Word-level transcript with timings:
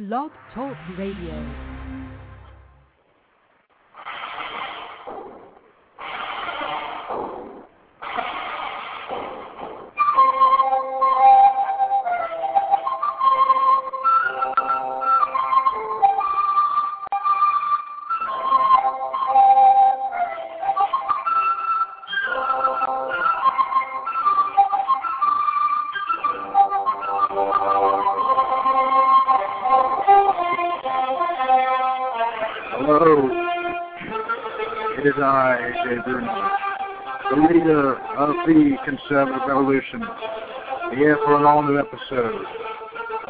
Blog 0.00 0.30
Talk 0.54 0.78
Radio. 0.96 1.69
Revolution, 39.50 40.00
here 40.94 41.18
for 41.24 41.34
an 41.34 41.44
all-new 41.44 41.76
episode 41.76 42.44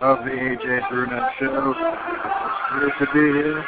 of 0.03 0.23
the 0.23 0.31
Ajay 0.31 0.91
Bruno 0.91 1.29
Show. 1.39 1.75
It's 1.75 2.73
great 2.73 2.93
to 2.99 3.15
be 3.15 3.39
here. 3.39 3.65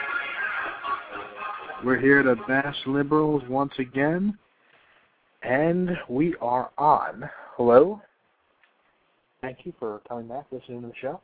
We're 1.82 1.98
here 1.98 2.22
to 2.22 2.36
bash 2.46 2.76
liberals 2.84 3.42
once 3.48 3.72
again, 3.78 4.36
and 5.42 5.92
we 6.10 6.34
are 6.42 6.70
on. 6.76 7.26
Hello. 7.56 8.02
Thank 9.40 9.64
you 9.64 9.72
for 9.78 10.02
coming 10.06 10.28
back, 10.28 10.44
listening 10.50 10.82
to 10.82 10.88
the 10.88 10.94
show. 11.00 11.22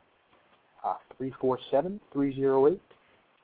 Uh, 0.83 0.95
347 1.19 1.99
308 2.11 2.81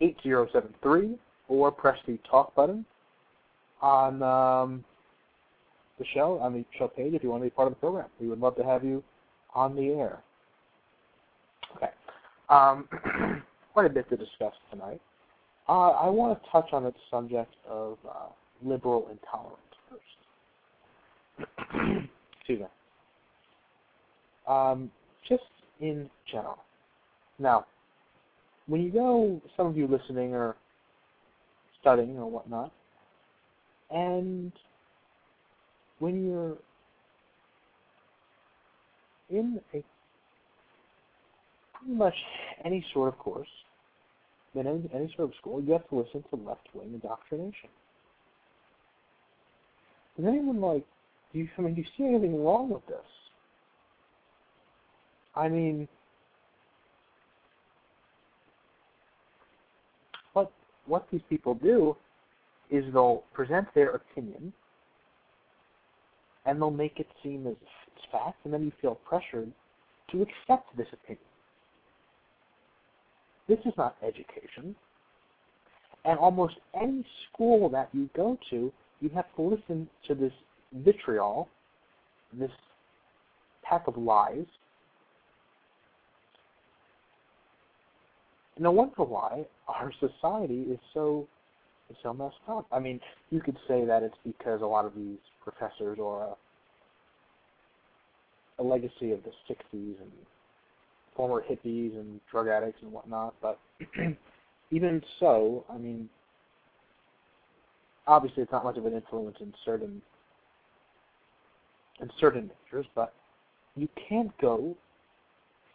8073 0.02 1.20
or 1.49 1.71
press 1.71 1.99
the 2.07 2.18
talk 2.27 2.55
button 2.55 2.84
on 3.84 4.24
um, 4.24 4.84
the 5.99 6.05
show, 6.13 6.40
on 6.40 6.54
the 6.54 6.65
show 6.77 6.88
page 6.88 7.13
if 7.13 7.24
you 7.24 7.29
want 7.29 7.41
to 7.41 7.46
be 7.46 7.49
part 7.49 7.68
of 7.68 7.74
the 7.74 7.79
program. 7.79 8.07
We 8.20 8.27
would 8.27 8.40
love 8.40 8.55
to 8.57 8.63
have 8.63 8.84
you 8.84 9.04
on 9.54 9.76
the 9.76 9.90
air. 9.90 10.20
Okay. 11.77 11.90
Um, 12.49 12.87
quite 13.74 13.85
a 13.85 13.90
bit 13.90 14.10
to 14.10 14.18
discuss 14.18 14.54
tonight. 14.71 15.02
Uh, 15.68 15.91
I 15.91 16.10
want 16.10 16.41
to 16.41 16.49
touch 16.52 16.70
on 16.74 16.84
the 16.84 16.93
subject 17.10 17.54
of 17.68 17.98
uh, 18.07 18.27
liberal 18.63 19.10
intolerance 19.12 19.60
first. 19.90 20.04
Excuse 22.40 22.59
me. 22.59 22.68
Um, 24.48 24.91
just 25.27 25.43
in 25.80 26.09
general. 26.32 26.59
Now, 27.40 27.65
when 28.68 28.82
you 28.82 28.91
go, 28.91 29.41
some 29.57 29.68
of 29.68 29.77
you 29.77 29.87
listening 29.87 30.34
or 30.34 30.55
studying 31.82 32.18
or 32.18 32.30
whatnot, 32.30 32.71
and 33.91 34.52
when 35.99 36.26
you're 36.26 36.57
in 39.29 39.60
a 39.74 39.84
pretty 41.74 41.93
much 41.93 42.13
any 42.63 42.85
sort 42.93 43.10
of 43.10 43.20
course, 43.20 43.48
in 44.54 44.68
any, 44.68 44.90
any 44.93 45.13
sort 45.15 45.29
of 45.29 45.35
school, 45.40 45.62
you 45.62 45.74
have 45.74 45.87
to 45.90 45.96
listen 45.96 46.24
to 46.29 46.35
left-wing 46.35 46.93
indoctrination. 46.93 47.70
Is 50.18 50.26
anyone 50.26 50.62
like, 50.62 50.85
do 51.34 51.40
you, 51.40 51.49
I 51.57 51.62
mean, 51.62 51.76
do 51.76 51.82
you 51.82 51.87
see 51.98 52.05
anything 52.05 52.41
wrong 52.43 52.70
with 52.70 52.85
this? 52.87 52.98
I 55.35 55.49
mean, 55.49 55.87
what 60.32 60.52
what 60.85 61.05
these 61.12 61.21
people 61.30 61.55
do 61.55 61.98
is 62.71 62.85
they'll 62.93 63.24
present 63.34 63.68
their 63.76 63.90
opinion 63.90 64.53
and 66.45 66.61
they'll 66.61 66.72
make 66.72 67.00
it 67.00 67.07
seem 67.23 67.47
as 67.47 67.56
it's 67.88 68.06
fact, 68.11 68.38
and 68.45 68.53
then 68.53 68.63
you 68.63 68.72
feel 68.81 68.95
pressured 69.07 69.51
to 70.11 70.22
accept 70.22 70.75
this 70.78 70.88
opinion. 70.94 71.25
This 73.47 73.59
is 73.66 73.73
not 73.78 73.95
education. 74.03 74.75
And 76.03 76.19
almost 76.19 76.56
any 76.79 77.06
school 77.31 77.69
that 77.69 77.89
you 77.94 78.09
go 78.16 78.38
to, 78.51 78.72
you 79.01 79.09
have 79.16 79.25
to 79.35 79.41
listen 79.41 79.88
to 80.07 80.16
this 80.16 80.33
vitriol, 80.73 81.47
this 82.33 82.51
pack 83.63 83.88
of 83.88 83.97
lies. 83.97 84.45
No 88.57 88.72
wonder 88.72 89.03
why 89.03 89.45
our 89.67 89.91
society 90.00 90.62
is 90.72 90.79
so 90.94 91.27
is 91.89 91.97
so 92.01 92.13
messed 92.13 92.35
up. 92.47 92.66
I 92.72 92.79
mean, 92.79 93.00
you 93.29 93.41
could 93.41 93.57
say 93.67 93.85
that 93.85 94.01
it's 94.01 94.17
because 94.23 94.62
a 94.62 94.66
lot 94.66 94.85
of 94.85 94.95
these 94.95 95.17
professors 95.45 96.00
or 96.00 96.35
a, 98.59 98.61
a 98.61 98.63
legacy 98.63 99.11
of 99.11 99.19
the 99.23 99.31
'60s 99.50 100.01
and 100.01 100.11
former 101.16 101.41
hippies 101.41 101.97
and 101.97 102.19
drug 102.29 102.47
addicts 102.47 102.81
and 102.81 102.91
whatnot. 102.91 103.33
But 103.41 103.59
even 104.72 105.01
so, 105.19 105.66
I 105.69 105.78
mean, 105.78 106.09
obviously 108.07 108.44
it's 108.44 108.51
not 108.51 108.63
much 108.63 108.78
of 108.78 108.85
an 108.85 108.94
influence 108.94 109.38
in 109.39 109.53
certain 109.63 110.01
in 112.01 112.09
certain 112.19 112.51
majors, 112.66 112.85
but 112.94 113.13
you 113.75 113.88
can't 114.09 114.35
go 114.39 114.75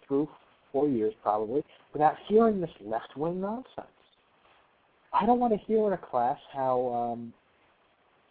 through 0.06 0.28
four 0.72 0.88
years 0.88 1.14
probably 1.22 1.64
without 1.92 2.14
hearing 2.26 2.60
this 2.60 2.70
left 2.84 3.16
wing 3.16 3.40
nonsense. 3.40 3.86
I 5.12 5.26
don't 5.26 5.40
want 5.40 5.52
to 5.52 5.58
hear 5.66 5.86
in 5.86 5.92
a 5.92 5.98
class 5.98 6.38
how, 6.52 7.12
um, 7.14 7.32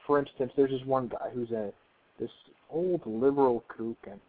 for 0.09 0.17
instance, 0.17 0.51
there's 0.57 0.71
this 0.71 0.81
one 0.87 1.07
guy 1.07 1.29
who's 1.35 1.51
a 1.51 1.71
this 2.19 2.31
old 2.71 2.99
liberal 3.05 3.63
kook 3.67 3.97
and 4.09 4.19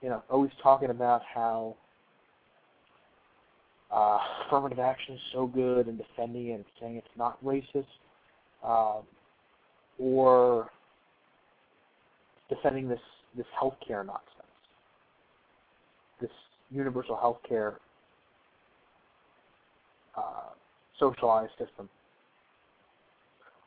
you 0.00 0.08
know 0.08 0.22
always 0.30 0.52
talking 0.62 0.90
about 0.90 1.22
how 1.34 1.74
uh, 3.92 4.18
affirmative 4.46 4.78
action 4.78 5.16
is 5.16 5.20
so 5.32 5.48
good 5.48 5.88
and 5.88 5.98
defending 5.98 6.50
it 6.50 6.52
and 6.52 6.64
saying 6.80 6.94
it's 6.94 7.08
not 7.18 7.44
racist, 7.44 7.84
uh, 8.64 9.00
or 9.98 10.70
defending 12.48 12.88
this 12.88 13.00
this 13.36 13.46
healthcare 13.60 14.06
nonsense, 14.06 14.54
this 16.20 16.30
universal 16.70 17.16
healthcare 17.16 17.74
uh, 20.16 20.50
socialized 21.00 21.50
system. 21.58 21.88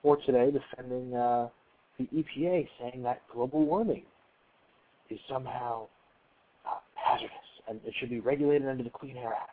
Or 0.04 0.18
today, 0.18 0.52
defending 0.52 1.16
uh, 1.16 1.48
the 1.98 2.06
EPA, 2.06 2.68
saying 2.80 3.04
that 3.04 3.22
global 3.34 3.66
warming 3.66 4.04
is 5.10 5.20
somehow 5.30 5.88
uh, 6.66 6.80
hazardous 6.96 7.32
and 7.68 7.80
it 7.86 7.94
should 8.00 8.10
be 8.10 8.20
regulated 8.20 8.68
under 8.68 8.84
the 8.84 8.90
Clean 8.90 9.16
Air 9.18 9.34
Act. 9.34 9.50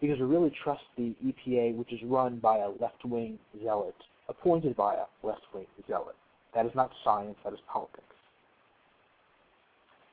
Because 0.00 0.18
we 0.18 0.24
really 0.24 0.52
trust 0.64 0.82
the 0.96 1.14
EPA, 1.24 1.76
which 1.76 1.92
is 1.92 2.00
run 2.04 2.38
by 2.38 2.58
a 2.58 2.70
left-wing 2.80 3.38
zealot, 3.60 3.94
appointed 4.28 4.74
by 4.74 4.94
a 4.94 5.26
left-wing 5.26 5.66
zealot. 5.86 6.14
That 6.54 6.64
is 6.64 6.72
not 6.74 6.90
science, 7.04 7.36
that 7.44 7.52
is 7.52 7.58
politics. 7.70 8.04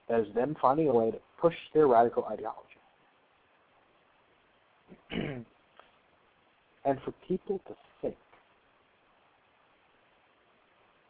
That 0.10 0.20
is 0.20 0.28
them 0.36 0.56
finding 0.62 0.90
a 0.90 0.94
way 0.94 1.12
to 1.12 1.20
push 1.40 1.56
their 1.74 1.88
radical 1.88 2.26
ideology. 2.26 2.64
and 6.86 6.98
for 7.04 7.14
people 7.28 7.62
to 7.68 7.76
think 8.02 8.16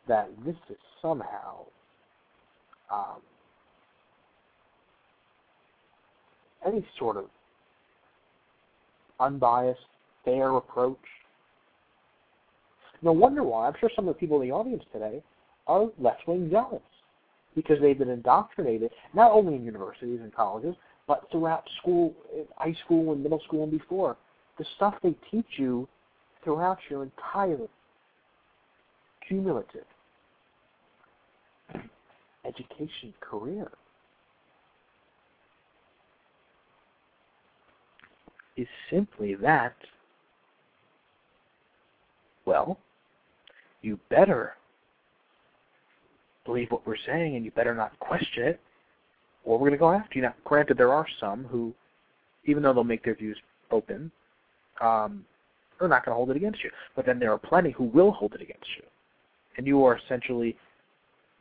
that 0.08 0.30
this 0.46 0.56
is 0.70 0.78
somehow 1.02 1.66
um, 2.92 3.22
any 6.66 6.86
sort 6.98 7.18
of 7.18 7.26
unbiased, 9.20 9.80
fair 10.24 10.56
approach. 10.56 10.98
No 13.02 13.12
wonder 13.12 13.44
why. 13.44 13.68
I'm 13.68 13.74
sure 13.80 13.90
some 13.96 14.08
of 14.08 14.16
the 14.16 14.20
people 14.20 14.42
in 14.42 14.48
the 14.48 14.54
audience 14.54 14.84
today 14.92 15.22
are 15.68 15.88
left-wing 16.00 16.50
zealots 16.50 16.84
because 17.56 17.80
they've 17.82 17.98
been 17.98 18.10
indoctrinated 18.10 18.92
not 19.14 19.32
only 19.32 19.56
in 19.56 19.64
universities 19.64 20.20
and 20.22 20.34
colleges, 20.34 20.76
but 21.08 21.28
throughout 21.32 21.64
school, 21.82 22.14
high 22.58 22.76
school 22.86 23.14
and 23.14 23.24
middle 23.24 23.42
school 23.48 23.64
and 23.64 23.72
before. 23.72 24.18
The 24.58 24.66
stuff 24.76 24.96
they 25.04 25.16
teach 25.32 25.46
you 25.58 25.88
throughout 26.44 26.80
your 26.90 27.04
entire 27.04 27.60
cumulative 29.28 29.86
education 32.46 33.14
career 33.20 33.70
is 38.56 38.68
simply 38.90 39.36
that, 39.36 39.76
well, 42.46 42.80
you 43.82 44.00
better 44.10 44.54
believe 46.46 46.72
what 46.72 46.86
we're 46.88 46.96
saying 47.06 47.36
and 47.36 47.46
you 47.46 47.52
better 47.52 47.76
not 47.76 47.98
question 48.00 48.44
it, 48.44 48.60
or 49.44 49.58
we're 49.60 49.70
going 49.70 49.72
to 49.74 49.78
go 49.78 49.92
after 49.92 50.18
you. 50.18 50.24
Now, 50.24 50.34
granted, 50.44 50.78
there 50.78 50.92
are 50.92 51.06
some 51.20 51.44
who, 51.44 51.74
even 52.46 52.64
though 52.64 52.74
they'll 52.74 52.84
make 52.84 53.04
their 53.04 53.16
views 53.16 53.38
open, 53.72 54.12
um, 54.82 55.26
they're 55.80 55.88
not 55.88 56.04
going 56.04 56.14
to 56.14 56.16
hold 56.16 56.32
it 56.32 56.38
against 56.38 56.64
you. 56.64 56.72
But 56.96 57.06
then 57.06 57.20
there 57.20 57.32
are 57.32 57.38
plenty 57.38 57.72
who 57.72 57.84
will 57.86 58.12
hold 58.12 58.34
it 58.34 58.42
against 58.42 58.68
you, 58.78 58.84
and 59.58 59.68
you 59.68 59.84
are 59.86 59.98
essentially 59.98 60.58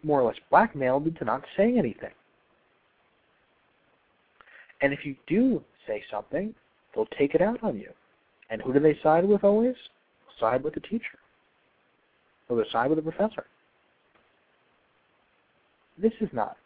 more 0.02 0.20
or 0.20 0.24
less 0.28 0.36
blackmailed 0.50 1.06
into 1.06 1.24
not 1.24 1.44
saying 1.56 1.78
anything. 1.78 2.10
And 4.82 4.92
if 4.92 5.04
you 5.04 5.16
do 5.26 5.62
say 5.86 6.02
something, 6.10 6.54
they'll 6.94 7.08
take 7.18 7.34
it 7.34 7.40
out 7.40 7.62
on 7.62 7.76
you. 7.78 7.90
And 8.50 8.62
who 8.62 8.72
do 8.72 8.80
they 8.80 8.98
side 9.02 9.24
with 9.24 9.42
always? 9.42 9.74
Side 10.38 10.62
with 10.62 10.74
the 10.74 10.80
teacher. 10.80 11.18
Or 12.48 12.56
they 12.56 12.68
side 12.70 12.90
with 12.90 13.02
the 13.02 13.10
professor. 13.10 13.46
This 15.98 16.12
is 16.20 16.28
not. 16.32 16.56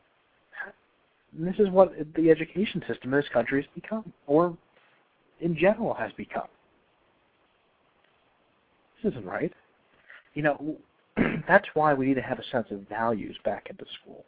This 1.33 1.55
is 1.59 1.69
what 1.71 1.93
the 2.17 2.31
education 2.31 2.83
system 2.89 3.15
in 3.15 3.21
this 3.21 3.29
country 3.33 3.63
has 3.63 3.71
become, 3.81 4.13
or 4.27 4.57
in 5.41 5.57
general 5.57 5.95
has 5.95 6.11
become. 6.17 6.49
This 9.03 9.13
isn't 9.13 9.25
right. 9.25 9.53
You 10.35 10.43
know, 10.43 10.77
that's 11.47 11.69
why 11.75 11.95
we 11.95 12.07
need 12.07 12.15
to 12.15 12.23
have 12.23 12.39
a 12.39 12.45
sense 12.51 12.67
of 12.71 12.89
values 12.89 13.37
back 13.45 13.69
into 13.71 13.85
schools. 14.03 14.25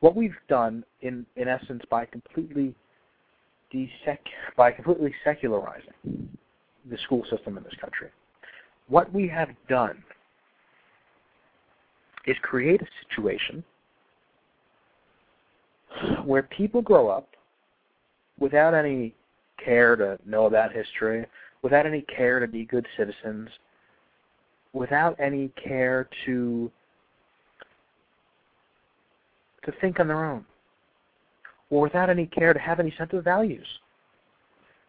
What 0.00 0.16
we've 0.16 0.36
done, 0.48 0.84
in 1.02 1.26
in 1.36 1.48
essence, 1.48 1.82
by 1.90 2.06
completely 2.06 2.74
by 4.56 4.72
completely 4.72 5.14
secularizing 5.22 6.28
the 6.90 6.98
school 7.04 7.24
system 7.30 7.56
in 7.56 7.62
this 7.62 7.74
country, 7.80 8.08
what 8.88 9.12
we 9.12 9.28
have 9.28 9.50
done 9.68 10.02
is 12.26 12.36
create 12.42 12.80
a 12.82 12.86
situation 13.08 13.62
where 16.24 16.42
people 16.44 16.82
grow 16.82 17.08
up 17.08 17.28
without 18.38 18.74
any 18.74 19.14
care 19.62 19.96
to 19.96 20.18
know 20.26 20.46
about 20.46 20.72
history, 20.72 21.26
without 21.62 21.86
any 21.86 22.02
care 22.02 22.40
to 22.40 22.48
be 22.48 22.64
good 22.64 22.86
citizens, 22.96 23.48
without 24.72 25.18
any 25.18 25.48
care 25.62 26.08
to 26.24 26.70
to 29.64 29.72
think 29.80 30.00
on 30.00 30.08
their 30.08 30.24
own, 30.24 30.44
or 31.68 31.82
without 31.82 32.08
any 32.08 32.26
care 32.26 32.54
to 32.54 32.60
have 32.60 32.80
any 32.80 32.94
sense 32.96 33.10
of 33.12 33.22
values. 33.24 33.66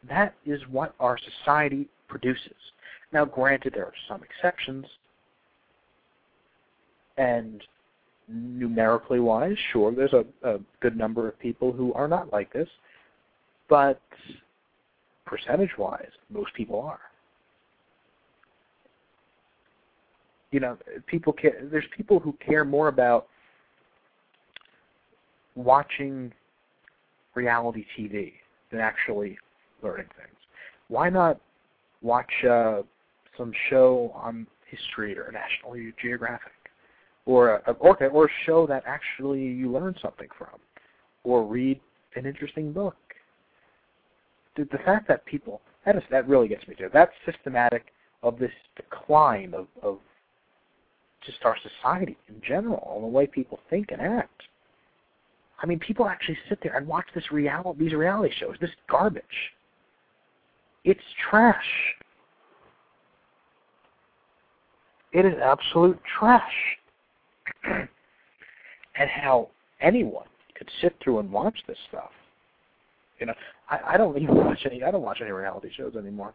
That 0.07 0.33
is 0.45 0.61
what 0.69 0.95
our 0.99 1.17
society 1.17 1.89
produces. 2.07 2.55
Now, 3.11 3.25
granted, 3.25 3.73
there 3.75 3.85
are 3.85 3.93
some 4.07 4.21
exceptions, 4.23 4.85
and 7.17 7.61
numerically 8.29 9.19
wise, 9.19 9.57
sure, 9.73 9.93
there's 9.93 10.13
a, 10.13 10.25
a 10.43 10.59
good 10.79 10.95
number 10.95 11.27
of 11.27 11.37
people 11.39 11.73
who 11.73 11.93
are 11.93 12.07
not 12.07 12.31
like 12.31 12.51
this, 12.53 12.69
but 13.67 14.01
percentage 15.31 15.77
wise, 15.77 16.11
most 16.29 16.53
people 16.53 16.81
are. 16.81 16.99
You 20.51 20.59
know, 20.59 20.77
people 21.07 21.31
care. 21.31 21.65
There's 21.71 21.85
people 21.95 22.19
who 22.19 22.35
care 22.45 22.65
more 22.65 22.89
about 22.89 23.27
watching 25.55 26.33
reality 27.35 27.85
TV 27.97 28.33
than 28.69 28.81
actually 28.81 29.37
learning 29.81 30.07
things. 30.17 30.37
Why 30.89 31.09
not 31.09 31.39
watch 32.01 32.31
uh, 32.43 32.81
some 33.37 33.53
show 33.69 34.11
on 34.13 34.45
history 34.69 35.17
or 35.17 35.31
National 35.31 35.91
Geographic? 36.01 36.51
or 37.25 37.61
a, 37.67 37.75
okay, 37.85 38.07
or 38.07 38.25
a 38.25 38.29
show 38.45 38.65
that 38.67 38.83
actually 38.85 39.41
you 39.41 39.71
learn 39.71 39.95
something 40.01 40.27
from, 40.37 40.59
or 41.23 41.45
read 41.45 41.79
an 42.15 42.25
interesting 42.25 42.71
book. 42.71 42.95
The, 44.55 44.67
the 44.71 44.79
fact 44.79 45.07
that 45.07 45.25
people 45.25 45.61
that 45.85 45.95
is 45.95 46.03
that 46.11 46.27
really 46.27 46.47
gets 46.47 46.67
me 46.67 46.75
to 46.75 46.89
that's 46.93 47.13
systematic 47.25 47.93
of 48.23 48.37
this 48.37 48.51
decline 48.75 49.53
of, 49.53 49.67
of 49.81 49.97
just 51.25 51.39
our 51.43 51.55
society 51.57 52.17
in 52.29 52.41
general, 52.45 52.93
and 52.95 53.03
the 53.03 53.07
way 53.07 53.27
people 53.27 53.59
think 53.69 53.91
and 53.91 54.01
act. 54.01 54.43
I 55.61 55.67
mean, 55.67 55.79
people 55.79 56.07
actually 56.07 56.37
sit 56.49 56.59
there 56.63 56.75
and 56.75 56.87
watch 56.87 57.05
this 57.13 57.31
reality, 57.31 57.83
these 57.83 57.93
reality 57.93 58.33
shows, 58.39 58.55
this 58.59 58.71
garbage. 58.89 59.23
It's 60.83 61.01
trash. 61.29 61.65
It 65.13 65.25
is 65.25 65.35
absolute 65.43 65.99
trash. 66.17 66.51
and 67.63 69.09
how 69.09 69.49
anyone 69.79 70.27
could 70.55 70.69
sit 70.81 70.95
through 71.03 71.19
and 71.19 71.31
watch 71.31 71.57
this 71.67 71.77
stuff. 71.89 72.11
You 73.21 73.27
know, 73.27 73.33
I, 73.69 73.79
I 73.93 73.97
don't 73.97 74.17
even 74.17 74.35
watch 74.35 74.65
any. 74.65 74.83
I 74.83 74.89
don't 74.89 75.03
watch 75.03 75.19
any 75.21 75.31
reality 75.31 75.69
shows 75.77 75.95
anymore. 75.95 76.33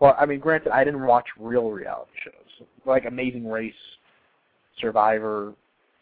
Well, 0.00 0.16
I 0.18 0.26
mean, 0.26 0.40
granted, 0.40 0.72
I 0.72 0.82
didn't 0.82 1.06
watch 1.06 1.26
real 1.38 1.70
reality 1.70 2.10
shows 2.24 2.66
like 2.84 3.04
Amazing 3.06 3.48
Race, 3.48 3.72
Survivor, 4.80 5.54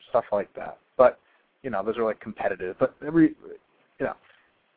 stuff 0.08 0.24
like 0.32 0.52
that. 0.54 0.78
But 0.96 1.18
you 1.62 1.68
know, 1.68 1.84
those 1.84 1.98
are 1.98 2.04
like 2.04 2.18
competitive. 2.20 2.76
But 2.80 2.94
every, 3.06 3.34
you 4.00 4.06
know, 4.06 4.14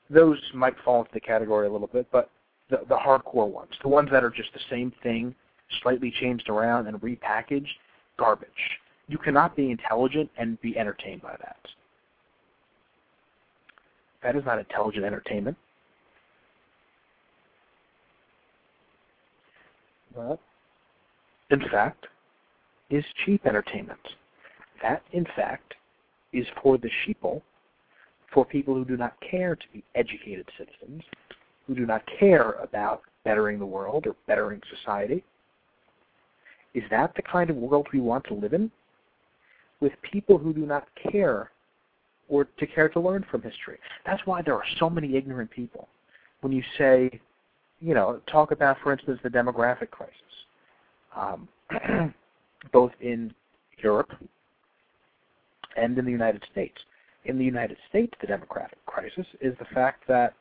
those 0.10 0.38
might 0.54 0.75
fall 0.84 1.00
into 1.00 1.12
the 1.13 1.22
category 1.22 1.68
a 1.68 1.72
little 1.72 1.88
bit. 1.88 2.06
But 2.12 2.30
the 2.69 2.81
the 2.90 2.96
hardcore 2.98 3.50
ones, 3.50 3.72
the 3.81 3.88
ones 3.88 4.10
that 4.12 4.25
are 4.25 4.30
just 4.30 4.54
the 4.54 4.60
same 4.69 4.92
thing, 5.04 5.34
slightly 5.81 6.13
changed 6.19 6.50
around 6.50 6.88
and 6.88 7.00
repackaged, 7.00 7.72
garbage. 8.18 8.50
You 9.08 9.18
cannot 9.18 9.56
be 9.56 9.72
intelligent 9.72 10.30
and 10.38 10.60
be 10.60 10.78
entertained 10.78 11.22
by 11.22 11.38
that. 11.40 11.60
That 14.23 14.35
is 14.35 14.44
not 14.45 14.59
intelligent 14.59 15.06
entertainment. 15.06 15.57
That, 20.15 20.39
in 21.51 21.59
fact, 21.69 22.07
is 22.89 23.03
cheap 23.25 23.45
entertainment. 23.45 24.00
That, 24.81 25.03
in 25.12 25.25
fact, 25.35 25.73
is 26.33 26.45
for 26.62 26.77
the 26.77 26.89
sheeple, 27.06 27.41
for 28.33 28.45
people 28.45 28.73
who 28.73 28.85
do 28.85 28.97
not 28.97 29.13
care 29.29 29.56
to 29.56 29.65
be 29.73 29.83
educated 29.95 30.47
citizens, 30.57 31.03
who 31.67 31.75
do 31.75 31.85
not 31.85 32.01
care 32.19 32.51
about 32.53 33.01
bettering 33.23 33.59
the 33.59 33.65
world 33.65 34.07
or 34.07 34.15
bettering 34.27 34.62
society. 34.77 35.23
Is 36.73 36.83
that 36.91 37.13
the 37.15 37.21
kind 37.21 37.50
of 37.50 37.56
world 37.56 37.88
we 37.94 38.00
want 38.00 38.25
to 38.25 38.33
live 38.33 38.53
in? 38.53 38.71
with 39.79 39.94
people 40.01 40.38
who 40.38 40.53
do 40.53 40.65
not 40.65 40.88
care 41.12 41.51
or 42.27 42.45
to 42.45 42.68
care 42.68 42.89
to 42.89 43.00
learn 43.00 43.25
from 43.30 43.42
history. 43.42 43.77
That's 44.06 44.22
why 44.25 44.42
there 44.42 44.56
are 44.56 44.63
so 44.80 44.89
many 44.89 45.16
ignorant 45.16 45.51
people. 45.51 45.88
When 46.41 46.51
you 46.51 46.63
say, 46.77 47.20
you 47.79 47.94
know, 47.94 48.22
talk 48.32 48.51
about, 48.51 48.77
for 48.84 48.91
instance, 48.91 49.20
the 49.24 49.29
demographic 49.29 49.91
crisis, 49.91 50.15
um, 51.15 51.48
both 52.74 52.91
in 53.01 53.34
Europe 53.82 54.12
and 55.77 55.98
in 55.98 56.05
the 56.05 56.12
United 56.12 56.44
States. 56.51 56.77
In 57.25 57.38
the 57.38 57.46
United 57.46 57.77
States, 57.89 58.13
the 58.22 58.27
demographic 58.27 58.79
crisis 58.86 59.25
is 59.41 59.55
the 59.60 59.65
fact 59.74 60.08
that 60.08 60.34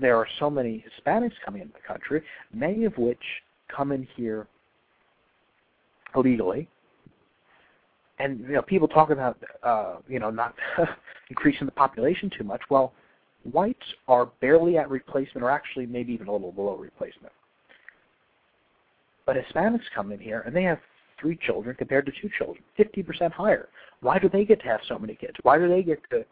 there 0.00 0.16
are 0.16 0.26
so 0.38 0.48
many 0.48 0.84
Hispanics 0.84 1.32
coming 1.44 1.62
into 1.62 1.74
the 1.74 1.86
country, 1.86 2.22
many 2.52 2.84
of 2.84 2.96
which 2.98 3.22
come 3.74 3.90
in 3.92 4.06
here 4.16 4.46
illegally 6.14 6.68
and 8.18 8.40
you 8.40 8.54
know 8.54 8.62
people 8.62 8.88
talk 8.88 9.10
about 9.10 9.38
uh, 9.62 9.96
you 10.08 10.18
know 10.18 10.30
not 10.30 10.54
increasing 11.30 11.66
the 11.66 11.72
population 11.72 12.30
too 12.36 12.44
much. 12.44 12.60
Well, 12.70 12.92
whites 13.52 13.84
are 14.06 14.26
barely 14.40 14.78
at 14.78 14.90
replacement, 14.90 15.44
or 15.44 15.50
actually 15.50 15.86
maybe 15.86 16.12
even 16.12 16.28
a 16.28 16.32
little 16.32 16.52
below 16.52 16.76
replacement. 16.76 17.32
But 19.26 19.36
Hispanics 19.36 19.82
come 19.94 20.10
in 20.10 20.18
here 20.18 20.42
and 20.46 20.56
they 20.56 20.62
have 20.62 20.78
three 21.20 21.38
children 21.46 21.76
compared 21.76 22.06
to 22.06 22.12
two 22.22 22.30
children, 22.38 22.62
50% 22.78 23.30
higher. 23.32 23.68
Why 24.00 24.18
do 24.18 24.28
they 24.28 24.44
get 24.44 24.60
to 24.60 24.66
have 24.66 24.80
so 24.88 24.98
many 24.98 25.14
kids? 25.14 25.34
Why 25.42 25.58
do 25.58 25.68
they 25.68 25.82
get 25.82 26.00
to 26.10 26.24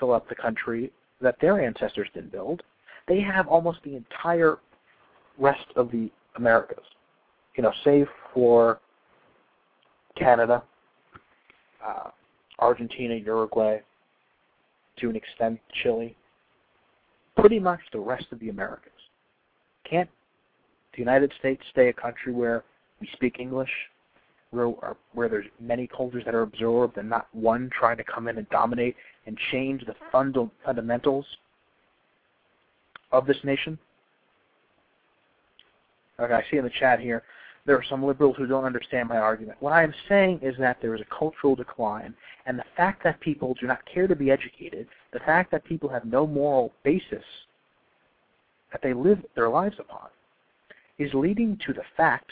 fill 0.00 0.12
up 0.12 0.28
the 0.28 0.34
country 0.34 0.90
that 1.20 1.36
their 1.40 1.60
ancestors 1.60 2.08
didn't 2.14 2.32
build? 2.32 2.62
They 3.06 3.20
have 3.20 3.46
almost 3.46 3.78
the 3.84 3.94
entire 3.94 4.58
rest 5.38 5.66
of 5.76 5.90
the 5.90 6.10
Americas, 6.36 6.84
you 7.56 7.62
know, 7.62 7.72
save 7.84 8.08
for 8.34 8.80
Canada, 10.16 10.62
uh, 11.86 12.10
Argentina, 12.58 13.14
Uruguay, 13.14 13.78
to 14.98 15.10
an 15.10 15.16
extent 15.16 15.60
Chile, 15.82 16.16
pretty 17.36 17.58
much 17.58 17.80
the 17.92 18.00
rest 18.00 18.26
of 18.32 18.40
the 18.40 18.48
Americas. 18.48 18.92
Can't 19.88 20.10
the 20.92 20.98
United 20.98 21.32
States 21.38 21.62
stay 21.70 21.88
a 21.88 21.92
country 21.92 22.32
where 22.32 22.64
we 23.00 23.08
speak 23.12 23.38
English, 23.38 23.70
where 24.50 24.68
where 25.12 25.28
there's 25.28 25.46
many 25.60 25.86
cultures 25.86 26.24
that 26.24 26.34
are 26.34 26.42
absorbed 26.42 26.98
and 26.98 27.08
not 27.08 27.28
one 27.32 27.70
trying 27.78 27.96
to 27.96 28.04
come 28.04 28.26
in 28.28 28.38
and 28.38 28.48
dominate 28.50 28.96
and 29.26 29.38
change 29.52 29.84
the 29.86 29.94
funda- 30.10 30.50
fundamentals 30.64 31.24
of 33.12 33.26
this 33.26 33.36
nation? 33.44 33.78
Okay, 36.18 36.34
I 36.34 36.42
see 36.50 36.56
in 36.56 36.64
the 36.64 36.70
chat 36.80 36.98
here 36.98 37.22
there 37.68 37.76
are 37.76 37.84
some 37.84 38.02
liberals 38.02 38.34
who 38.38 38.46
don't 38.46 38.64
understand 38.64 39.10
my 39.10 39.18
argument. 39.18 39.58
What 39.60 39.74
I 39.74 39.82
am 39.82 39.92
saying 40.08 40.40
is 40.40 40.54
that 40.58 40.78
there 40.80 40.94
is 40.94 41.02
a 41.02 41.14
cultural 41.14 41.54
decline, 41.54 42.14
and 42.46 42.58
the 42.58 42.64
fact 42.78 43.04
that 43.04 43.20
people 43.20 43.54
do 43.60 43.66
not 43.66 43.80
care 43.84 44.06
to 44.06 44.16
be 44.16 44.30
educated, 44.30 44.88
the 45.12 45.18
fact 45.20 45.50
that 45.50 45.66
people 45.66 45.86
have 45.90 46.06
no 46.06 46.26
moral 46.26 46.72
basis 46.82 47.24
that 48.72 48.80
they 48.82 48.94
live 48.94 49.18
their 49.36 49.50
lives 49.50 49.76
upon, 49.78 50.08
is 50.98 51.12
leading 51.12 51.58
to 51.66 51.74
the 51.74 51.82
fact 51.94 52.30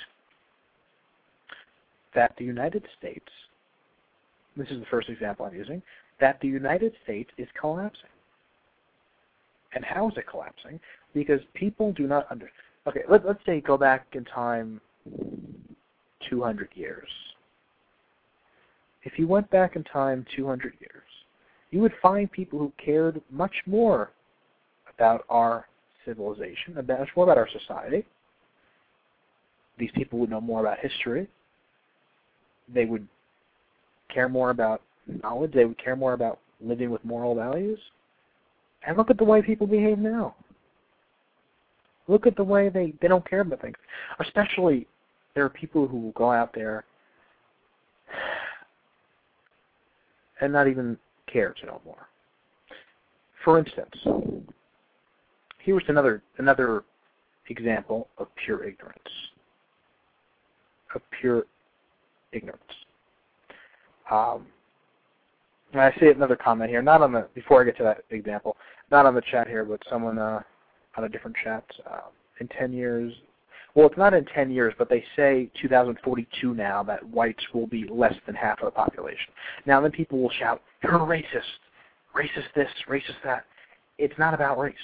that 2.14 2.32
the 2.38 2.44
United 2.44 2.84
States, 2.98 3.28
this 4.56 4.68
is 4.70 4.80
the 4.80 4.86
first 4.86 5.10
example 5.10 5.44
I'm 5.44 5.54
using, 5.54 5.82
that 6.18 6.40
the 6.40 6.48
United 6.48 6.94
States 7.04 7.28
is 7.36 7.46
collapsing. 7.60 8.08
And 9.74 9.84
how 9.84 10.08
is 10.08 10.16
it 10.16 10.24
collapsing? 10.26 10.80
Because 11.12 11.40
people 11.52 11.92
do 11.92 12.06
not 12.06 12.26
understand. 12.30 12.52
Okay, 12.86 13.02
let, 13.10 13.26
let's 13.26 13.44
say 13.44 13.60
go 13.60 13.76
back 13.76 14.06
in 14.14 14.24
time 14.24 14.80
200 16.28 16.68
years. 16.74 17.08
If 19.02 19.18
you 19.18 19.28
went 19.28 19.48
back 19.50 19.76
in 19.76 19.84
time 19.84 20.26
200 20.34 20.74
years, 20.80 21.02
you 21.70 21.80
would 21.80 21.92
find 22.02 22.30
people 22.30 22.58
who 22.58 22.72
cared 22.82 23.20
much 23.30 23.54
more 23.66 24.10
about 24.96 25.24
our 25.28 25.66
civilization, 26.04 26.78
about, 26.78 27.00
much 27.00 27.08
more 27.16 27.24
about 27.24 27.38
our 27.38 27.48
society. 27.60 28.04
These 29.78 29.90
people 29.94 30.18
would 30.20 30.30
know 30.30 30.40
more 30.40 30.60
about 30.60 30.78
history. 30.78 31.28
They 32.72 32.84
would 32.84 33.06
care 34.12 34.28
more 34.28 34.50
about 34.50 34.82
knowledge. 35.22 35.52
They 35.52 35.64
would 35.64 35.82
care 35.82 35.96
more 35.96 36.14
about 36.14 36.40
living 36.60 36.90
with 36.90 37.04
moral 37.04 37.34
values. 37.34 37.78
And 38.86 38.96
look 38.96 39.10
at 39.10 39.18
the 39.18 39.24
way 39.24 39.42
people 39.42 39.66
behave 39.66 39.98
now. 39.98 40.34
Look 42.08 42.26
at 42.26 42.36
the 42.36 42.44
way 42.44 42.68
they, 42.68 42.94
they 43.02 43.08
don't 43.08 43.28
care 43.28 43.40
about 43.40 43.60
things. 43.60 43.76
Especially, 44.20 44.86
there 45.36 45.44
are 45.44 45.50
people 45.50 45.86
who 45.86 46.00
will 46.00 46.12
go 46.12 46.32
out 46.32 46.52
there 46.54 46.84
and 50.40 50.50
not 50.50 50.66
even 50.66 50.96
care 51.30 51.54
to 51.60 51.66
know 51.66 51.80
more. 51.84 52.08
For 53.44 53.58
instance, 53.58 53.94
here's 55.58 55.84
another 55.88 56.22
another 56.38 56.84
example 57.50 58.08
of 58.16 58.28
pure 58.44 58.64
ignorance. 58.64 58.98
Of 60.94 61.02
pure 61.20 61.44
ignorance. 62.32 62.62
Um, 64.10 64.46
and 65.72 65.82
I 65.82 65.94
see 66.00 66.08
another 66.08 66.36
comment 66.36 66.70
here, 66.70 66.80
not 66.80 67.02
on 67.02 67.12
the 67.12 67.28
before 67.34 67.60
I 67.60 67.64
get 67.66 67.76
to 67.76 67.82
that 67.82 68.04
example, 68.08 68.56
not 68.90 69.04
on 69.04 69.14
the 69.14 69.22
chat 69.30 69.48
here, 69.48 69.66
but 69.66 69.82
someone 69.90 70.18
uh, 70.18 70.40
on 70.96 71.04
a 71.04 71.08
different 71.10 71.36
chat. 71.44 71.64
Uh, 71.88 72.08
in 72.40 72.48
10 72.48 72.72
years, 72.72 73.12
well, 73.76 73.86
it's 73.86 73.98
not 73.98 74.14
in 74.14 74.24
10 74.24 74.50
years, 74.50 74.72
but 74.78 74.88
they 74.88 75.04
say 75.14 75.50
2042 75.60 76.54
now 76.54 76.82
that 76.82 77.06
whites 77.10 77.44
will 77.52 77.66
be 77.66 77.86
less 77.90 78.14
than 78.24 78.34
half 78.34 78.58
of 78.60 78.64
the 78.64 78.70
population. 78.70 79.28
Now 79.66 79.82
then 79.82 79.90
people 79.90 80.18
will 80.18 80.30
shout, 80.30 80.62
you're 80.82 80.96
a 80.96 80.98
racist, 80.98 81.60
racist 82.16 82.54
this, 82.54 82.70
racist 82.88 83.22
that. 83.22 83.44
It's 83.98 84.18
not 84.18 84.32
about 84.32 84.58
race. 84.58 84.74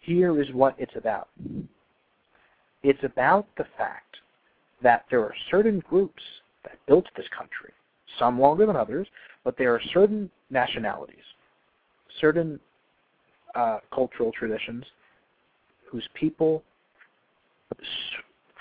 Here 0.00 0.42
is 0.42 0.48
what 0.52 0.74
it's 0.76 0.96
about. 0.96 1.28
It's 2.82 3.02
about 3.04 3.46
the 3.56 3.66
fact 3.78 4.16
that 4.82 5.04
there 5.08 5.20
are 5.20 5.34
certain 5.48 5.78
groups 5.88 6.22
that 6.64 6.78
built 6.88 7.06
this 7.16 7.26
country, 7.36 7.72
some 8.18 8.40
longer 8.40 8.66
than 8.66 8.74
others, 8.74 9.06
but 9.44 9.56
there 9.56 9.72
are 9.72 9.80
certain 9.94 10.28
nationalities, 10.50 11.16
certain 12.20 12.58
uh, 13.54 13.78
cultural 13.94 14.32
traditions 14.32 14.84
whose 15.88 16.08
people, 16.14 16.64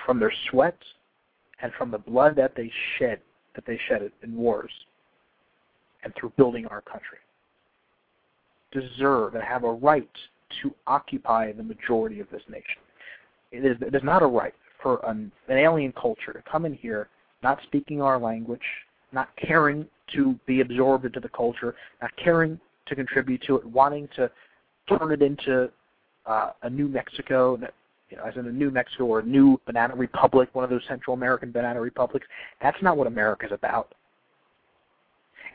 from 0.05 0.19
their 0.19 0.33
sweat 0.49 0.77
and 1.61 1.71
from 1.77 1.91
the 1.91 1.97
blood 1.97 2.35
that 2.35 2.55
they 2.55 2.71
shed, 2.97 3.19
that 3.55 3.65
they 3.65 3.79
shed 3.87 4.11
in 4.23 4.35
wars 4.35 4.71
and 6.03 6.13
through 6.15 6.31
building 6.37 6.65
our 6.67 6.81
country, 6.81 7.17
deserve 8.71 9.35
and 9.35 9.43
have 9.43 9.63
a 9.63 9.71
right 9.71 10.09
to 10.61 10.73
occupy 10.87 11.51
the 11.51 11.63
majority 11.63 12.19
of 12.19 12.29
this 12.31 12.41
nation. 12.49 12.81
It 13.51 13.65
is, 13.65 13.77
it 13.81 13.93
is 13.93 14.03
not 14.03 14.23
a 14.23 14.27
right 14.27 14.53
for 14.81 14.99
an, 15.05 15.31
an 15.47 15.57
alien 15.57 15.91
culture 15.91 16.33
to 16.33 16.41
come 16.49 16.65
in 16.65 16.73
here, 16.73 17.09
not 17.43 17.59
speaking 17.63 18.01
our 18.01 18.17
language, 18.17 18.61
not 19.11 19.29
caring 19.37 19.85
to 20.15 20.39
be 20.45 20.61
absorbed 20.61 21.05
into 21.05 21.19
the 21.19 21.29
culture, 21.29 21.75
not 22.01 22.11
caring 22.17 22.59
to 22.87 22.95
contribute 22.95 23.41
to 23.43 23.57
it, 23.57 23.65
wanting 23.65 24.07
to 24.15 24.29
turn 24.87 25.11
it 25.11 25.21
into 25.21 25.69
uh, 26.25 26.51
a 26.63 26.69
new 26.69 26.87
Mexico, 26.87 27.57
you 28.09 28.17
know, 28.17 28.23
as 28.23 28.35
in 28.35 28.47
a 28.47 28.51
new 28.51 28.71
Mexico 28.71 29.05
or 29.05 29.19
a 29.19 29.23
new 29.23 29.59
banana 29.65 29.95
republic, 29.95 30.49
one 30.53 30.63
of 30.63 30.69
those 30.69 30.81
Central 30.87 31.13
American 31.13 31.51
banana 31.51 31.79
republics. 31.79 32.25
That's 32.61 32.81
not 32.81 32.97
what 32.97 33.07
America 33.07 33.45
is 33.45 33.51
about. 33.51 33.93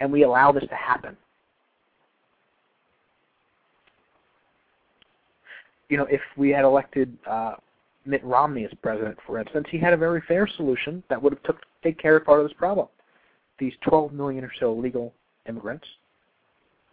And 0.00 0.12
we 0.12 0.22
allow 0.22 0.52
this 0.52 0.64
to 0.68 0.74
happen. 0.74 1.16
You 5.88 5.98
know, 5.98 6.06
if 6.10 6.20
we 6.36 6.50
had 6.50 6.64
elected 6.64 7.16
uh, 7.28 7.54
Mitt 8.06 8.24
Romney 8.24 8.64
as 8.64 8.70
president, 8.82 9.18
for 9.26 9.38
instance, 9.38 9.66
he 9.70 9.78
had 9.78 9.92
a 9.92 9.96
very 9.96 10.22
fair 10.26 10.48
solution 10.56 11.02
that 11.08 11.22
would 11.22 11.32
have 11.32 11.42
took 11.42 11.58
take 11.82 11.98
care 11.98 12.16
of 12.16 12.24
part 12.24 12.40
of 12.40 12.46
this 12.46 12.56
problem. 12.56 12.88
These 13.58 13.74
12 13.88 14.12
million 14.12 14.44
or 14.44 14.52
so 14.58 14.72
illegal 14.72 15.12
immigrants. 15.48 15.86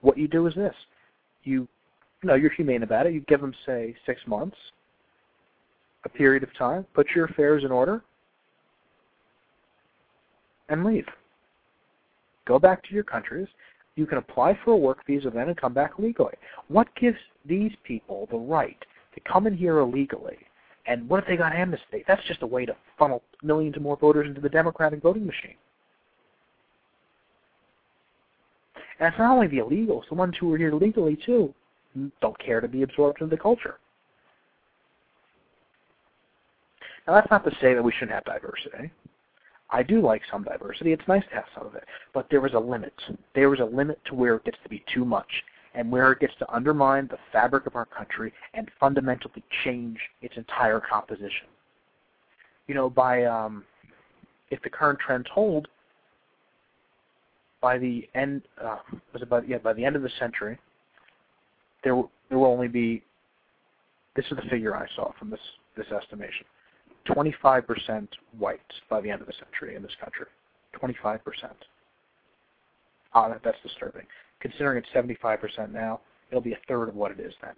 What 0.02 0.18
you 0.18 0.28
do 0.28 0.46
is 0.48 0.54
this: 0.56 0.76
you 1.44 1.68
you 2.22 2.28
know, 2.28 2.36
you're 2.36 2.52
humane 2.52 2.84
about 2.84 3.08
it. 3.08 3.14
You 3.14 3.22
give 3.22 3.42
them, 3.42 3.54
say, 3.66 3.96
six 4.06 4.22
months, 4.28 4.58
a 6.06 6.10
period 6.10 6.44
of 6.44 6.56
time, 6.58 6.86
put 6.94 7.08
your 7.16 7.26
affairs 7.26 7.64
in 7.64 7.72
order, 7.72 8.02
and 10.70 10.84
leave. 10.84 11.06
Go 12.46 12.60
back 12.60 12.84
to 12.84 12.94
your 12.94 13.04
countries. 13.04 13.48
You 13.96 14.06
can 14.06 14.18
apply 14.18 14.58
for 14.64 14.72
a 14.72 14.78
work 14.78 15.06
visa 15.06 15.30
then 15.30 15.50
and 15.50 15.58
come 15.58 15.74
back 15.74 16.00
legally. 16.00 16.34
What 16.70 16.88
gives 16.96 17.18
these 17.46 17.72
people 17.84 18.28
the 18.32 18.38
right 18.38 18.78
to 19.14 19.20
come 19.22 19.48
in 19.48 19.56
here 19.56 19.80
illegally? 19.80 20.38
And 20.88 21.08
what 21.08 21.22
if 21.22 21.28
they 21.28 21.38
got 21.38 21.54
amnesty? 21.54 22.04
That's 22.08 22.26
just 22.28 22.42
a 22.42 22.48
way 22.48 22.66
to 22.66 22.76
funnel 22.98 23.22
millions 23.44 23.76
more 23.80 23.98
voters 23.98 24.28
into 24.28 24.42
the 24.42 24.50
Democratic 24.50 25.02
voting 25.02 25.26
machine. 25.26 25.56
And 29.00 29.10
it's 29.10 29.18
not 29.20 29.34
only 29.34 29.48
the 29.48 29.58
illegals, 29.58 30.08
the 30.10 30.16
ones 30.16 30.36
who 30.40 30.54
are 30.54 30.58
here 30.58 30.74
legally 30.74 31.18
too 31.26 31.54
don't 32.22 32.40
care 32.40 32.62
to 32.62 32.68
be 32.68 32.84
absorbed 32.84 33.22
into 33.22 33.36
the 33.36 33.42
culture. 33.42 33.78
Now 37.08 37.14
that's 37.14 37.32
not 37.32 37.44
to 37.46 37.52
say 37.62 37.74
that 37.74 37.84
we 37.84 37.92
shouldn't 37.92 38.12
have 38.12 38.26
diversity. 38.26 38.92
I 39.72 39.84
do 39.84 40.02
like 40.02 40.22
some 40.30 40.44
diversity. 40.44 40.92
It's 40.92 41.08
nice 41.08 41.24
to 41.30 41.36
have 41.36 41.46
some 41.56 41.66
of 41.66 41.76
it. 41.76 41.86
But 42.14 42.28
there 42.30 42.46
is 42.46 42.54
a 42.54 42.60
limit. 42.60 42.94
There 43.34 43.54
is 43.54 43.60
a 43.62 43.66
limit 43.66 44.00
to 44.06 44.16
where 44.16 44.36
it 44.36 44.44
gets 44.44 44.58
to 44.64 44.70
be 44.70 44.84
too 44.94 45.06
much 45.06 45.30
and 45.74 45.90
where 45.90 46.12
it 46.12 46.20
gets 46.20 46.34
to 46.40 46.54
undermine 46.54 47.08
the 47.08 47.18
fabric 47.32 47.66
of 47.66 47.76
our 47.76 47.86
country 47.86 48.34
and 48.54 48.70
fundamentally 48.80 49.44
change 49.64 49.98
its 50.22 50.36
entire 50.36 50.82
composition. 50.82 51.48
You 52.68 52.76
know, 52.76 52.90
by 52.90 53.24
um, 53.24 53.64
if 54.50 54.62
the 54.62 54.70
current 54.70 55.00
trends 55.00 55.28
hold, 55.34 55.68
by 57.62 57.78
the 57.78 58.08
end 58.16 58.42
uh, 58.62 58.80
was 59.14 59.24
by 59.30 59.42
yeah 59.48 59.60
by 59.60 59.74
the 59.74 59.86
end 59.86 59.96
of 59.96 60.02
the 60.02 60.10
century, 60.20 60.58
there 61.84 62.02
there 62.30 62.38
will 62.38 62.48
only 62.48 62.68
be 62.68 63.04
this 64.16 64.26
is 64.26 64.38
the 64.38 64.50
figure 64.50 64.76
I 64.76 64.86
saw 64.96 65.12
from 65.18 65.30
this 65.30 65.40
this 65.78 65.88
estimation. 65.88 66.46
25% 67.08 68.08
whites 68.38 68.62
by 68.90 69.02
the 69.02 69.10
end 69.10 69.22
of 69.22 69.28
the 69.28 69.34
century 69.34 69.76
in 69.76 69.82
this 69.82 69.96
country. 70.00 70.26
25%. 70.82 71.20
Ah, 73.14 73.28
that, 73.30 73.42
that's 73.44 73.58
disturbing. 73.64 74.06
Considering 74.40 74.78
it's 74.78 74.88
75% 74.96 75.72
now, 75.72 76.00
it'll 76.30 76.42
be 76.42 76.54
a 76.54 76.60
third 76.68 76.90
of 76.90 76.96
what 76.96 77.12
it 77.12 77.20
is 77.20 77.34
then. 77.42 77.54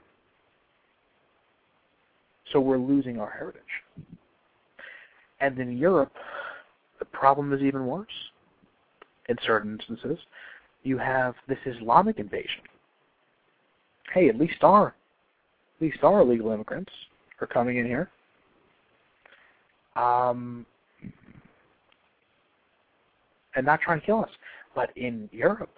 So 2.52 2.60
we're 2.60 2.78
losing 2.78 3.20
our 3.20 3.30
heritage. 3.30 3.62
And 5.40 5.58
in 5.60 5.78
Europe, 5.78 6.14
the 7.00 7.06
problem 7.06 7.54
is 7.54 7.62
even 7.62 7.86
worse. 7.86 8.08
In 9.30 9.38
certain 9.46 9.74
instances, 9.74 10.20
you 10.84 10.98
have 10.98 11.36
this 11.48 11.60
Islamic 11.66 12.20
invasion 12.20 12.64
hey, 14.14 14.30
at 14.30 14.38
least 14.38 14.64
our 14.64 14.88
at 14.88 15.82
least 15.82 16.04
our 16.04 16.22
illegal 16.22 16.52
immigrants 16.52 16.92
are 17.42 17.48
coming 17.48 17.78
in 17.78 17.86
here. 17.86 18.10
Um, 19.96 20.66
and 23.56 23.66
not 23.66 23.82
trying 23.82 24.00
to 24.00 24.06
kill 24.06 24.24
us. 24.24 24.30
But 24.76 24.90
in 24.98 25.30
Europe, 25.32 25.76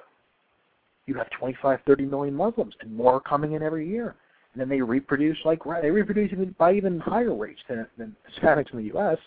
you 1.05 1.15
have 1.15 1.29
25, 1.31 1.79
30 1.86 2.05
million 2.05 2.34
Muslims, 2.34 2.74
and 2.81 2.95
more 2.95 3.19
coming 3.19 3.53
in 3.53 3.62
every 3.62 3.88
year. 3.88 4.15
And 4.53 4.62
then 4.62 4.69
they 4.69 4.81
reproduce 4.81 5.38
like 5.43 5.60
they 5.81 5.91
reproduce 5.91 6.31
even 6.31 6.55
by 6.57 6.74
even 6.74 7.00
higher 7.00 7.36
rates 7.36 7.60
than, 7.67 7.86
than 7.98 8.15
Hispanics 8.31 8.72
in 8.72 8.77
the 8.77 8.86
U.S. 8.86 9.17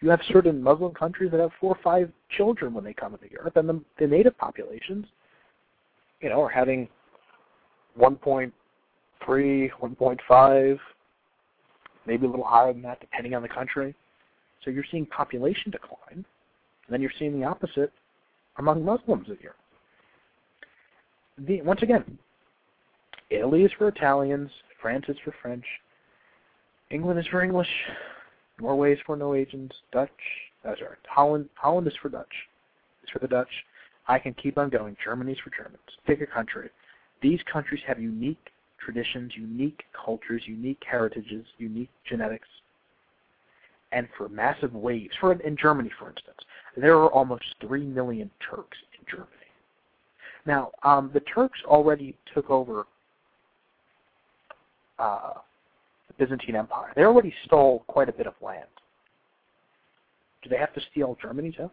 You 0.00 0.10
have 0.10 0.20
certain 0.28 0.62
Muslim 0.62 0.92
countries 0.92 1.30
that 1.30 1.40
have 1.40 1.50
four 1.58 1.74
or 1.74 1.78
five 1.82 2.10
children 2.36 2.74
when 2.74 2.84
they 2.84 2.92
come 2.92 3.14
into 3.14 3.30
Europe, 3.30 3.56
and 3.56 3.68
the, 3.68 3.80
the 3.98 4.06
native 4.06 4.36
populations, 4.36 5.06
you 6.20 6.28
know, 6.28 6.42
are 6.42 6.48
having 6.48 6.88
1.3, 7.98 8.52
1.5, 9.26 10.78
maybe 12.06 12.26
a 12.26 12.30
little 12.30 12.44
higher 12.44 12.72
than 12.72 12.82
that, 12.82 13.00
depending 13.00 13.34
on 13.34 13.42
the 13.42 13.48
country. 13.48 13.94
So 14.64 14.70
you're 14.70 14.84
seeing 14.90 15.06
population 15.06 15.70
decline, 15.70 15.98
and 16.12 16.24
then 16.88 17.00
you're 17.00 17.12
seeing 17.18 17.38
the 17.38 17.46
opposite 17.46 17.92
among 18.58 18.84
Muslims 18.84 19.28
in 19.28 19.38
Europe. 19.40 19.56
The, 21.38 21.62
once 21.62 21.82
again, 21.82 22.18
Italy 23.30 23.62
is 23.62 23.72
for 23.78 23.88
Italians, 23.88 24.50
France 24.82 25.06
is 25.08 25.16
for 25.24 25.34
French, 25.40 25.64
England 26.90 27.18
is 27.18 27.26
for 27.28 27.42
English, 27.42 27.68
Norway 28.60 28.92
is 28.92 28.98
for 29.06 29.16
Norwegians, 29.16 29.72
Dutch, 29.92 30.10
uh, 30.64 30.74
sorry, 30.78 30.96
Holland, 31.08 31.48
Holland 31.54 31.86
is 31.86 31.94
for 32.02 32.08
Dutch, 32.08 32.34
is 33.02 33.10
for 33.10 33.20
the 33.20 33.28
Dutch. 33.28 33.48
I 34.08 34.18
can 34.18 34.34
keep 34.34 34.58
on 34.58 34.70
going. 34.70 34.96
Germany 35.02 35.32
is 35.32 35.38
for 35.38 35.50
Germans. 35.50 35.78
Pick 36.06 36.20
a 36.20 36.26
country. 36.26 36.68
These 37.22 37.40
countries 37.50 37.80
have 37.86 38.00
unique 38.00 38.50
traditions, 38.84 39.32
unique 39.36 39.82
cultures, 39.92 40.42
unique 40.46 40.82
heritages, 40.90 41.46
unique 41.58 41.90
genetics, 42.08 42.48
and 43.92 44.08
for 44.16 44.28
massive 44.28 44.74
waves. 44.74 45.14
For 45.20 45.32
in 45.32 45.56
Germany, 45.56 45.90
for 45.98 46.08
instance, 46.08 46.38
there 46.76 46.96
are 46.96 47.10
almost 47.10 47.44
three 47.60 47.84
million 47.84 48.30
Turks 48.48 48.78
in 48.98 49.06
Germany. 49.10 49.30
Now, 50.46 50.70
um, 50.82 51.10
the 51.12 51.20
Turks 51.20 51.58
already 51.66 52.16
took 52.34 52.48
over 52.50 52.86
uh, 54.98 55.34
the 56.08 56.14
Byzantine 56.24 56.56
Empire. 56.56 56.92
They 56.94 57.02
already 57.02 57.34
stole 57.46 57.84
quite 57.88 58.08
a 58.08 58.12
bit 58.12 58.26
of 58.26 58.34
land. 58.40 58.68
Do 60.42 60.48
they 60.48 60.56
have 60.56 60.72
to 60.74 60.80
steal 60.90 61.18
Germany 61.20 61.52
too? 61.52 61.70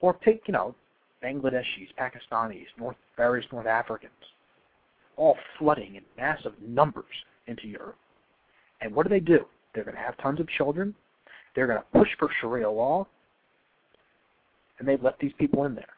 Or 0.00 0.14
take, 0.24 0.42
you 0.46 0.52
know, 0.52 0.74
Bangladeshis, 1.22 1.88
Pakistanis, 1.98 2.66
North, 2.78 2.96
various 3.16 3.46
North 3.52 3.66
Africans, 3.66 4.12
all 5.16 5.36
flooding 5.58 5.96
in 5.96 6.02
massive 6.16 6.52
numbers 6.66 7.04
into 7.46 7.66
Europe. 7.68 7.98
And 8.80 8.94
what 8.94 9.04
do 9.04 9.10
they 9.10 9.20
do? 9.20 9.44
They're 9.74 9.84
going 9.84 9.96
to 9.96 10.02
have 10.02 10.16
tons 10.18 10.40
of 10.40 10.48
children. 10.48 10.94
They're 11.54 11.66
going 11.66 11.78
to 11.78 11.98
push 11.98 12.08
for 12.18 12.28
Sharia 12.40 12.70
law. 12.70 13.06
And 14.78 14.88
they've 14.88 15.02
let 15.02 15.18
these 15.18 15.32
people 15.38 15.64
in 15.64 15.74
there. 15.74 15.94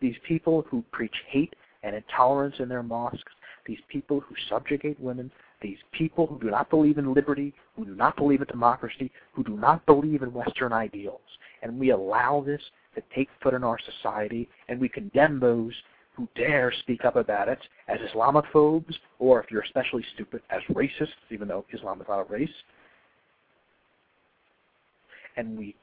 These 0.00 0.16
people 0.26 0.64
who 0.70 0.84
preach 0.92 1.14
hate 1.28 1.54
and 1.82 1.94
intolerance 1.94 2.56
in 2.58 2.68
their 2.68 2.82
mosques, 2.82 3.32
these 3.66 3.78
people 3.88 4.20
who 4.20 4.34
subjugate 4.48 4.98
women, 5.00 5.30
these 5.62 5.78
people 5.92 6.26
who 6.26 6.38
do 6.38 6.50
not 6.50 6.68
believe 6.70 6.98
in 6.98 7.14
liberty, 7.14 7.54
who 7.76 7.84
do 7.84 7.94
not 7.94 8.16
believe 8.16 8.40
in 8.40 8.46
democracy, 8.48 9.10
who 9.32 9.42
do 9.44 9.56
not 9.56 9.84
believe 9.86 10.22
in 10.22 10.32
Western 10.32 10.72
ideals. 10.72 11.20
And 11.62 11.78
we 11.78 11.90
allow 11.90 12.42
this 12.44 12.60
to 12.94 13.02
take 13.14 13.28
foot 13.42 13.54
in 13.54 13.64
our 13.64 13.78
society, 13.78 14.48
and 14.68 14.80
we 14.80 14.88
condemn 14.88 15.40
those 15.40 15.72
who 16.14 16.28
dare 16.36 16.72
speak 16.80 17.04
up 17.04 17.16
about 17.16 17.48
it 17.48 17.58
as 17.88 17.98
Islamophobes, 18.10 18.94
or 19.18 19.42
if 19.42 19.50
you're 19.50 19.62
especially 19.62 20.04
stupid, 20.14 20.42
as 20.50 20.62
racists, 20.72 21.08
even 21.30 21.48
though 21.48 21.64
Islam 21.72 22.00
is 22.00 22.06
not 22.08 22.20
a 22.20 22.32
race. 22.32 22.48
And 25.36 25.58
we 25.58 25.74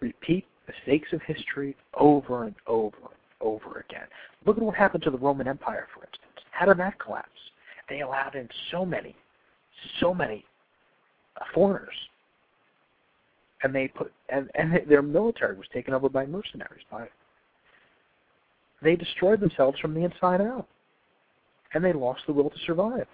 repeat 0.00 0.44
the 0.66 0.72
mistakes 0.72 1.12
of 1.12 1.22
history 1.22 1.76
over 1.94 2.44
and 2.44 2.54
over 2.66 2.96
and 2.96 3.20
over 3.40 3.84
again. 3.88 4.06
Look 4.44 4.56
at 4.56 4.62
what 4.62 4.74
happened 4.76 5.02
to 5.04 5.10
the 5.10 5.18
Roman 5.18 5.48
Empire, 5.48 5.88
for 5.94 6.04
instance. 6.04 6.46
How 6.50 6.66
did 6.66 6.78
that 6.78 6.98
collapse? 6.98 7.28
They 7.88 8.00
allowed 8.00 8.34
in 8.34 8.48
so 8.70 8.84
many, 8.84 9.16
so 10.00 10.14
many 10.14 10.44
uh, 11.40 11.44
foreigners, 11.54 11.94
and 13.62 13.74
they 13.74 13.88
put 13.88 14.12
and 14.28 14.50
and 14.54 14.80
their 14.88 15.02
military 15.02 15.56
was 15.56 15.66
taken 15.72 15.94
over 15.94 16.08
by 16.08 16.26
mercenaries. 16.26 16.84
By 16.90 17.08
they 18.82 18.96
destroyed 18.96 19.40
themselves 19.40 19.78
from 19.78 19.94
the 19.94 20.04
inside 20.04 20.40
out, 20.40 20.66
and 21.74 21.84
they 21.84 21.92
lost 21.92 22.22
the 22.26 22.32
will 22.32 22.50
to 22.50 22.58
survive. 22.66 23.06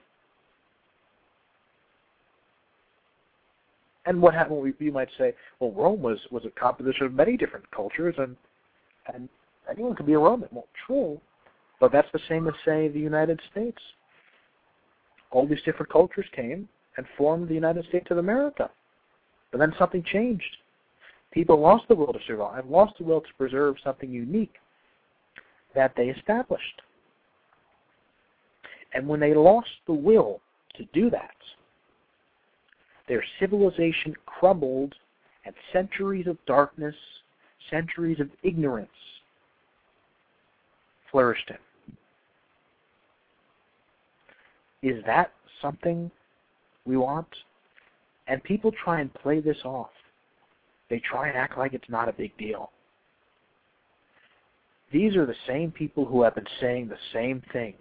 And 4.08 4.22
what 4.22 4.32
happened? 4.32 4.62
We, 4.62 4.72
you 4.78 4.90
might 4.90 5.10
say, 5.18 5.34
well, 5.60 5.70
Rome 5.70 6.00
was 6.00 6.18
was 6.30 6.44
a 6.46 6.60
composition 6.60 7.04
of 7.04 7.12
many 7.12 7.36
different 7.36 7.70
cultures, 7.70 8.14
and 8.16 8.34
and 9.14 9.28
anyone 9.70 9.94
could 9.94 10.06
be 10.06 10.14
a 10.14 10.18
Roman. 10.18 10.48
Well, 10.50 10.66
true, 10.86 11.20
but 11.78 11.92
that's 11.92 12.08
the 12.14 12.20
same 12.26 12.48
as 12.48 12.54
say 12.64 12.88
the 12.88 12.98
United 12.98 13.38
States. 13.52 13.78
All 15.30 15.46
these 15.46 15.62
different 15.62 15.92
cultures 15.92 16.24
came 16.34 16.66
and 16.96 17.06
formed 17.18 17.50
the 17.50 17.54
United 17.54 17.84
States 17.90 18.06
of 18.10 18.16
America. 18.16 18.70
But 19.52 19.58
then 19.58 19.74
something 19.78 20.02
changed. 20.02 20.56
People 21.30 21.60
lost 21.60 21.86
the 21.88 21.94
will 21.94 22.14
to 22.14 22.18
survive, 22.26 22.66
lost 22.66 22.94
the 22.98 23.04
will 23.04 23.20
to 23.20 23.34
preserve 23.36 23.76
something 23.84 24.10
unique 24.10 24.54
that 25.74 25.92
they 25.98 26.04
established. 26.04 26.80
And 28.94 29.06
when 29.06 29.20
they 29.20 29.34
lost 29.34 29.68
the 29.86 29.92
will 29.92 30.40
to 30.76 30.84
do 30.94 31.10
that, 31.10 31.36
their 33.08 33.24
civilization 33.40 34.14
crumbled 34.26 34.94
and 35.44 35.54
centuries 35.72 36.26
of 36.26 36.36
darkness, 36.46 36.94
centuries 37.70 38.20
of 38.20 38.28
ignorance 38.42 38.90
flourished 41.10 41.50
in. 41.50 41.56
Is 44.90 45.02
that 45.06 45.32
something 45.60 46.10
we 46.84 46.96
want? 46.96 47.26
And 48.26 48.42
people 48.44 48.70
try 48.84 49.00
and 49.00 49.12
play 49.14 49.40
this 49.40 49.56
off. 49.64 49.90
They 50.90 51.00
try 51.00 51.28
and 51.28 51.36
act 51.36 51.58
like 51.58 51.72
it's 51.72 51.88
not 51.88 52.08
a 52.08 52.12
big 52.12 52.36
deal. 52.36 52.70
These 54.92 55.16
are 55.16 55.26
the 55.26 55.34
same 55.46 55.70
people 55.70 56.04
who 56.04 56.22
have 56.22 56.34
been 56.34 56.46
saying 56.60 56.88
the 56.88 56.96
same 57.12 57.42
things, 57.52 57.76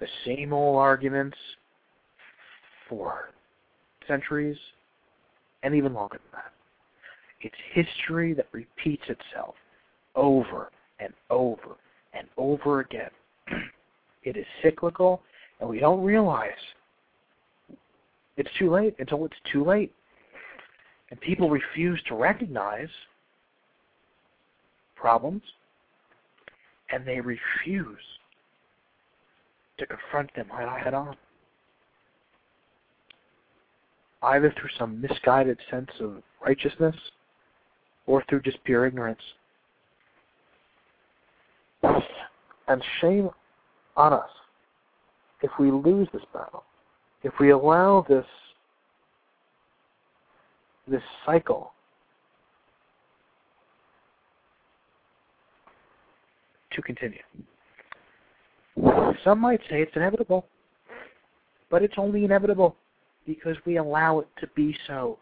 the 0.00 0.08
same 0.24 0.52
old 0.52 0.78
arguments 0.78 1.36
for 2.88 3.32
centuries 4.12 4.56
and 5.62 5.74
even 5.74 5.94
longer 5.94 6.18
than 6.18 6.40
that. 6.40 6.52
It's 7.40 7.54
history 7.72 8.34
that 8.34 8.46
repeats 8.52 9.02
itself 9.08 9.54
over 10.14 10.70
and 11.00 11.12
over 11.30 11.76
and 12.12 12.28
over 12.36 12.80
again. 12.80 13.10
it 14.24 14.36
is 14.36 14.46
cyclical 14.62 15.22
and 15.60 15.68
we 15.68 15.78
don't 15.78 16.02
realize 16.02 16.50
it's 18.36 18.50
too 18.58 18.70
late 18.70 18.94
until 18.98 19.24
it's 19.24 19.36
too 19.50 19.64
late. 19.64 19.92
And 21.10 21.20
people 21.20 21.50
refuse 21.50 22.02
to 22.08 22.14
recognize 22.14 22.88
problems, 24.96 25.42
and 26.90 27.06
they 27.06 27.20
refuse 27.20 27.98
to 29.78 29.86
confront 29.86 30.34
them 30.34 30.46
head 30.48 30.94
on. 30.94 31.16
Either 34.22 34.54
through 34.58 34.70
some 34.78 35.00
misguided 35.00 35.58
sense 35.70 35.90
of 36.00 36.22
righteousness 36.44 36.94
or 38.06 38.24
through 38.28 38.40
just 38.42 38.62
pure 38.64 38.86
ignorance. 38.86 39.20
And 41.82 42.82
shame 43.00 43.30
on 43.96 44.12
us 44.12 44.30
if 45.42 45.50
we 45.58 45.70
lose 45.70 46.08
this 46.12 46.22
battle, 46.32 46.64
if 47.22 47.32
we 47.40 47.50
allow 47.50 48.06
this 48.08 48.24
this 50.88 51.02
cycle 51.26 51.72
to 56.72 56.82
continue. 56.82 57.18
Some 59.24 59.38
might 59.38 59.60
say 59.70 59.82
it's 59.82 59.92
inevitable, 59.94 60.46
but 61.70 61.82
it's 61.82 61.94
only 61.96 62.24
inevitable 62.24 62.76
because 63.26 63.56
we 63.64 63.76
allow 63.78 64.20
it 64.20 64.28
to 64.40 64.46
be 64.54 64.76
so. 64.86 65.18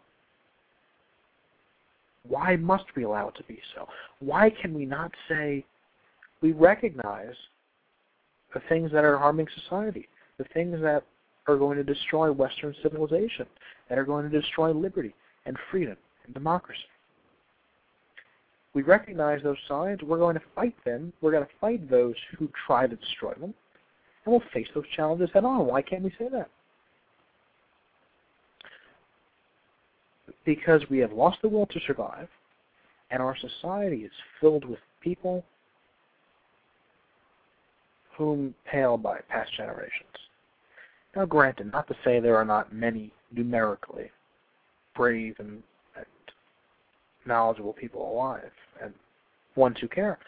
Why 2.28 2.56
must 2.56 2.84
we 2.96 3.04
allow 3.04 3.28
it 3.28 3.34
to 3.36 3.44
be 3.44 3.60
so? 3.74 3.88
Why 4.20 4.50
can 4.50 4.74
we 4.74 4.84
not 4.84 5.10
say 5.28 5.64
we 6.42 6.52
recognize 6.52 7.34
the 8.54 8.60
things 8.68 8.90
that 8.92 9.04
are 9.04 9.18
harming 9.18 9.46
society, 9.62 10.08
the 10.38 10.44
things 10.52 10.80
that 10.82 11.04
are 11.46 11.56
going 11.56 11.76
to 11.76 11.84
destroy 11.84 12.30
Western 12.30 12.74
civilization, 12.82 13.46
that 13.88 13.98
are 13.98 14.04
going 14.04 14.28
to 14.28 14.40
destroy 14.40 14.72
liberty 14.72 15.14
and 15.46 15.56
freedom 15.70 15.96
and 16.24 16.34
democracy. 16.34 16.80
We 18.72 18.82
recognize 18.82 19.42
those 19.42 19.56
signs. 19.66 20.00
We're 20.02 20.18
going 20.18 20.36
to 20.36 20.42
fight 20.54 20.76
them. 20.84 21.12
We're 21.20 21.32
going 21.32 21.44
to 21.44 21.50
fight 21.60 21.90
those 21.90 22.14
who 22.38 22.48
try 22.66 22.86
to 22.86 22.96
destroy 22.96 23.32
them. 23.34 23.54
And 24.24 24.32
we'll 24.32 24.42
face 24.52 24.68
those 24.74 24.84
challenges 24.94 25.30
head 25.32 25.44
on. 25.44 25.66
Why 25.66 25.82
can't 25.82 26.02
we 26.02 26.10
say 26.18 26.28
that? 26.30 26.50
Because 30.44 30.82
we 30.90 30.98
have 30.98 31.12
lost 31.12 31.38
the 31.42 31.48
will 31.48 31.66
to 31.66 31.80
survive, 31.86 32.28
and 33.10 33.22
our 33.22 33.36
society 33.36 34.04
is 34.04 34.12
filled 34.40 34.64
with 34.64 34.78
people 35.00 35.44
whom 38.16 38.54
pale 38.70 38.96
by 38.96 39.18
past 39.28 39.50
generations. 39.56 40.08
Now, 41.16 41.24
granted, 41.24 41.72
not 41.72 41.88
to 41.88 41.96
say 42.04 42.20
there 42.20 42.36
are 42.36 42.44
not 42.44 42.72
many 42.72 43.12
numerically 43.32 44.10
brave 44.94 45.36
and, 45.38 45.62
and 45.96 46.06
knowledgeable 47.26 47.72
people 47.72 48.12
alive 48.12 48.50
and 48.82 48.92
ones 49.56 49.76
who 49.80 49.88
care, 49.88 50.18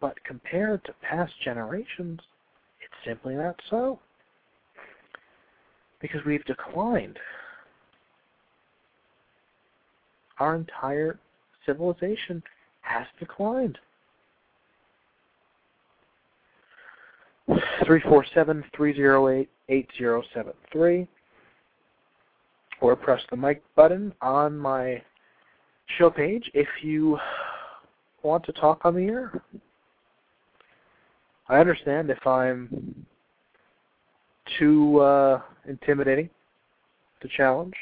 but 0.00 0.22
compared 0.24 0.84
to 0.84 0.92
past 1.02 1.32
generations, 1.42 2.20
it's 2.80 3.04
simply 3.04 3.34
not 3.34 3.60
so. 3.70 3.98
Because 6.00 6.24
we've 6.24 6.44
declined 6.44 7.18
our 10.38 10.56
entire 10.56 11.18
civilization 11.66 12.42
has 12.80 13.06
declined. 13.18 13.78
Three 17.86 18.00
four 18.02 18.24
seven 18.34 18.62
three 18.76 18.94
zero 18.94 19.28
eight 19.28 19.48
eight 19.68 19.88
zero 19.96 20.22
seven 20.34 20.52
three, 20.70 21.06
or 22.80 22.94
press 22.94 23.22
the 23.30 23.36
mic 23.36 23.62
button 23.74 24.12
on 24.20 24.56
my 24.56 25.02
show 25.96 26.10
page 26.10 26.50
if 26.52 26.68
you 26.82 27.18
want 28.22 28.44
to 28.44 28.52
talk 28.52 28.82
on 28.84 28.94
the 28.94 29.06
air. 29.06 29.42
I 31.48 31.58
understand 31.58 32.10
if 32.10 32.26
I'm 32.26 33.06
too 34.58 35.00
uh, 35.00 35.40
intimidating 35.66 36.28
to 37.22 37.28
challenge. 37.36 37.74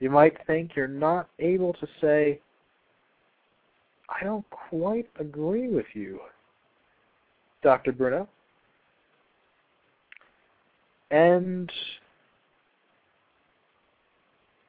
You 0.00 0.10
might 0.10 0.34
think 0.46 0.72
you're 0.76 0.88
not 0.88 1.28
able 1.38 1.72
to 1.74 1.86
say, 2.00 2.40
I 4.08 4.24
don't 4.24 4.44
quite 4.50 5.08
agree 5.18 5.68
with 5.68 5.86
you, 5.94 6.20
Dr. 7.62 7.92
Bruno. 7.92 8.28
And 11.10 11.70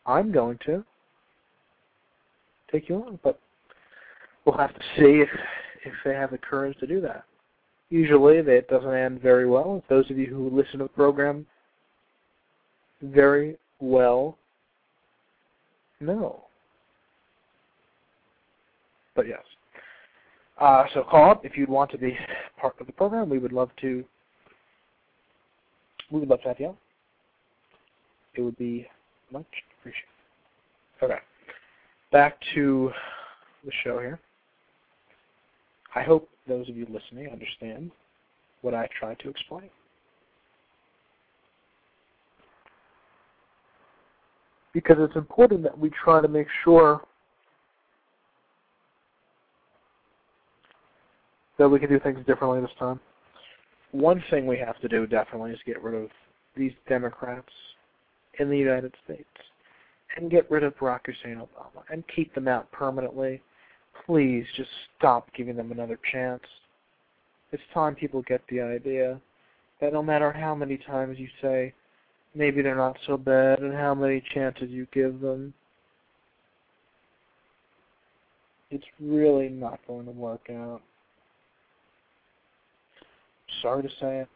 I'm 0.06 0.32
going 0.32 0.58
to 0.66 0.84
take 2.72 2.88
you 2.88 3.04
on, 3.04 3.20
but 3.24 3.40
we'll 4.46 4.58
have 4.58 4.74
to 4.74 4.82
see 4.96 5.22
if 5.22 5.30
if 5.86 5.94
they 6.04 6.14
have 6.14 6.32
the 6.32 6.38
courage 6.38 6.78
to 6.80 6.88
do 6.88 7.00
that. 7.02 7.24
Usually, 7.90 8.38
it 8.38 8.68
doesn't 8.68 8.94
end 8.94 9.22
very 9.22 9.48
well. 9.48 9.84
Those 9.90 10.10
of 10.12 10.18
you 10.18 10.28
who 10.28 10.50
listen 10.50 10.80
to 10.80 10.86
the 10.86 10.90
program 10.90 11.46
very 13.02 13.58
well 13.80 14.38
know. 16.00 16.44
But 19.16 19.28
yes. 19.28 19.42
Uh, 20.60 20.86
so 20.94 21.04
call 21.04 21.32
up 21.32 21.46
if 21.46 21.58
you'd 21.58 21.70
want 21.70 21.92
to 21.92 21.98
be 21.98 22.18
part 22.60 22.76
of 22.80 22.88
the 22.88 22.94
program. 22.94 23.30
We 23.30 23.40
would 23.40 23.54
love 23.54 23.70
to. 23.82 24.04
We 26.12 26.20
would 26.20 26.30
love 26.30 26.42
to 26.42 26.48
have 26.50 26.60
you. 26.60 26.76
It 28.36 28.42
would 28.42 28.58
be 28.58 28.88
much 29.32 29.46
appreciated. 29.80 30.08
Okay. 31.04 31.18
Back 32.12 32.38
to 32.56 32.92
the 33.66 33.72
show 33.84 34.00
here. 34.00 34.20
I 35.96 36.04
hope 36.04 36.30
those 36.48 36.70
of 36.70 36.78
you 36.78 36.86
listening 36.90 37.30
understand 37.32 37.92
what 38.62 38.74
I 38.74 38.88
tried 39.00 39.20
to 39.20 39.30
explain. 39.30 39.70
Because 44.78 44.98
it's 45.00 45.16
important 45.16 45.64
that 45.64 45.76
we 45.76 45.90
try 45.90 46.22
to 46.22 46.28
make 46.28 46.46
sure 46.64 47.02
that 51.58 51.68
we 51.68 51.80
can 51.80 51.90
do 51.90 52.00
things 52.00 52.24
differently 52.28 52.62
this 52.62 52.70
time. 52.78 53.00
One 53.90 54.24
thing 54.30 54.46
we 54.46 54.60
have 54.60 54.80
to 54.82 54.88
do 54.88 55.08
definitely 55.08 55.50
is 55.50 55.58
get 55.66 55.82
rid 55.82 55.96
of 55.96 56.12
these 56.56 56.74
Democrats 56.88 57.50
in 58.38 58.52
the 58.52 58.58
United 58.60 58.94
States 59.04 59.26
and 60.16 60.30
get 60.30 60.50
rid 60.52 60.64
of 60.64 60.78
Barack 60.78 61.08
Hussein 61.08 61.38
Obama 61.38 61.82
and 61.90 62.04
keep 62.16 62.36
them 62.36 62.48
out 62.48 62.72
permanently. 62.72 63.42
Please 64.06 64.46
just 64.56 64.70
stop 64.96 65.28
giving 65.34 65.56
them 65.56 65.72
another 65.72 65.98
chance. 66.12 66.44
It's 67.52 67.64
time 67.74 67.96
people 67.96 68.22
get 68.28 68.44
the 68.48 68.62
idea 68.62 69.20
that 69.82 69.92
no 69.92 70.04
matter 70.04 70.32
how 70.32 70.54
many 70.54 70.78
times 70.78 71.18
you 71.18 71.30
say 71.42 71.74
maybe 72.36 72.62
they're 72.62 72.76
not 72.76 72.98
so 73.06 73.18
bad 73.18 73.60
and 73.60 73.74
how 73.74 73.96
many 73.96 74.22
chances 74.34 74.70
you 74.70 74.88
give 74.94 75.20
them, 75.20 75.54
it's 78.70 78.86
really 79.00 79.50
not 79.50 79.80
going 79.88 80.06
to 80.06 80.12
work 80.12 80.50
out. 80.52 80.82
Sorry 83.62 83.82
to 83.82 83.90
say 84.00 84.20
it, 84.20 84.28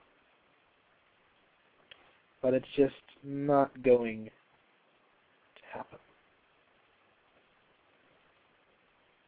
but 2.41 2.53
it's 2.53 2.65
just 2.75 2.93
not 3.23 3.69
going 3.83 4.25
to 4.25 5.77
happen. 5.77 5.99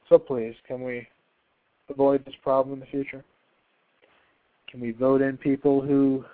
So 0.10 0.18
please, 0.18 0.56
can 0.68 0.82
we 0.84 1.08
avoid 1.90 2.26
this 2.26 2.36
problem 2.42 2.74
in 2.74 2.80
the 2.80 2.86
future? 2.86 3.24
Can 4.70 4.80
we 4.80 4.92
vote 4.92 5.22
in 5.22 5.38
people 5.38 5.82
who 5.82 6.26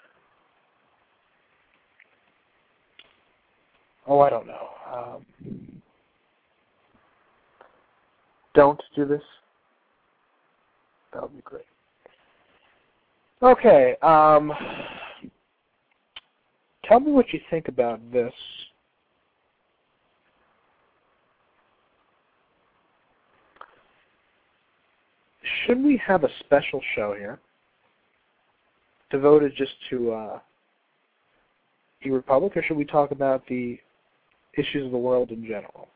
oh 4.10 4.20
I 4.20 4.30
don't 4.30 4.48
know. 4.48 4.68
Um, 4.94 5.82
don't 8.54 8.82
do 8.96 9.06
this. 9.06 9.22
That 11.14 11.22
would 11.22 11.36
be 11.36 11.42
great. 11.44 11.64
Okay. 13.42 13.96
Um, 14.02 14.52
tell 16.84 17.00
me 17.00 17.12
what 17.12 17.32
you 17.32 17.40
think 17.50 17.70
about 17.70 18.00
this. 18.12 18.34
Should 25.66 25.82
we 25.82 26.02
have 26.06 26.24
a 26.24 26.30
special 26.40 26.82
show 26.96 27.16
here 27.18 27.40
devoted 29.10 29.54
just 29.56 29.72
to 29.90 30.12
uh, 30.12 30.40
eRepublik, 32.06 32.56
or 32.56 32.64
should 32.64 32.78
we 32.78 32.86
talk 32.86 33.12
about 33.12 33.46
the 33.48 33.80
issues 34.60 34.86
of 34.86 34.92
the 34.92 34.98
world 34.98 35.32
in 35.32 35.44
general? 35.44 35.88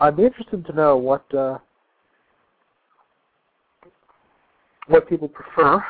I'd 0.00 0.16
be 0.16 0.24
interested 0.24 0.64
to 0.66 0.72
know 0.72 0.96
what 0.96 1.34
uh, 1.34 1.58
what 4.86 5.08
people 5.08 5.28
prefer. 5.28 5.84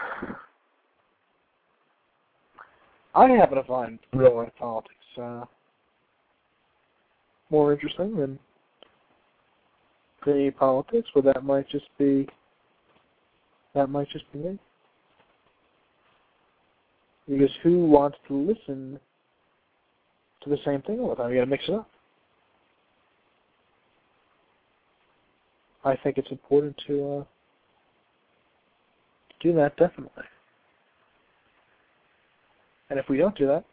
I 3.14 3.28
happen 3.28 3.56
to 3.56 3.64
find 3.64 3.98
real 4.12 4.36
life 4.36 4.52
politics 4.58 4.94
uh, 5.20 5.44
more 7.50 7.72
interesting 7.72 8.16
than 8.16 8.38
the 10.24 10.52
politics, 10.58 11.08
but 11.14 11.24
that 11.24 11.44
might 11.44 11.68
just 11.68 11.86
be 11.98 12.28
that 13.74 13.88
might 13.88 14.08
just 14.10 14.30
be 14.32 14.38
me. 14.38 14.58
Because 17.28 17.50
who 17.62 17.86
wants 17.86 18.16
to 18.28 18.34
listen 18.34 18.98
the 20.48 20.58
same 20.64 20.82
thing 20.82 21.00
all 21.00 21.10
the 21.10 21.16
time? 21.16 21.30
You 21.30 21.36
got 21.36 21.44
to 21.44 21.50
mix 21.50 21.64
it 21.68 21.74
up. 21.74 21.88
I 25.84 25.96
think 25.96 26.18
it's 26.18 26.30
important 26.30 26.76
to 26.86 27.18
uh, 27.20 27.24
do 29.40 29.54
that 29.54 29.76
definitely. 29.76 30.24
And 32.90 32.98
if 32.98 33.08
we 33.08 33.18
don't 33.18 33.36
do 33.36 33.46
that, 33.46 33.64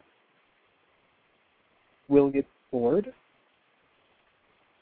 we'll 2.08 2.30
get 2.30 2.46
bored 2.70 3.12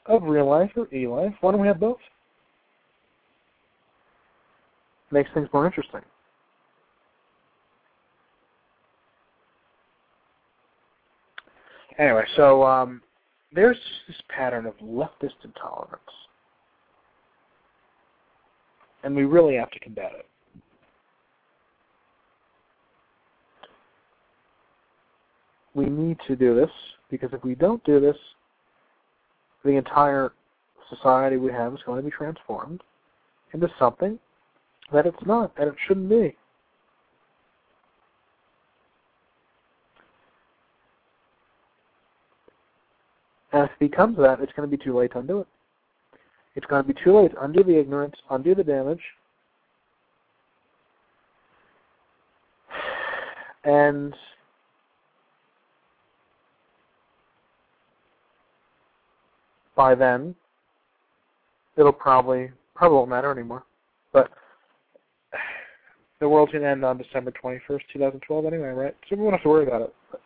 of 0.05 0.23
real 0.23 0.49
life 0.49 0.71
or 0.75 0.93
e 0.93 1.07
life. 1.07 1.33
Why 1.41 1.51
don't 1.51 1.61
we 1.61 1.67
have 1.67 1.79
both? 1.79 1.97
Makes 5.11 5.29
things 5.33 5.47
more 5.53 5.65
interesting. 5.65 6.01
Anyway, 11.97 12.25
so 12.35 12.63
um, 12.63 13.01
there's 13.53 13.77
this 14.07 14.17
pattern 14.29 14.65
of 14.65 14.73
leftist 14.79 15.35
intolerance. 15.43 16.01
And 19.03 19.15
we 19.15 19.23
really 19.23 19.55
have 19.55 19.71
to 19.71 19.79
combat 19.79 20.11
it. 20.17 20.25
We 25.73 25.85
need 25.85 26.17
to 26.27 26.35
do 26.35 26.55
this 26.55 26.69
because 27.11 27.29
if 27.33 27.43
we 27.43 27.55
don't 27.55 27.83
do 27.83 27.99
this, 27.99 28.15
the 29.63 29.71
entire 29.71 30.33
society 30.89 31.37
we 31.37 31.51
have 31.51 31.73
is 31.73 31.79
going 31.85 31.97
to 31.97 32.03
be 32.03 32.15
transformed 32.15 32.81
into 33.53 33.69
something 33.77 34.19
that 34.93 35.05
it's 35.05 35.25
not, 35.25 35.55
that 35.57 35.67
it 35.67 35.75
shouldn't 35.87 36.09
be. 36.09 36.35
If 43.55 43.71
it 43.71 43.79
becomes 43.79 44.17
that, 44.17 44.41
it's 44.41 44.51
going 44.53 44.69
to 44.69 44.77
be 44.77 44.83
too 44.83 44.97
late 44.97 45.13
to 45.13 45.19
undo 45.19 45.39
it. 45.39 45.47
It's 46.55 46.65
going 46.65 46.83
to 46.83 46.93
be 46.93 46.99
too 47.01 47.17
late 47.17 47.31
to 47.31 47.41
undo 47.41 47.63
the 47.63 47.79
ignorance, 47.79 48.15
undo 48.29 48.53
the 48.53 48.63
damage, 48.63 49.01
and 53.63 54.13
by 59.75 59.95
then, 59.95 60.35
it'll 61.77 61.93
probably 61.93 62.51
probably 62.73 62.97
won't 62.97 63.09
matter 63.09 63.31
anymore. 63.31 63.63
But 64.11 64.31
the 66.19 66.27
world's 66.27 66.51
to 66.53 66.65
end 66.65 66.83
on 66.83 66.97
December 66.97 67.31
21st, 67.31 67.81
2012 67.93 68.45
anyway, 68.45 68.69
right? 68.69 68.95
So 69.09 69.15
we 69.15 69.23
won't 69.23 69.33
have 69.33 69.43
to 69.43 69.49
worry 69.49 69.65
about 69.65 69.81
it. 69.81 69.95
But 70.11 70.21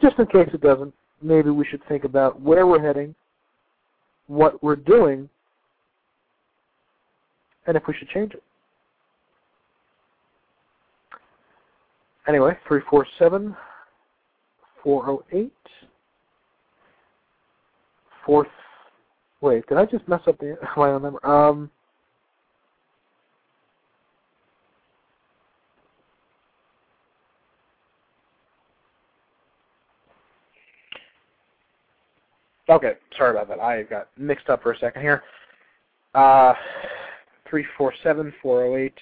just 0.00 0.18
in 0.18 0.26
case 0.26 0.48
it 0.52 0.62
doesn't, 0.62 0.94
maybe 1.22 1.50
we 1.50 1.64
should 1.66 1.82
think 1.88 2.04
about 2.04 2.40
where 2.40 2.66
we're 2.66 2.82
heading, 2.82 3.14
what 4.26 4.62
we're 4.62 4.76
doing, 4.76 5.28
and 7.66 7.76
if 7.76 7.82
we 7.86 7.94
should 7.94 8.08
change 8.08 8.32
it. 8.34 8.42
Anyway, 12.26 12.56
347 12.66 13.56
408 14.82 15.52
fourth. 18.28 18.46
Wait, 19.40 19.66
did 19.68 19.78
I 19.78 19.86
just 19.86 20.06
mess 20.06 20.20
up 20.26 20.38
the 20.38 20.56
my 20.76 20.90
own 20.90 21.02
number? 21.02 21.26
Um. 21.26 21.70
Okay, 32.68 32.94
sorry 33.16 33.30
about 33.30 33.48
that. 33.48 33.60
I 33.60 33.82
got 33.84 34.08
mixed 34.18 34.48
up 34.50 34.62
for 34.62 34.72
a 34.72 34.78
second 34.78 35.02
here. 35.02 35.22
Uh, 36.14 36.52
three 37.48 37.64
four 37.76 37.92
seven 38.02 38.32
four 38.42 38.62
zero 38.64 38.76
eight 38.76 38.94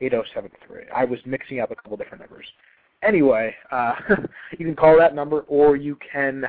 eight 0.00 0.12
zero 0.12 0.24
seven 0.34 0.50
three. 0.66 0.84
I 0.94 1.04
was 1.04 1.18
mixing 1.26 1.60
up 1.60 1.70
a 1.70 1.74
couple 1.74 1.96
different 1.96 2.20
numbers. 2.20 2.46
Anyway, 3.02 3.54
uh, 3.70 3.94
you 4.58 4.64
can 4.64 4.74
call 4.74 4.98
that 4.98 5.14
number, 5.14 5.40
or 5.48 5.76
you 5.76 5.98
can 6.12 6.44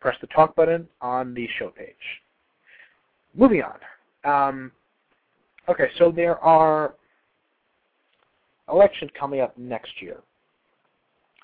press 0.00 0.16
the 0.20 0.26
talk 0.28 0.54
button 0.56 0.88
on 1.00 1.34
the 1.34 1.48
show 1.58 1.68
page. 1.70 1.94
Moving 3.34 3.62
on. 3.62 3.78
Um, 4.24 4.72
okay, 5.68 5.88
so 5.98 6.10
there 6.10 6.38
are 6.38 6.94
elections 8.70 9.10
coming 9.18 9.40
up 9.40 9.56
next 9.56 10.00
year. 10.00 10.18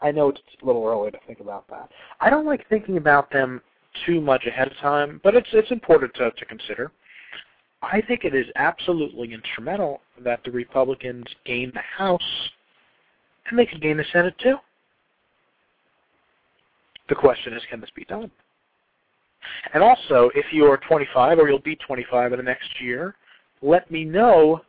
I 0.01 0.11
know 0.11 0.31
it's 0.31 0.41
a 0.63 0.67
little 0.67 0.85
early 0.85 1.13
to 1.13 1.19
think 1.27 1.39
about 1.39 1.69
that. 1.69 1.89
I 2.21 2.31
don't 2.31 2.47
like 2.47 2.69
thinking 2.69 2.97
about 2.97 3.31
them 3.31 3.61
too 4.07 4.21
much 4.21 4.47
ahead 4.47 4.69
of 4.69 4.77
time, 4.79 5.21
but 5.23 5.35
it's 5.35 5.49
it's 5.53 5.71
important 5.71 6.15
to, 6.15 6.31
to 6.31 6.45
consider. 6.45 6.91
I 7.83 8.01
think 8.01 8.25
it 8.25 8.35
is 8.35 8.47
absolutely 8.57 9.33
instrumental 9.33 10.01
that 10.25 10.41
the 10.45 10.51
Republicans 10.51 11.27
gain 11.45 11.73
the 11.75 11.81
House 11.81 12.51
and 13.49 13.59
they 13.59 13.67
can 13.67 13.81
gain 13.81 13.97
the 13.97 14.05
Senate 14.13 14.35
too. 14.39 14.57
The 17.09 17.15
question 17.17 17.53
is, 17.53 17.63
can 17.69 17.81
this 17.81 17.91
be 17.95 18.05
done? 18.05 18.31
And 19.75 19.83
also, 19.83 20.31
if 20.35 20.47
you're 20.53 20.79
25 20.89 21.39
or 21.39 21.49
you'll 21.49 21.59
be 21.59 21.77
25 21.77 22.33
in 22.33 22.39
the 22.39 22.43
next 22.45 22.81
year, 22.81 23.17
let 23.61 23.91
me 23.91 24.05
know. 24.05 24.61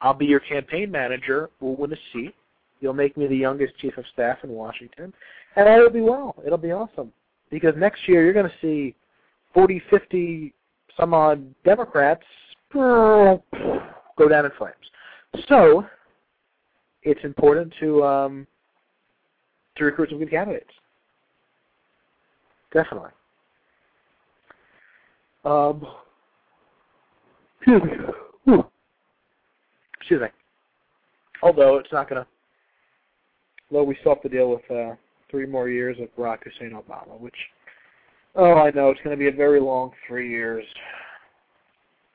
I'll 0.00 0.14
be 0.14 0.26
your 0.26 0.40
campaign 0.40 0.90
manager. 0.90 1.50
We'll 1.60 1.76
win 1.76 1.92
a 1.92 1.96
seat. 2.12 2.34
You'll 2.80 2.92
make 2.92 3.16
me 3.16 3.26
the 3.26 3.36
youngest 3.36 3.76
chief 3.78 3.96
of 3.96 4.04
staff 4.12 4.38
in 4.44 4.50
Washington, 4.50 5.12
and 5.56 5.68
all 5.68 5.80
will 5.80 5.90
be 5.90 6.00
well. 6.00 6.36
It'll 6.46 6.58
be 6.58 6.70
awesome. 6.70 7.12
Because 7.50 7.74
next 7.76 8.06
year 8.06 8.24
you're 8.24 8.32
going 8.32 8.46
to 8.46 8.52
see 8.60 8.94
40, 9.54 9.82
50, 9.90 10.54
some 10.98 11.14
odd 11.14 11.44
Democrats 11.64 12.24
go 12.72 13.40
down 14.28 14.44
in 14.44 14.50
flames. 14.58 14.74
So 15.48 15.86
it's 17.02 17.20
important 17.24 17.72
to 17.80 18.04
um, 18.04 18.46
to 19.76 19.84
recruit 19.84 20.10
some 20.10 20.18
good 20.18 20.30
candidates. 20.30 20.70
Definitely. 22.72 23.10
Um, 25.44 25.86
excuse 30.00 30.20
me. 30.20 30.28
Although 31.42 31.76
it's 31.76 31.92
not 31.92 32.08
going 32.10 32.22
to, 32.22 32.28
though 33.70 33.84
we 33.84 33.96
still 34.00 34.14
have 34.14 34.22
to 34.22 34.28
deal 34.28 34.50
with 34.50 34.70
uh, 34.70 34.94
three 35.30 35.46
more 35.46 35.68
years 35.68 35.96
of 36.00 36.14
Barack 36.16 36.44
Hussein 36.44 36.72
Obama, 36.72 37.18
which, 37.18 37.34
oh, 38.34 38.54
I 38.54 38.70
know, 38.70 38.90
it's 38.90 39.00
going 39.02 39.16
to 39.16 39.20
be 39.20 39.28
a 39.28 39.32
very 39.32 39.60
long 39.60 39.92
three 40.06 40.28
years. 40.28 40.64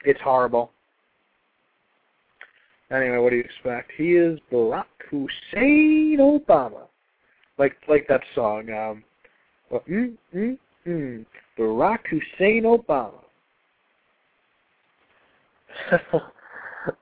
It's 0.06 0.20
horrible. 0.22 0.72
Anyway, 2.92 3.18
what 3.18 3.32
do 3.32 3.38
you 3.38 3.44
expect? 3.44 3.92
He 3.98 4.14
is 4.14 4.40
Barack 4.52 4.86
Hussein 5.10 6.18
Obama. 6.20 6.88
Like 7.58 7.76
like 7.88 8.08
that 8.08 8.22
song. 8.36 8.70
Um, 8.70 9.04
well, 9.70 9.84
mm, 9.90 10.16
mm, 10.36 10.58
mm, 10.88 11.26
Barack 11.58 12.00
Hussein 12.10 12.64
Obama. 12.64 13.24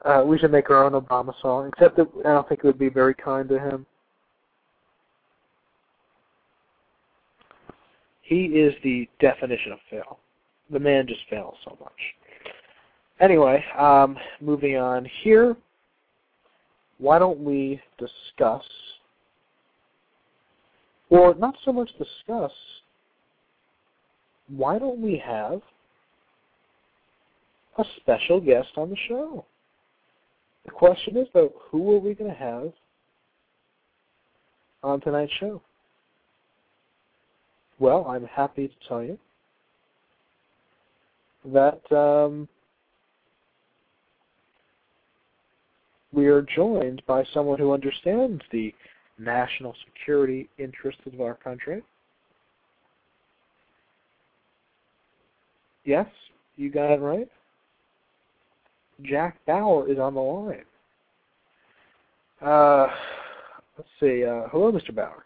uh, 0.06 0.24
we 0.26 0.38
should 0.38 0.52
make 0.52 0.70
our 0.70 0.86
own 0.86 0.94
Obama 0.94 1.34
song, 1.42 1.70
except 1.70 1.98
that 1.98 2.08
I 2.20 2.30
don't 2.30 2.48
think 2.48 2.62
it 2.64 2.68
would 2.68 2.80
be 2.80 2.90
very 2.90 3.14
kind 3.14 3.50
to 3.50 3.60
him. 3.60 3.86
He 8.32 8.46
is 8.46 8.74
the 8.82 9.10
definition 9.20 9.74
of 9.74 9.80
fail. 9.90 10.20
The 10.70 10.80
man 10.80 11.06
just 11.06 11.20
fails 11.30 11.56
so 11.66 11.78
much. 11.82 11.92
Anyway, 13.20 13.62
um, 13.78 14.18
moving 14.40 14.78
on 14.78 15.06
here, 15.22 15.58
why 16.98 17.20
don't 17.20 17.44
we 17.44 17.82
discuss, 17.98 18.64
or 21.10 21.36
not 21.36 21.56
so 21.66 21.74
much 21.74 21.90
discuss, 21.98 22.54
why 24.48 24.80
don't 24.80 25.02
we 25.02 25.18
have 25.18 25.60
a 27.80 27.84
special 27.98 28.40
guest 28.40 28.70
on 28.78 28.90
the 28.90 28.98
show? 29.10 29.44
The 30.64 30.72
question 30.72 31.18
is, 31.18 31.28
though, 31.34 31.52
who 31.70 31.98
are 31.98 32.00
we 32.00 32.14
going 32.14 32.32
to 32.32 32.38
have 32.38 32.72
on 34.84 35.02
tonight's 35.02 35.34
show? 35.38 35.62
Well, 37.82 38.06
I'm 38.08 38.26
happy 38.26 38.68
to 38.68 38.88
tell 38.88 39.04
you 39.04 39.18
that 41.46 41.82
um, 41.92 42.48
we 46.14 46.28
are 46.28 46.44
joined 46.44 47.02
by 47.08 47.24
someone 47.34 47.58
who 47.58 47.74
understands 47.74 48.44
the 48.52 48.72
national 49.18 49.74
security 49.84 50.48
interests 50.60 51.02
of 51.12 51.20
our 51.20 51.34
country. 51.34 51.82
Yes, 55.84 56.06
you 56.58 56.70
got 56.70 56.92
it 56.94 57.00
right. 57.00 57.28
Jack 59.02 59.38
Bauer 59.48 59.90
is 59.90 59.98
on 59.98 60.14
the 60.14 60.20
line. 60.20 60.66
Uh, 62.44 62.88
let's 63.76 63.90
see. 64.00 64.24
Uh, 64.24 64.44
hello, 64.52 64.72
Mr. 64.72 64.94
Bauer. 64.94 65.26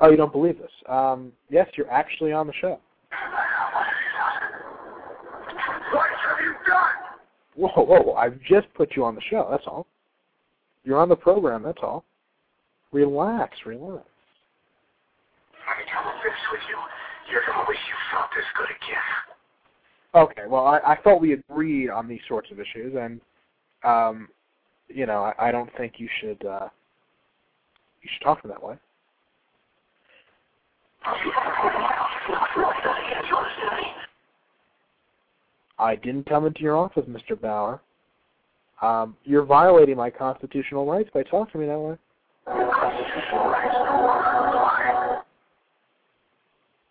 Oh, 0.00 0.10
you 0.10 0.16
don't 0.16 0.32
believe 0.32 0.58
this? 0.58 0.70
Um, 0.88 1.32
yes, 1.50 1.68
you're 1.76 1.90
actually 1.90 2.32
on 2.32 2.46
the 2.46 2.54
show. 2.60 2.80
What 5.92 6.08
have 6.08 6.40
you 6.42 6.54
done? 6.66 6.94
Whoa, 7.56 7.84
whoa, 7.84 8.00
whoa! 8.02 8.14
I've 8.14 8.40
just 8.42 8.72
put 8.74 8.96
you 8.96 9.04
on 9.04 9.14
the 9.14 9.20
show. 9.28 9.48
That's 9.50 9.64
all. 9.66 9.86
You're 10.84 10.98
on 10.98 11.08
the 11.08 11.16
program. 11.16 11.62
That's 11.62 11.78
all. 11.82 12.04
Relax, 12.92 13.56
relax. 13.66 14.06
I 15.68 15.74
can 15.78 15.86
tell 15.92 16.12
this 16.24 16.32
with 16.50 16.60
you. 16.68 16.76
You're 17.30 17.42
you 17.42 17.96
felt 18.10 18.30
this 18.34 18.44
good 18.56 18.70
again. 18.70 19.20
Okay, 20.14 20.48
well, 20.48 20.66
I, 20.66 20.78
I 20.78 20.96
thought 21.02 21.20
we 21.20 21.34
agreed 21.34 21.90
on 21.90 22.08
these 22.08 22.20
sorts 22.26 22.50
of 22.50 22.58
issues, 22.58 22.96
and 22.98 23.20
um, 23.84 24.28
you 24.88 25.06
know, 25.06 25.22
I, 25.22 25.48
I 25.48 25.52
don't 25.52 25.70
think 25.76 25.94
you 25.98 26.08
should 26.20 26.44
uh, 26.44 26.68
you 28.02 28.10
should 28.12 28.24
talk 28.24 28.42
to 28.42 28.48
them 28.48 28.56
that 28.58 28.66
way. 28.66 28.76
I 35.78 35.96
didn't 35.96 36.26
come 36.26 36.46
into 36.46 36.60
your 36.60 36.76
office, 36.76 37.06
Mr. 37.08 37.40
Bauer. 37.40 37.80
Um, 38.82 39.16
you're 39.24 39.44
violating 39.44 39.96
my 39.96 40.10
constitutional 40.10 40.86
rights 40.86 41.10
by 41.12 41.22
talking 41.22 41.52
to 41.52 41.58
me 41.58 41.66
that 41.66 41.78
way. 41.78 41.96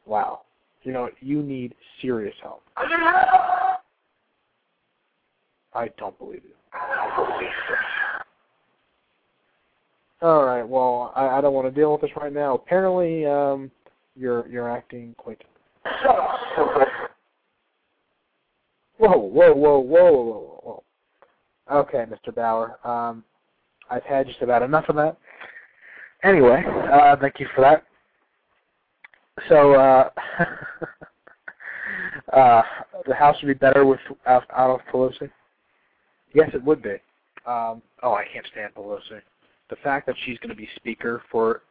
Wow. 0.05 0.41
You 0.83 0.93
know, 0.93 1.09
you 1.19 1.43
need 1.43 1.75
serious 2.01 2.35
help. 2.41 2.63
I 5.73 5.89
don't 5.97 6.17
believe 6.17 6.41
you. 6.43 6.55
All 10.21 10.43
right. 10.43 10.67
Well, 10.67 11.13
I, 11.15 11.27
I 11.37 11.41
don't 11.41 11.53
want 11.53 11.67
to 11.67 11.79
deal 11.79 11.91
with 11.91 12.01
this 12.01 12.11
right 12.17 12.33
now. 12.33 12.55
Apparently, 12.55 13.25
um, 13.25 13.71
you're 14.19 14.47
you're 14.47 14.69
acting 14.69 15.15
quite. 15.17 15.41
Whoa, 18.97 19.17
whoa, 19.17 19.53
whoa, 19.53 19.79
whoa, 19.79 19.79
whoa, 19.79 20.59
whoa. 20.63 20.83
Okay, 21.71 22.05
Mr. 22.05 22.35
Bauer. 22.35 22.85
Um, 22.85 23.23
I've 23.89 24.03
had 24.03 24.27
just 24.27 24.41
about 24.41 24.61
enough 24.61 24.89
of 24.89 24.97
that. 24.97 25.17
Anyway, 26.23 26.63
uh, 26.91 27.15
thank 27.15 27.39
you 27.39 27.47
for 27.55 27.61
that. 27.61 27.85
So, 29.47 29.73
uh, 29.73 30.09
uh, 32.33 32.61
the 33.07 33.15
House 33.15 33.37
would 33.41 33.47
be 33.47 33.53
better 33.53 33.85
with 33.85 34.01
out, 34.27 34.43
out 34.53 34.69
of 34.69 34.81
Pelosi. 34.93 35.29
Yes, 36.33 36.49
it 36.53 36.61
would 36.63 36.81
be. 36.81 36.97
Um, 37.45 37.81
oh, 38.03 38.13
I 38.13 38.25
can't 38.33 38.45
stand 38.51 38.73
Pelosi. 38.75 39.21
The 39.69 39.77
fact 39.77 40.07
that 40.07 40.15
she's 40.25 40.37
going 40.39 40.49
to 40.49 40.55
be 40.55 40.67
Speaker 40.75 41.21
for 41.31 41.61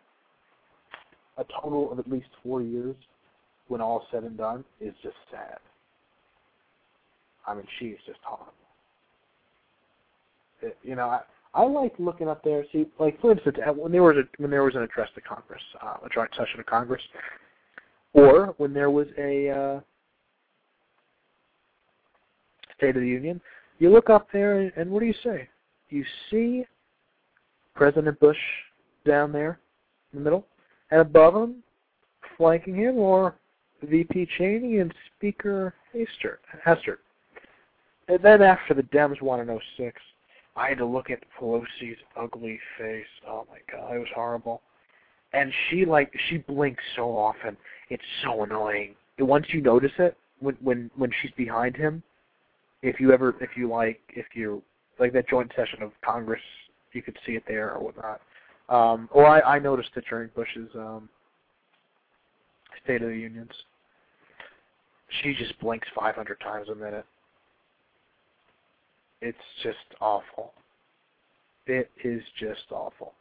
a 1.38 1.44
total 1.60 1.90
of 1.90 1.98
at 1.98 2.10
least 2.10 2.28
four 2.42 2.60
years, 2.60 2.96
when 3.68 3.80
all 3.80 4.04
said 4.10 4.24
and 4.24 4.36
done, 4.36 4.64
is 4.80 4.94
just 5.02 5.16
sad. 5.30 5.58
I 7.46 7.54
mean, 7.54 7.66
she 7.78 7.86
is 7.86 7.98
just 8.06 8.18
horrible. 8.22 8.52
It, 10.60 10.76
you 10.82 10.96
know, 10.96 11.08
I, 11.08 11.20
I 11.54 11.64
like 11.64 11.94
looking 11.98 12.28
up 12.28 12.42
there. 12.44 12.64
See, 12.72 12.86
like 12.98 13.20
for 13.20 13.32
instance, 13.32 13.56
when 13.76 13.92
there 13.92 14.02
was 14.02 14.16
a 14.16 14.42
when 14.42 14.50
there 14.50 14.64
was 14.64 14.74
an 14.74 14.82
address 14.82 15.08
to 15.14 15.20
Congress, 15.20 15.62
uh, 15.82 15.96
a 16.04 16.08
joint 16.08 16.30
session 16.36 16.60
of 16.60 16.66
Congress, 16.66 17.02
or 18.12 18.54
when 18.58 18.74
there 18.74 18.90
was 18.90 19.06
a 19.16 19.48
uh, 19.48 19.80
State 22.76 22.96
of 22.96 23.02
the 23.02 23.08
Union, 23.08 23.40
you 23.78 23.90
look 23.90 24.10
up 24.10 24.28
there 24.32 24.60
and, 24.60 24.72
and 24.76 24.90
what 24.90 25.00
do 25.00 25.06
you 25.06 25.14
say? 25.24 25.48
You 25.90 26.04
see 26.30 26.64
President 27.74 28.18
Bush 28.20 28.36
down 29.06 29.32
there 29.32 29.58
in 30.12 30.18
the 30.18 30.24
middle, 30.24 30.46
and 30.90 31.00
above 31.00 31.34
him, 31.34 31.62
flanking 32.36 32.74
him, 32.74 32.96
or 32.96 33.34
VP 33.82 34.28
Cheney 34.36 34.78
and 34.78 34.92
Speaker. 35.16 35.74
Hastert. 35.94 36.98
And 38.08 38.22
then 38.22 38.42
after 38.42 38.74
the 38.74 38.82
Dems 38.84 39.20
won 39.20 39.40
in 39.40 39.60
06, 39.76 40.00
I 40.56 40.70
had 40.70 40.78
to 40.78 40.86
look 40.86 41.10
at 41.10 41.22
Pelosi's 41.38 41.98
ugly 42.16 42.58
face. 42.78 43.06
Oh 43.26 43.46
my 43.50 43.58
god, 43.70 43.94
it 43.94 43.98
was 43.98 44.08
horrible. 44.14 44.62
And 45.32 45.52
she 45.68 45.84
like 45.84 46.12
she 46.28 46.38
blinks 46.38 46.82
so 46.96 47.16
often. 47.16 47.56
It's 47.90 48.02
so 48.24 48.44
annoying. 48.44 48.94
And 49.18 49.28
once 49.28 49.46
you 49.50 49.60
notice 49.60 49.92
it, 49.98 50.16
when 50.40 50.56
when 50.60 50.90
when 50.96 51.10
she's 51.20 51.30
behind 51.32 51.76
him, 51.76 52.02
if 52.82 52.98
you 52.98 53.12
ever 53.12 53.34
if 53.40 53.50
you 53.56 53.68
like 53.68 54.00
if 54.10 54.26
you 54.34 54.62
like 54.98 55.12
that 55.12 55.28
joint 55.28 55.52
session 55.54 55.82
of 55.82 55.92
Congress, 56.04 56.42
you 56.92 57.02
could 57.02 57.16
see 57.24 57.32
it 57.32 57.44
there 57.46 57.72
or 57.74 57.84
whatnot. 57.84 58.20
Um, 58.68 59.08
or 59.12 59.26
I, 59.26 59.56
I 59.56 59.58
noticed 59.58 59.90
it 59.96 60.04
during 60.08 60.30
Bush's 60.34 60.68
um, 60.74 61.08
State 62.84 63.02
of 63.02 63.08
the 63.08 63.16
Unions. 63.16 63.50
She 65.22 65.34
just 65.34 65.58
blinks 65.60 65.88
500 65.98 66.38
times 66.40 66.68
a 66.68 66.74
minute. 66.74 67.06
It's 69.20 69.38
just 69.62 69.78
awful. 70.00 70.52
It 71.66 71.90
is 72.04 72.22
just 72.38 72.70
awful. 72.70 73.14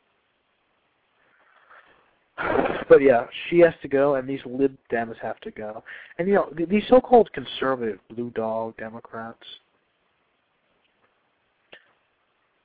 But 2.90 3.02
yeah, 3.02 3.26
she 3.50 3.60
has 3.60 3.74
to 3.82 3.90
go, 3.90 4.16
and 4.16 4.30
these 4.30 4.40
lib 4.46 4.74
Dems 4.90 5.18
have 5.22 5.42
to 5.42 5.52
go. 5.52 5.84
And 6.18 6.28
you 6.28 6.36
know, 6.36 6.54
these 6.70 6.84
so-called 6.88 7.30
conservative 7.34 8.00
blue 8.10 8.30
dog 8.30 8.78
Democrats, 8.78 9.44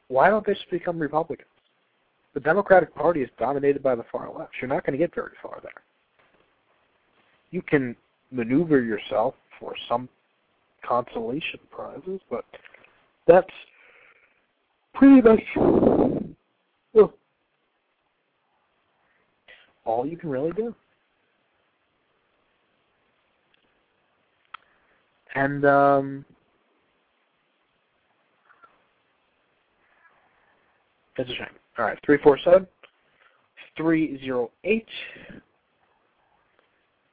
why 0.06 0.30
don't 0.30 0.46
they 0.46 0.54
just 0.54 0.70
become 0.70 1.00
Republicans? 1.00 1.48
The 2.34 2.40
Democratic 2.40 2.94
Party 2.94 3.22
is 3.22 3.30
dominated 3.38 3.82
by 3.82 3.94
the 3.94 4.04
far 4.10 4.30
left. 4.36 4.52
You're 4.60 4.68
not 4.68 4.86
going 4.86 4.98
to 4.98 4.98
get 4.98 5.14
very 5.14 5.32
far 5.42 5.58
there. 5.62 5.70
You 7.50 7.60
can 7.62 7.94
maneuver 8.30 8.80
yourself 8.80 9.34
for 9.60 9.74
some 9.88 10.08
consolation 10.86 11.60
prizes, 11.70 12.20
but 12.30 12.44
that's 13.26 13.46
pretty 14.94 15.20
much 15.20 15.40
well, 16.94 17.12
all 19.84 20.06
you 20.06 20.16
can 20.16 20.30
really 20.30 20.52
do. 20.52 20.74
And 25.34 25.64
um, 25.64 26.24
that's 31.16 31.30
a 31.30 31.34
shame. 31.34 31.61
All 31.78 31.86
right, 31.86 31.98
three 32.04 32.18
four 32.22 32.38
seven 32.44 32.66
three 33.76 34.20
zero 34.20 34.50
eight 34.64 34.86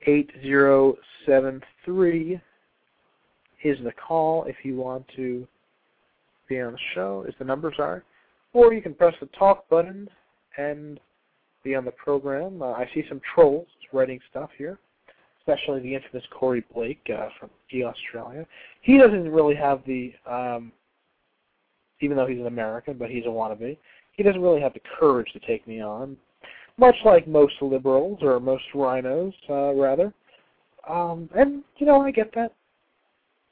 eight 0.08 0.30
zero 0.42 0.96
seven 1.26 1.62
three 1.86 2.40
is 3.64 3.78
the 3.84 3.92
call 3.92 4.46
if 4.46 4.56
you 4.64 4.76
want 4.76 5.06
to 5.16 5.48
be 6.48 6.60
on 6.60 6.74
the 6.74 6.80
show, 6.94 7.26
is 7.28 7.36
the 7.40 7.46
numbers 7.46 7.76
are. 7.80 8.04
Or 8.54 8.74
you 8.74 8.82
can 8.82 8.94
press 8.94 9.14
the 9.20 9.28
talk 9.28 9.70
button 9.70 10.10
and 10.58 11.00
be 11.64 11.76
on 11.76 11.86
the 11.86 11.92
program. 11.92 12.62
Uh, 12.62 12.72
I 12.72 12.90
see 12.94 13.04
some 13.08 13.22
trolls 13.34 13.68
writing 13.94 14.20
stuff 14.30 14.50
here, 14.58 14.80
especially 15.40 15.82
the 15.82 15.96
infamous 15.96 16.24
Corey 16.32 16.66
Blake 16.74 17.06
uh, 17.14 17.28
from 17.40 17.50
G 17.70 17.84
Australia. 17.84 18.46
He 18.82 18.98
doesn't 18.98 19.30
really 19.30 19.56
have 19.56 19.82
the, 19.86 20.14
um, 20.26 20.72
even 22.02 22.18
though 22.18 22.26
he's 22.26 22.40
an 22.40 22.48
American, 22.48 22.98
but 22.98 23.10
he's 23.10 23.26
a 23.26 23.30
wannabe, 23.30 23.78
he 24.20 24.24
doesn't 24.24 24.42
really 24.42 24.60
have 24.60 24.74
the 24.74 24.82
courage 25.00 25.32
to 25.32 25.40
take 25.40 25.66
me 25.66 25.82
on, 25.82 26.18
much 26.78 26.96
like 27.06 27.26
most 27.26 27.54
liberals, 27.62 28.20
or 28.22 28.38
most 28.42 28.66
RINOs, 28.76 29.34
uh, 29.50 29.74
rather. 29.74 30.14
Um, 30.90 31.30
and, 31.38 31.64
you 31.78 31.86
know, 31.86 32.02
I 32.02 32.12
get 32.12 32.36
that. 32.36 32.54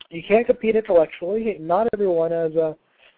You 0.10 0.21
can't 0.27 0.45
compete 0.45 0.75
intellectually. 0.75 1.56
Not 1.58 1.88
everyone 1.93 2.32
has 2.32 2.53
a 2.56 2.75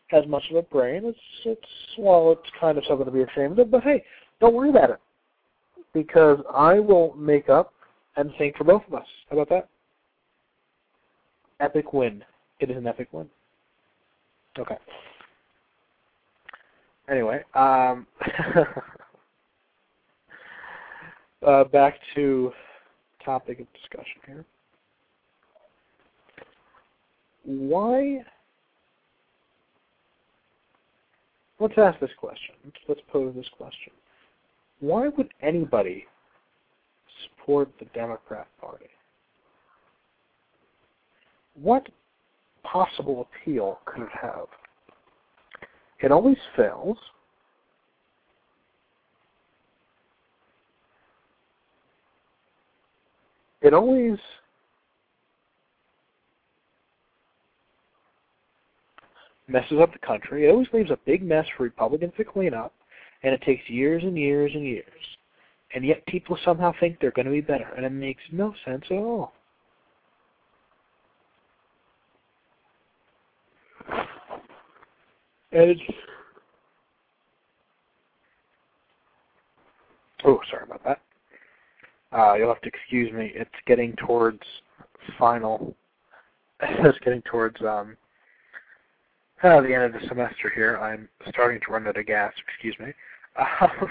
has 0.10 0.28
much 0.28 0.44
of 0.52 0.58
a 0.58 0.62
brain. 0.62 1.06
It's 1.06 1.20
it's 1.46 1.68
well, 1.98 2.32
it's 2.32 2.52
kind 2.60 2.78
of 2.78 2.86
something 2.86 3.06
to 3.06 3.12
be 3.12 3.24
ashamed 3.24 3.58
of. 3.58 3.72
But 3.72 3.84
hey, 3.84 4.04
don't 4.40 4.56
worry 4.56 4.70
about 4.70 4.92
it 4.92 5.00
because 5.94 6.40
I 6.54 6.80
will 6.80 7.16
make 7.16 7.50
up 7.50 7.74
and 8.16 8.32
sing 8.38 8.54
for 8.58 8.64
both 8.64 8.84
of 8.88 8.94
us. 8.94 9.06
How 9.30 9.38
about 9.38 9.50
that? 9.50 9.70
Epic 11.60 11.94
win. 11.94 12.24
It 12.60 12.70
is 12.70 12.78
an 12.78 12.88
epic 12.88 13.10
win. 13.12 13.28
Okay. 14.58 14.78
Anyway, 17.10 17.41
um, 17.56 18.06
uh, 21.48 21.63
back 21.65 21.95
to 22.15 22.52
topic 23.26 23.60
of 23.60 23.67
discussion 23.74 24.22
here. 24.26 24.45
Why 27.45 28.19
let's 31.60 31.74
ask 31.78 32.00
this 32.00 32.10
question. 32.19 32.56
Let's, 32.63 32.78
let's 32.88 33.02
pose 33.12 33.34
this 33.36 33.50
question. 33.58 33.93
Why 34.80 35.10
would 35.10 35.30
anybody 35.41 36.06
support 37.24 37.69
the 37.80 37.86
Democrat 37.93 38.48
Party? 38.62 38.86
What 41.62 41.88
possible 42.63 43.28
appeal 43.28 43.80
could 43.86 44.04
it 44.04 44.10
have? 44.22 44.48
It 46.02 46.12
always 46.12 46.38
fails. 46.56 46.98
It 53.62 53.74
always 53.74 54.18
messes 59.50 59.80
up 59.82 59.92
the 59.92 60.00
country. 60.00 60.48
It 60.48 60.52
always 60.52 60.68
leaves 60.72 60.92
a 60.92 61.00
big 61.06 61.22
mess 61.22 61.46
for 61.58 61.64
Republicans 61.64 62.14
to 62.18 62.24
clean 62.24 62.54
up, 62.54 62.74
and 63.24 63.34
it 63.34 63.42
takes 63.42 63.70
years 63.70 64.04
and 64.04 64.18
years 64.18 64.52
and 64.54 64.64
years. 64.64 64.86
And 65.76 65.86
yet 65.86 66.06
people 66.06 66.38
somehow 66.46 66.74
think 66.80 67.00
they're 67.00 67.12
going 67.12 67.26
to 67.26 67.32
be 67.32 67.42
better, 67.42 67.68
and 67.76 67.86
it 67.86 67.92
makes 67.92 68.24
no 68.32 68.54
sense 68.66 68.86
at 68.90 68.98
all. 68.98 69.34
It's 75.52 75.82
oh, 80.26 80.40
sorry 80.50 80.64
about 80.64 80.84
that. 80.84 81.02
Uh, 82.12 82.34
you'll 82.36 82.54
have 82.54 82.62
to 82.62 82.70
excuse 82.70 83.12
me. 83.14 83.32
It's 83.36 83.50
getting 83.66 83.96
towards 83.96 84.42
final. 85.18 85.76
it's 86.62 87.00
getting 87.00 87.22
towards 87.24 87.60
um, 87.62 87.96
uh, 89.44 89.62
the 89.62 89.74
end 89.74 89.84
of 89.84 89.94
the 89.94 90.08
semester 90.08 90.52
here. 90.54 90.78
I'm 90.78 91.08
starting 91.30 91.60
to 91.66 91.72
run 91.72 91.88
out 91.88 91.98
of 91.98 92.06
gas. 92.06 92.34
Excuse 92.48 92.76
me. 92.80 92.94
Um, 93.62 93.90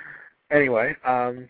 anyway, 0.50 0.94
um, 1.06 1.48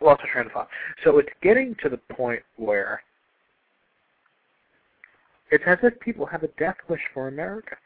train 0.00 0.46
of 0.46 0.52
thought. 0.52 0.68
So 1.04 1.18
it's 1.18 1.28
getting 1.42 1.76
to 1.82 1.88
the 1.88 1.98
point 2.14 2.42
where 2.56 3.02
it's 5.54 5.64
as 5.66 5.78
if 5.82 5.98
people 6.00 6.26
have 6.26 6.42
a 6.42 6.48
death 6.58 6.76
wish 6.88 7.00
for 7.12 7.28
America. 7.28 7.76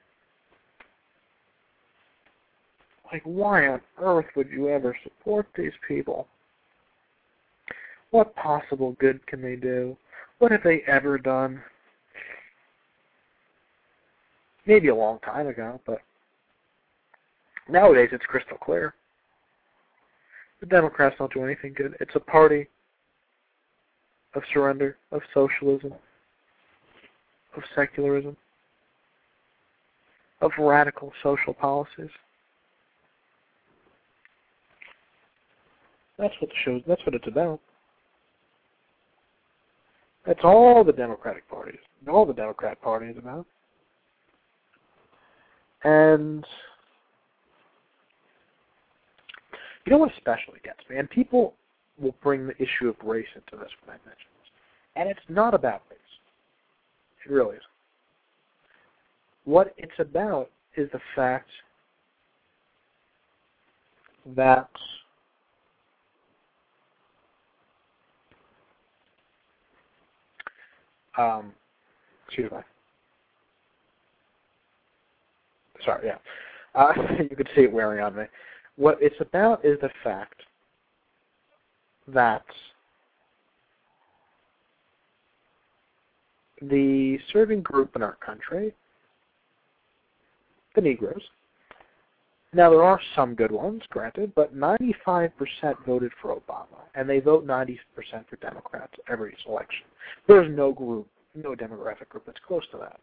Like, 3.12 3.22
why 3.24 3.68
on 3.68 3.80
earth 4.00 4.26
would 4.36 4.50
you 4.50 4.68
ever 4.68 4.96
support 5.02 5.46
these 5.56 5.72
people? 5.86 6.26
What 8.10 8.34
possible 8.36 8.96
good 8.98 9.26
can 9.26 9.40
they 9.40 9.56
do? 9.56 9.96
What 10.38 10.52
have 10.52 10.62
they 10.62 10.82
ever 10.86 11.18
done? 11.18 11.62
maybe 14.68 14.88
a 14.88 14.94
long 14.94 15.18
time 15.20 15.48
ago, 15.48 15.80
but 15.86 16.02
nowadays 17.68 18.10
it's 18.12 18.24
crystal 18.26 18.58
clear. 18.58 18.94
The 20.60 20.66
Democrats 20.66 21.16
don't 21.18 21.32
do 21.32 21.42
anything 21.42 21.72
good. 21.72 21.96
It's 22.00 22.14
a 22.14 22.20
party 22.20 22.68
of 24.34 24.42
surrender, 24.52 24.98
of 25.10 25.22
socialism, 25.32 25.94
of 27.57 27.62
secularism, 27.74 28.36
of 30.40 30.51
radical 30.59 31.12
social 31.22 31.55
policies. 31.55 32.11
That's 36.18 36.34
what 36.40 36.51
the 36.51 36.57
show. 36.64 36.80
That's 36.86 37.05
what 37.07 37.14
it's 37.14 37.28
about. 37.28 37.61
That's 40.26 40.40
all 40.42 40.84
the 40.84 40.92
Democratic 40.92 41.49
Party 41.49 41.72
is. 41.72 42.09
All 42.09 42.26
the 42.26 42.34
Democrat 42.34 42.80
Party 42.82 43.07
is 43.07 43.16
about. 43.16 43.46
And 45.84 46.44
you 49.86 49.92
know 49.92 49.99
what 49.99 50.12
especially 50.12 50.61
gets 50.64 50.80
me? 50.90 50.96
And 50.96 51.09
people 51.09 51.55
will 51.99 52.14
bring 52.22 52.46
the 52.46 52.57
issue 52.57 52.88
of 52.88 52.96
race 53.03 53.28
into 53.34 53.57
this 53.62 53.72
when 53.84 53.94
I 53.94 53.99
mention 54.05 54.28
this. 54.40 54.51
And 54.96 55.09
it's 55.09 55.20
not 55.28 55.55
about 55.55 55.82
race. 55.88 55.97
It 57.29 57.33
really 57.33 57.57
is. 57.57 57.62
What 59.45 59.74
it's 59.76 59.99
about 59.99 60.51
is 60.76 60.91
the 60.93 61.01
fact 61.14 61.49
that 64.37 64.68
um, 71.16 71.53
excuse 72.26 72.51
me. 72.51 72.59
Sorry, 75.85 76.07
yeah. 76.07 76.18
Uh, 76.74 76.93
you 77.31 77.37
can 77.37 77.47
see 77.55 77.62
it 77.62 77.72
wearing 77.72 78.03
on 78.03 78.16
me. 78.16 78.24
What 78.76 78.99
it's 79.01 79.20
about 79.20 79.64
is 79.64 79.79
the 79.81 79.91
fact 80.05 80.43
that 82.07 82.45
the 86.62 87.18
serving 87.32 87.62
group 87.62 87.94
in 87.96 88.02
our 88.02 88.16
country, 88.16 88.74
the 90.74 90.80
Negroes, 90.80 91.22
now 92.54 92.70
there 92.70 92.82
are 92.82 93.00
some 93.14 93.34
good 93.34 93.52
ones, 93.52 93.82
granted, 93.90 94.32
but 94.34 94.56
95% 94.56 95.30
voted 95.86 96.12
for 96.20 96.34
Obama, 96.34 96.80
and 96.94 97.09
they 97.09 97.20
vote 97.20 97.46
90% 97.46 97.78
for 98.28 98.36
Democrats 98.40 98.94
every 99.09 99.36
election. 99.46 99.84
There's 100.26 100.50
no 100.56 100.72
group, 100.72 101.06
no 101.34 101.54
demographic 101.54 102.09
group 102.09 102.24
that's 102.24 102.38
close 102.46 102.64
to 102.70 102.78
that. 102.78 103.00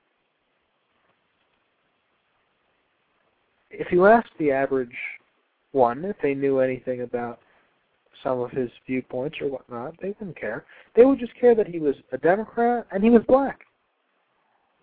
If 3.69 3.91
you 3.91 4.07
ask 4.07 4.27
the 4.39 4.51
average 4.51 4.95
one 5.73 6.05
if 6.05 6.15
they 6.23 6.33
knew 6.33 6.59
anything 6.59 7.01
about 7.01 7.39
some 8.23 8.39
of 8.39 8.51
his 8.51 8.69
viewpoints 8.85 9.37
or 9.41 9.47
whatnot, 9.47 9.95
they 10.01 10.15
wouldn't 10.19 10.39
care. 10.39 10.65
They 10.95 11.05
would 11.05 11.19
just 11.19 11.35
care 11.39 11.55
that 11.55 11.67
he 11.67 11.79
was 11.79 11.95
a 12.11 12.17
Democrat 12.17 12.87
and 12.91 13.03
he 13.03 13.09
was 13.09 13.23
black, 13.27 13.61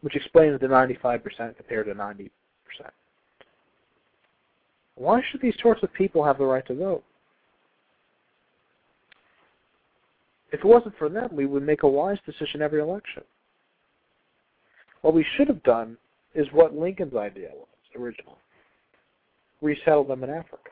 which 0.01 0.17
explains 0.17 0.61
the 0.61 0.67
95% 0.67 1.57
compared 1.57 1.87
to 1.87 1.95
90%. 1.95 2.31
Why 4.95 5.23
should 5.31 5.41
these 5.41 5.57
sorts 5.61 5.83
of 5.83 5.93
people 5.93 6.23
have 6.25 6.39
the 6.39 6.45
right 6.45 6.67
to 6.67 6.75
vote? 6.75 7.05
If 10.53 10.61
it 10.61 10.67
wasn't 10.67 10.97
for 10.99 11.09
them, 11.09 11.31
we 11.33 11.47
would 11.47 11.63
make 11.63 11.83
a 11.83 11.89
wise 11.89 12.19
decision 12.27 12.61
every 12.61 12.81
election. 12.81 13.23
What 15.01 15.15
we 15.15 15.25
should 15.37 15.49
have 15.49 15.63
done 15.63 15.97
is 16.35 16.47
what 16.53 16.75
Lincoln's 16.75 17.17
idea 17.17 17.49
was 17.55 17.67
originally. 17.99 18.37
Resettle 19.63 20.05
them 20.05 20.25
in 20.25 20.31
Africa. 20.31 20.71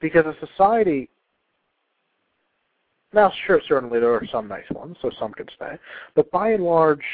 Because 0.00 0.24
a 0.26 0.46
society 0.46 1.08
now 3.12 3.32
sure 3.46 3.60
certainly 3.66 3.98
there 3.98 4.14
are 4.14 4.22
some 4.30 4.46
nice 4.46 4.70
ones, 4.70 4.96
so 5.02 5.10
some 5.18 5.32
can 5.32 5.46
stay. 5.56 5.76
But 6.14 6.30
by 6.30 6.52
and 6.52 6.62
large 6.62 7.04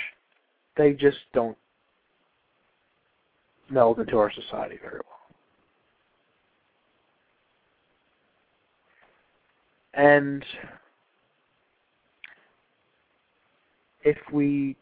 they 0.77 0.93
just 0.93 1.19
don't 1.33 1.57
meld 3.71 3.99
into 3.99 4.19
our 4.19 4.31
society 4.31 4.79
very 4.81 5.01
well. 5.05 5.13
And 9.95 10.45
if 14.05 14.19
we 14.31 14.77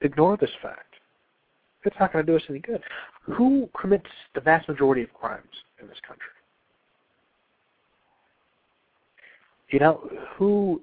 ignore 0.00 0.36
this 0.36 0.50
fact, 0.62 0.94
it's 1.84 1.96
not 1.98 2.12
going 2.12 2.24
to 2.24 2.32
do 2.32 2.36
us 2.36 2.42
any 2.48 2.60
good. 2.60 2.80
Who 3.22 3.68
commits 3.80 4.06
the 4.34 4.40
vast 4.40 4.68
majority 4.68 5.02
of 5.02 5.12
crimes 5.14 5.44
in 5.80 5.86
this 5.86 5.98
country? 6.06 6.26
You 9.70 9.78
know, 9.78 10.10
who 10.36 10.82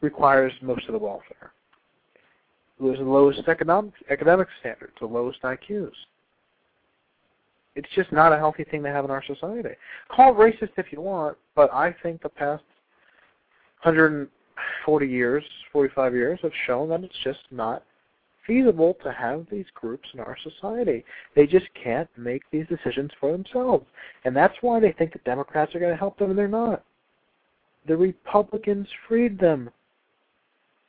requires 0.00 0.52
most 0.60 0.86
of 0.88 0.92
the 0.92 0.98
welfare? 0.98 1.52
Who 2.78 2.90
has 2.90 2.98
the 2.98 3.04
lowest 3.04 3.46
economic 3.48 3.94
academic 4.10 4.48
standards, 4.60 4.92
the 5.00 5.06
lowest 5.06 5.40
IQs? 5.42 5.92
It's 7.74 7.88
just 7.94 8.12
not 8.12 8.32
a 8.32 8.36
healthy 8.36 8.64
thing 8.64 8.82
to 8.82 8.90
have 8.90 9.04
in 9.04 9.10
our 9.10 9.24
society. 9.24 9.70
Call 10.08 10.32
it 10.32 10.36
racist 10.36 10.72
if 10.76 10.92
you 10.92 11.00
want, 11.00 11.38
but 11.54 11.72
I 11.72 11.94
think 12.02 12.20
the 12.20 12.28
past 12.28 12.64
140 13.82 15.08
years, 15.08 15.44
45 15.72 16.14
years 16.14 16.38
have 16.42 16.52
shown 16.66 16.90
that 16.90 17.04
it's 17.04 17.14
just 17.24 17.40
not 17.50 17.84
feasible 18.46 18.96
to 19.02 19.12
have 19.12 19.46
these 19.50 19.66
groups 19.74 20.08
in 20.14 20.20
our 20.20 20.36
society. 20.42 21.04
They 21.34 21.46
just 21.46 21.66
can't 21.82 22.08
make 22.16 22.42
these 22.50 22.66
decisions 22.66 23.10
for 23.20 23.32
themselves. 23.32 23.86
And 24.24 24.34
that's 24.34 24.54
why 24.60 24.80
they 24.80 24.92
think 24.92 25.12
the 25.12 25.20
Democrats 25.20 25.74
are 25.74 25.80
going 25.80 25.92
to 25.92 25.96
help 25.96 26.18
them, 26.18 26.30
and 26.30 26.38
they're 26.38 26.48
not. 26.48 26.84
The 27.86 27.96
Republicans 27.96 28.86
freed 29.08 29.38
them. 29.38 29.70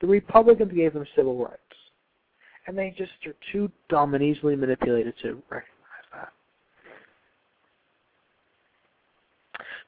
The 0.02 0.08
Republicans 0.08 0.74
gave 0.74 0.94
them 0.94 1.06
civil 1.16 1.38
rights. 1.38 1.60
And 2.68 2.78
they 2.78 2.94
just 2.98 3.12
are 3.26 3.36
too 3.52 3.72
dumb 3.90 4.14
and 4.14 4.24
easily 4.24 4.56
manipulated 4.56 5.14
to 5.22 5.42
recognize 5.50 6.08
that. 6.14 6.30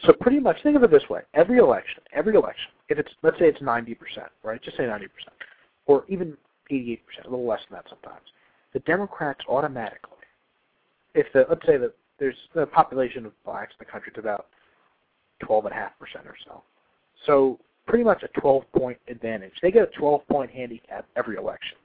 So 0.01 0.13
pretty 0.13 0.39
much 0.39 0.61
think 0.61 0.76
of 0.76 0.84
it 0.84 0.91
this 0.91 1.07
way. 1.09 1.22
Every 1.34 1.59
election, 1.59 2.03
every 2.11 2.36
election, 2.36 2.72
if 2.89 2.99
it's 2.99 3.11
let's 3.24 3.39
say 3.39 3.45
it's 3.45 3.61
ninety 3.61 3.95
percent, 3.95 4.28
right? 4.43 4.61
Just 4.61 4.76
say 4.78 4.86
ninety 4.86 5.07
percent. 5.07 5.36
Or 5.86 6.03
even 6.09 6.36
88%, 6.72 6.99
a 7.26 7.30
little 7.30 7.47
less 7.47 7.59
than 7.70 7.78
that 7.78 7.86
sometimes. 7.89 8.26
The 8.74 8.80
Democrats 8.80 9.39
automatically, 9.47 10.11
if 11.13 11.28
the 11.34 11.45
let's 11.49 11.66
say 11.66 11.78
that 11.78 11.93
there's 12.20 12.36
the 12.53 12.66
population 12.66 13.26
of 13.26 13.32
blacks 13.43 13.74
in 13.80 13.86
the 13.86 13.91
country 13.91 14.11
is 14.13 14.20
about 14.20 14.47
12.5% 15.43 15.72
or 16.26 16.36
so. 16.45 16.63
So 17.26 17.59
pretty 17.88 18.03
much 18.03 18.24
a 18.24 18.39
12 18.39 18.63
point 18.78 18.97
advantage. 19.07 19.53
They 19.61 19.72
get 19.72 19.84
a 19.84 19.97
12 19.97 20.28
point 20.28 20.51
handicap 20.51 21.05
every 21.16 21.38
election. 21.38 21.78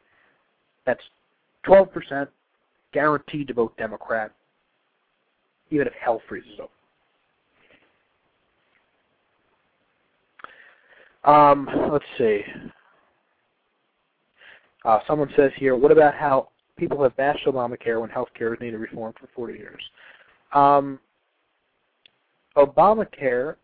That's 0.86 1.02
12% 1.66 2.28
guaranteed 2.92 3.48
to 3.48 3.54
vote 3.54 3.76
Democrat, 3.76 4.32
even 5.70 5.86
if 5.86 5.92
hell 5.92 6.20
freezes 6.28 6.58
over. 6.58 6.70
Um, 11.22 11.68
let's 11.92 12.04
see. 12.16 12.40
Uh, 14.84 14.98
someone 15.06 15.30
says 15.36 15.50
here, 15.56 15.76
what 15.76 15.92
about 15.92 16.14
how 16.14 16.48
people 16.76 17.02
have 17.02 17.16
bashed 17.16 17.46
Obamacare 17.46 18.00
when 18.00 18.10
health 18.10 18.28
care 18.36 18.50
has 18.50 18.60
needed 18.60 18.78
reform 18.78 19.12
for 19.20 19.28
40 19.34 19.54
years? 19.54 19.82
Um, 20.54 20.98
Obamacare, 22.56 23.56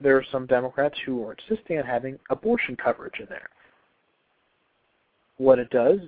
there 0.00 0.16
are 0.16 0.24
some 0.30 0.46
Democrats 0.46 0.96
who 1.04 1.24
are 1.26 1.36
insisting 1.48 1.78
on 1.78 1.84
having 1.84 2.18
abortion 2.30 2.76
coverage 2.76 3.18
in 3.18 3.26
there. 3.28 3.48
What 5.36 5.58
it 5.58 5.70
does 5.70 5.98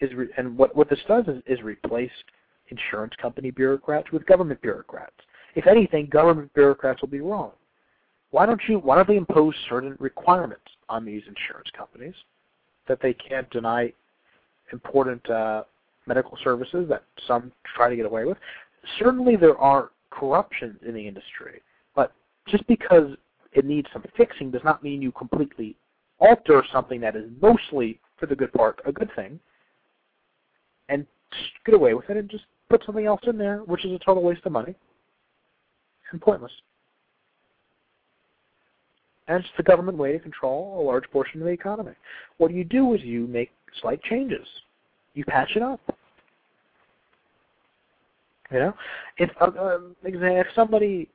is, 0.00 0.12
re- 0.14 0.30
and 0.36 0.56
what, 0.56 0.74
what 0.74 0.88
this 0.88 1.00
does 1.06 1.26
is, 1.28 1.42
is 1.46 1.62
replace 1.62 2.10
insurance 2.68 3.12
company 3.20 3.50
bureaucrats 3.50 4.10
with 4.10 4.24
government 4.26 4.60
bureaucrats. 4.62 5.14
If 5.54 5.66
anything, 5.66 6.06
government 6.06 6.52
bureaucrats 6.54 7.02
will 7.02 7.08
be 7.08 7.20
wrong. 7.20 7.52
Why 8.30 8.46
don't 8.46 8.60
you? 8.66 8.78
Why 8.78 8.96
don't 8.96 9.06
they 9.06 9.16
impose 9.16 9.54
certain 9.68 9.94
requirements 10.00 10.64
on 10.88 11.04
these 11.04 11.22
insurance 11.28 11.68
companies? 11.76 12.14
That 12.88 13.00
they 13.00 13.14
can't 13.14 13.48
deny 13.50 13.92
important 14.72 15.28
uh, 15.30 15.64
medical 16.06 16.36
services 16.42 16.86
that 16.88 17.04
some 17.26 17.52
try 17.76 17.88
to 17.88 17.96
get 17.96 18.06
away 18.06 18.24
with. 18.24 18.38
Certainly, 18.98 19.36
there 19.36 19.56
are 19.58 19.90
corruptions 20.10 20.78
in 20.86 20.94
the 20.94 21.06
industry, 21.06 21.62
but 21.94 22.12
just 22.48 22.66
because 22.66 23.10
it 23.52 23.64
needs 23.64 23.86
some 23.92 24.04
fixing 24.16 24.50
does 24.50 24.64
not 24.64 24.82
mean 24.82 25.00
you 25.02 25.12
completely 25.12 25.76
alter 26.18 26.64
something 26.72 27.00
that 27.00 27.16
is 27.16 27.28
mostly, 27.40 28.00
for 28.18 28.26
the 28.26 28.36
good 28.36 28.52
part, 28.52 28.80
a 28.86 28.92
good 28.92 29.10
thing, 29.14 29.38
and 30.88 31.06
get 31.64 31.74
away 31.74 31.94
with 31.94 32.08
it 32.10 32.16
and 32.16 32.28
just 32.28 32.44
put 32.68 32.82
something 32.84 33.06
else 33.06 33.20
in 33.26 33.38
there, 33.38 33.58
which 33.58 33.84
is 33.84 33.92
a 33.92 33.98
total 33.98 34.22
waste 34.22 34.44
of 34.44 34.52
money 34.52 34.74
and 36.10 36.20
pointless. 36.20 36.52
And 39.28 39.38
it's 39.38 39.48
the 39.56 39.62
government 39.62 39.98
way 39.98 40.12
to 40.12 40.18
control 40.18 40.80
a 40.80 40.82
large 40.82 41.04
portion 41.10 41.40
of 41.40 41.46
the 41.46 41.52
economy. 41.52 41.92
What 42.38 42.48
do 42.48 42.54
you 42.54 42.64
do 42.64 42.94
is 42.94 43.02
you 43.02 43.26
make 43.26 43.50
slight 43.80 44.02
changes. 44.02 44.46
You 45.14 45.24
patch 45.24 45.50
it 45.54 45.62
up. 45.62 45.80
You 48.50 48.58
know, 48.58 48.74
if 49.16 49.30
uh, 49.40 49.50
um, 49.58 49.96
if 50.02 50.46
somebody, 50.54 51.08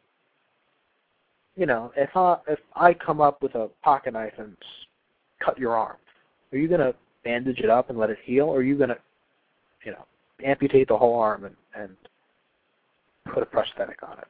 you 1.56 1.68
know, 1.68 1.92
if 1.96 2.10
I 2.16 2.38
if 2.48 2.60
I 2.76 2.94
come 2.94 3.22
up 3.22 3.44
with 3.44 3.54
a 3.54 3.70
pocket 3.84 4.14
knife 4.14 4.34
and 4.40 4.58
cut 5.44 5.60
your 5.60 5.78
arm, 5.78 5.98
are 6.52 6.58
you 6.58 6.68
gonna 6.68 6.94
bandage 7.24 7.60
it 7.60 7.70
up 7.70 7.90
and 7.90 8.00
let 8.00 8.10
it 8.10 8.18
heal, 8.24 8.46
or 8.46 8.58
are 8.58 8.64
you 8.64 8.76
gonna, 8.76 8.98
you 9.84 9.92
know, 9.92 10.06
amputate 10.44 10.88
the 10.88 10.98
whole 10.98 11.20
arm 11.20 11.46
and, 11.46 11.56
and 11.76 11.96
put 13.34 13.44
a 13.44 13.46
prosthetic 13.46 14.02
on 14.04 14.18
it. 14.20 14.28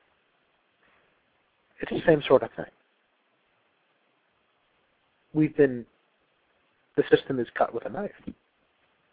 It's 1.81 1.91
the 1.91 2.01
same 2.05 2.21
sort 2.27 2.43
of 2.43 2.49
thing. 2.55 2.65
We've 5.37 5.55
been, 5.55 5.85
the 6.95 7.03
system 7.11 7.39
is 7.39 7.45
cut 7.55 7.71
with 7.71 7.85
a 7.85 7.89
knife. 7.89 8.09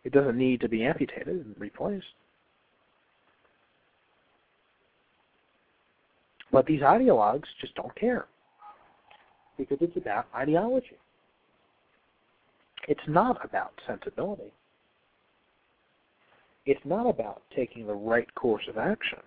It 0.04 0.12
doesn't 0.14 0.38
need 0.38 0.58
to 0.62 0.70
be 0.70 0.82
amputated 0.82 1.28
and 1.28 1.54
replaced. 1.58 2.06
But 6.50 6.64
these 6.64 6.80
ideologues 6.80 7.44
just 7.60 7.74
don't 7.74 7.94
care 7.94 8.24
because 9.58 9.76
it's 9.82 9.98
about 9.98 10.24
ideology. 10.34 10.96
It's 12.88 13.06
not 13.06 13.44
about 13.44 13.72
sensibility. 13.86 14.50
It's 16.64 16.80
not 16.86 17.06
about 17.06 17.42
taking 17.54 17.86
the 17.86 17.92
right 17.92 18.34
course 18.34 18.64
of 18.66 18.78
action. 18.78 19.18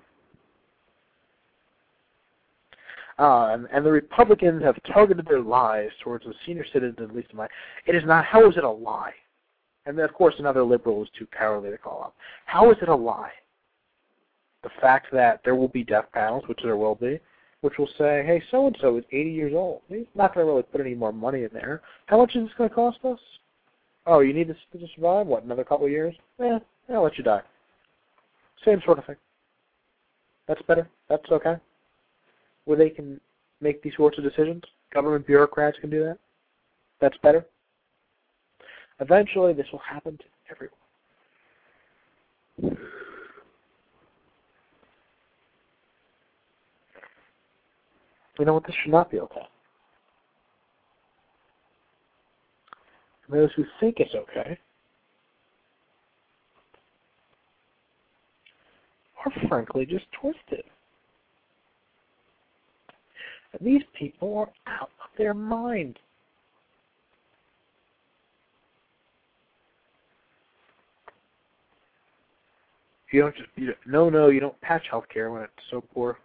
Uh, 3.19 3.57
and, 3.71 3.85
the 3.85 3.91
Republicans 3.91 4.61
have 4.63 4.75
targeted 4.93 5.25
their 5.25 5.41
lies 5.41 5.89
towards 6.03 6.23
the 6.25 6.33
senior 6.45 6.65
citizens, 6.71 6.99
at 7.01 7.15
least 7.15 7.31
in 7.31 7.37
my. 7.37 7.47
It 7.87 7.95
is 7.95 8.03
not. 8.05 8.25
How 8.25 8.47
is 8.47 8.57
it 8.57 8.63
a 8.63 8.69
lie? 8.69 9.13
And 9.87 9.97
then, 9.97 10.05
of 10.05 10.13
course, 10.13 10.35
another 10.37 10.63
liberal 10.63 11.01
is 11.01 11.09
too 11.17 11.27
cowardly 11.35 11.71
to 11.71 11.77
call 11.77 12.03
out. 12.03 12.13
How 12.45 12.69
is 12.71 12.77
it 12.81 12.89
a 12.89 12.95
lie? 12.95 13.31
The 14.61 14.69
fact 14.81 15.07
that 15.13 15.41
there 15.43 15.55
will 15.55 15.69
be 15.69 15.83
death 15.83 16.05
panels, 16.13 16.43
which 16.47 16.59
there 16.61 16.77
will 16.77 16.95
be, 16.95 17.19
which 17.61 17.77
will 17.79 17.89
say, 17.97 18.23
hey, 18.25 18.43
so 18.51 18.67
and 18.67 18.77
so 18.81 18.97
is 18.97 19.05
80 19.11 19.31
years 19.31 19.53
old. 19.55 19.81
He's 19.87 20.05
not 20.13 20.35
going 20.35 20.45
to 20.45 20.51
really 20.51 20.63
put 20.63 20.81
any 20.81 20.93
more 20.93 21.13
money 21.13 21.43
in 21.43 21.49
there. 21.53 21.81
How 22.07 22.17
much 22.17 22.35
is 22.35 22.43
this 22.43 22.53
going 22.57 22.69
to 22.69 22.75
cost 22.75 22.99
us? 23.03 23.19
Oh, 24.05 24.19
you 24.19 24.33
need 24.33 24.49
this 24.49 24.57
to 24.73 24.87
survive? 24.95 25.25
What, 25.25 25.43
another 25.43 25.63
couple 25.63 25.85
of 25.85 25.91
years? 25.91 26.13
Eh, 26.41 26.59
I'll 26.89 27.03
let 27.03 27.17
you 27.17 27.23
die. 27.23 27.41
Same 28.63 28.81
sort 28.85 28.99
of 28.99 29.05
thing. 29.05 29.15
That's 30.47 30.61
better. 30.63 30.87
That's 31.09 31.25
okay. 31.31 31.55
Where 32.67 32.77
they 32.77 32.89
can 32.89 33.19
make 33.61 33.81
these 33.81 33.93
sorts 33.95 34.17
of 34.17 34.25
decisions. 34.25 34.61
Government 34.93 35.25
bureaucrats 35.25 35.77
can 35.79 35.89
do 35.89 36.03
that. 36.03 36.17
That's 36.99 37.17
better. 37.23 37.45
Eventually, 38.99 39.53
this 39.53 39.67
will 39.71 39.79
happen 39.79 40.17
to 40.17 40.23
everyone. 40.51 40.73
You 48.37 48.45
know 48.45 48.55
what? 48.55 48.67
This 48.67 48.75
should 48.83 48.91
not 48.91 49.09
be 49.09 49.21
okay. 49.21 49.47
And 53.27 53.39
those 53.39 53.49
who 53.55 53.63
think 53.79 53.95
it's 53.99 54.13
okay 54.13 54.59
are 59.25 59.47
frankly 59.47 59.85
just 59.85 60.05
twisted. 60.19 60.65
These 63.61 63.83
people 63.97 64.37
are 64.37 64.51
out 64.67 64.89
of 65.03 65.09
their 65.17 65.33
mind. 65.33 65.99
You 73.11 73.21
don't 73.21 73.35
just 73.35 73.49
you 73.55 73.67
don't, 73.67 73.77
no 73.85 74.09
no 74.09 74.27
you 74.27 74.39
don't 74.39 74.59
patch 74.61 74.83
healthcare 74.91 75.31
when 75.31 75.43
it's 75.43 75.53
so 75.71 75.81
poor. 75.93 76.17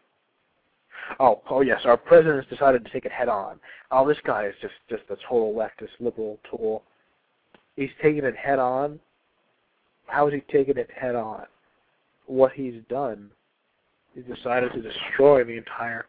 Oh, 1.21 1.41
oh 1.49 1.61
yes, 1.61 1.81
our 1.85 1.97
president 1.97 2.45
has 2.45 2.59
decided 2.59 2.85
to 2.85 2.91
take 2.91 3.05
it 3.05 3.13
head 3.13 3.29
on. 3.29 3.59
Oh, 3.91 4.07
this 4.07 4.19
guy 4.25 4.47
is 4.47 4.55
just 4.61 4.75
just 4.91 5.03
a 5.09 5.17
total 5.29 5.55
leftist 5.55 5.91
liberal 6.01 6.39
tool. 6.51 6.83
He's 7.77 7.91
taking 8.03 8.25
it 8.25 8.37
head 8.37 8.59
on. 8.59 8.99
How 10.07 10.27
is 10.29 10.35
he 10.35 10.41
taking 10.53 10.77
it 10.77 10.91
head 10.91 11.15
on? 11.15 11.45
What 12.27 12.53
he's 12.53 12.83
done, 12.89 13.31
he's 14.15 14.25
decided 14.25 14.73
to 14.73 14.83
destroy 14.83 15.45
the 15.45 15.57
entire 15.57 16.05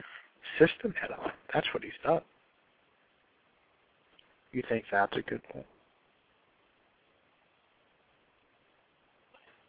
system 0.59 0.93
head 0.99 1.11
on. 1.11 1.31
That's 1.53 1.67
what 1.73 1.83
he's 1.83 1.93
done. 2.03 2.21
You 4.51 4.63
think 4.69 4.85
that's 4.91 5.15
a 5.17 5.21
good 5.21 5.41
thing? 5.51 5.63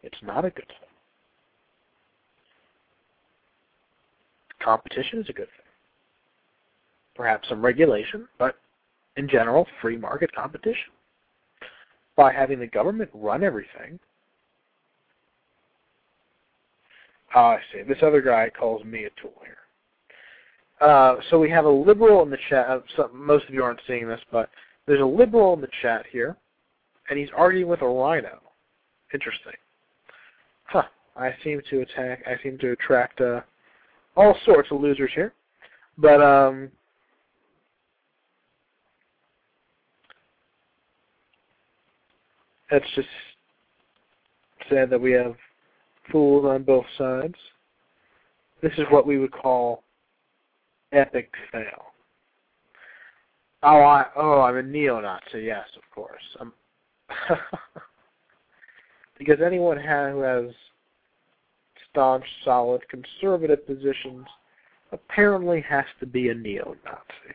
It's 0.03 0.19
not 0.23 0.45
a 0.45 0.51
good 0.51 0.69
thing. 0.69 0.89
competition 4.65 5.21
is 5.21 5.29
a 5.29 5.33
good 5.33 5.47
thing. 5.47 5.67
Perhaps 7.15 7.49
some 7.49 7.65
regulation, 7.65 8.27
but 8.39 8.57
in 9.17 9.29
general, 9.29 9.67
free 9.81 9.97
market 9.97 10.35
competition. 10.35 10.91
By 12.17 12.33
having 12.33 12.59
the 12.59 12.67
government 12.67 13.11
run 13.13 13.45
everything. 13.45 13.99
Oh, 17.35 17.41
I 17.41 17.61
see. 17.73 17.83
This 17.83 17.99
other 18.03 18.23
guy 18.23 18.51
calls 18.51 18.85
me 18.85 19.05
a 19.05 19.11
tool 19.21 19.35
here. 19.45 19.57
Uh, 20.85 21.17
so 21.31 21.39
we 21.39 21.49
have 21.49 21.65
a 21.65 21.71
liberal 21.71 22.23
in 22.23 22.31
the 22.31 22.39
chat. 22.51 22.69
Uh, 22.69 22.81
so 22.97 23.11
most 23.15 23.47
of 23.49 23.55
you 23.55 23.65
aren't 23.65 23.81
seeing 23.87 24.07
this, 24.07 24.21
but 24.31 24.51
there's 24.87 25.01
a 25.01 25.05
liberal 25.05 25.55
in 25.55 25.61
the 25.61 25.69
chat 25.81 26.05
here, 26.13 26.37
and 27.09 27.19
he's 27.19 27.31
arguing 27.35 27.69
with 27.69 27.81
a 27.81 27.87
RINO. 27.87 28.39
Interesting. 29.15 29.55
Huh. 30.65 30.83
I 31.17 31.35
seem 31.43 31.63
to 31.71 31.81
attack. 31.81 32.23
I 32.27 32.43
seem 32.43 32.59
to 32.59 32.73
attract 32.73 33.21
uh, 33.21 33.41
all 34.17 34.37
sorts 34.45 34.71
of 34.71 34.81
losers 34.81 35.11
here. 35.15 35.33
But 35.97 36.21
um 36.21 36.71
that's 42.71 42.85
just 42.97 43.09
sad 44.69 44.91
that 44.91 45.01
we 45.01 45.13
have 45.13 45.37
fools 46.11 46.45
on 46.45 46.65
both 46.65 46.87
sides. 46.99 47.37
This 48.61 48.73
is 48.77 48.85
what 48.91 49.07
we 49.07 49.19
would 49.19 49.33
call 49.33 49.84
epic 50.95 51.31
fail. 51.53 51.85
Oh, 53.63 53.81
I 53.81 54.07
oh, 54.17 54.41
I'm 54.43 54.57
a 54.57 54.63
neo-Nazi. 54.63 55.43
Yes, 55.43 55.67
of 55.77 55.83
course. 55.95 56.23
I'm 56.41 56.53
because 59.19 59.39
anyone 59.45 59.79
who 59.79 60.21
has 60.21 60.51
staunch, 61.91 62.25
solid, 62.45 62.83
conservative 62.89 63.67
positions 63.67 64.27
apparently 64.93 65.65
has 65.69 65.85
to 66.01 66.07
be 66.07 66.29
a 66.29 66.35
neo-Nazi. 66.35 67.35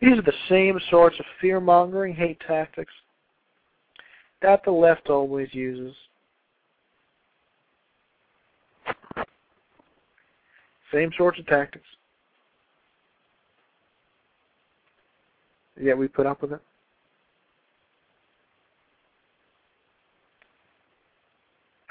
These 0.00 0.18
are 0.18 0.22
the 0.22 0.32
same 0.48 0.78
sorts 0.90 1.18
of 1.18 1.26
fear-mongering 1.40 2.14
hate 2.14 2.40
tactics 2.46 2.92
that 4.42 4.62
the 4.64 4.70
left 4.70 5.10
always 5.10 5.48
uses. 5.52 5.94
Same 10.92 11.10
sorts 11.16 11.38
of 11.38 11.46
tactics. 11.46 11.86
Yet 15.80 15.96
we 15.96 16.08
put 16.08 16.26
up 16.26 16.42
with 16.42 16.52
it. 16.52 16.60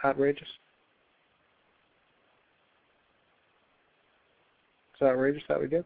outrageous? 0.03 0.47
It's 4.93 5.01
outrageous 5.01 5.43
that 5.47 5.59
we 5.59 5.67
do. 5.67 5.83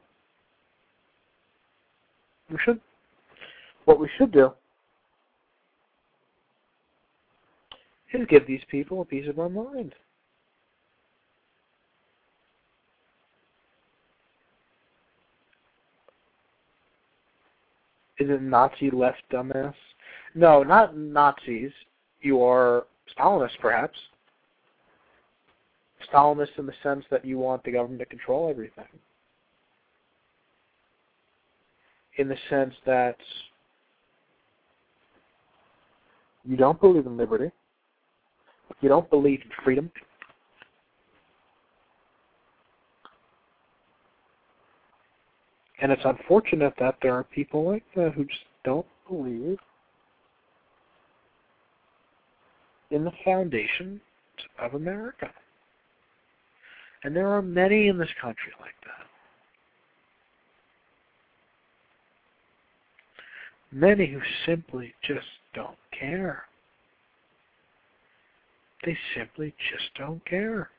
We 2.50 2.58
should. 2.64 2.80
What 3.86 4.00
we 4.00 4.10
should 4.18 4.32
do 4.32 4.52
is 8.14 8.28
give 8.30 8.48
these 8.48 8.62
people 8.70 9.02
a 9.02 9.06
piece 9.06 9.28
of 9.28 9.40
our 9.40 9.50
mind. 9.50 9.94
Is 18.20 18.30
it 18.30 18.42
Nazi 18.42 18.92
left 18.92 19.24
dumbass? 19.32 19.74
No, 20.36 20.64
not 20.64 20.96
Nazis. 20.96 21.72
You 22.22 22.44
are 22.44 22.86
Stalinist, 23.18 23.60
perhaps. 23.60 23.98
Stalinist 26.12 26.58
in 26.58 26.66
the 26.66 26.74
sense 26.84 27.06
that 27.10 27.26
you 27.26 27.40
want 27.40 27.64
the 27.64 27.72
government 27.72 28.00
to 28.00 28.06
control 28.06 28.50
everything. 28.50 28.86
In 32.18 32.28
the 32.28 32.38
sense 32.50 32.74
that 32.86 33.18
you 36.46 36.56
don't 36.56 36.80
believe 36.80 37.08
in 37.08 37.18
liberty, 37.18 37.52
you 38.82 38.90
don't 38.90 39.10
believe 39.10 39.42
in 39.44 39.50
freedom, 39.64 39.92
and 45.84 45.92
it's 45.92 46.02
unfortunate 46.06 46.74
that 46.80 46.96
there 47.02 47.14
are 47.14 47.26
people 47.26 47.66
like 47.70 47.84
that 47.94 48.14
who 48.14 48.24
just 48.24 48.40
don't 48.64 48.86
believe 49.10 49.60
in 52.90 53.04
the 53.04 53.12
foundation 53.26 54.00
of 54.60 54.76
America. 54.76 55.30
And 57.04 57.14
there 57.14 57.28
are 57.28 57.42
many 57.42 57.90
in 57.90 57.98
this 57.98 58.08
country 58.22 58.54
like 58.62 58.76
that. 58.86 59.06
Many 63.78 64.08
who 64.08 64.22
simply 64.46 64.94
just 65.06 65.28
don't 65.54 65.76
care. 65.92 66.44
They 68.86 68.98
simply 69.18 69.54
just 69.70 69.94
don't 69.98 70.24
care. 70.26 70.70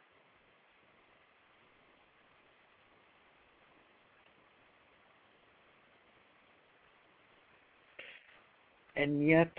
And 8.97 9.27
yet, 9.27 9.51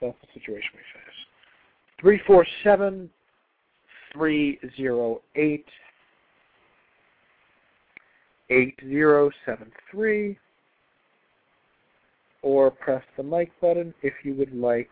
that's 0.00 0.16
the 0.20 0.40
situation 0.40 0.70
we 0.74 0.78
face. 0.78 1.14
347 2.00 3.10
308 4.12 5.64
8073 8.50 10.38
or 12.42 12.70
press 12.70 13.02
the 13.16 13.22
mic 13.22 13.50
button 13.60 13.94
if 14.02 14.12
you 14.22 14.34
would 14.34 14.54
like 14.54 14.90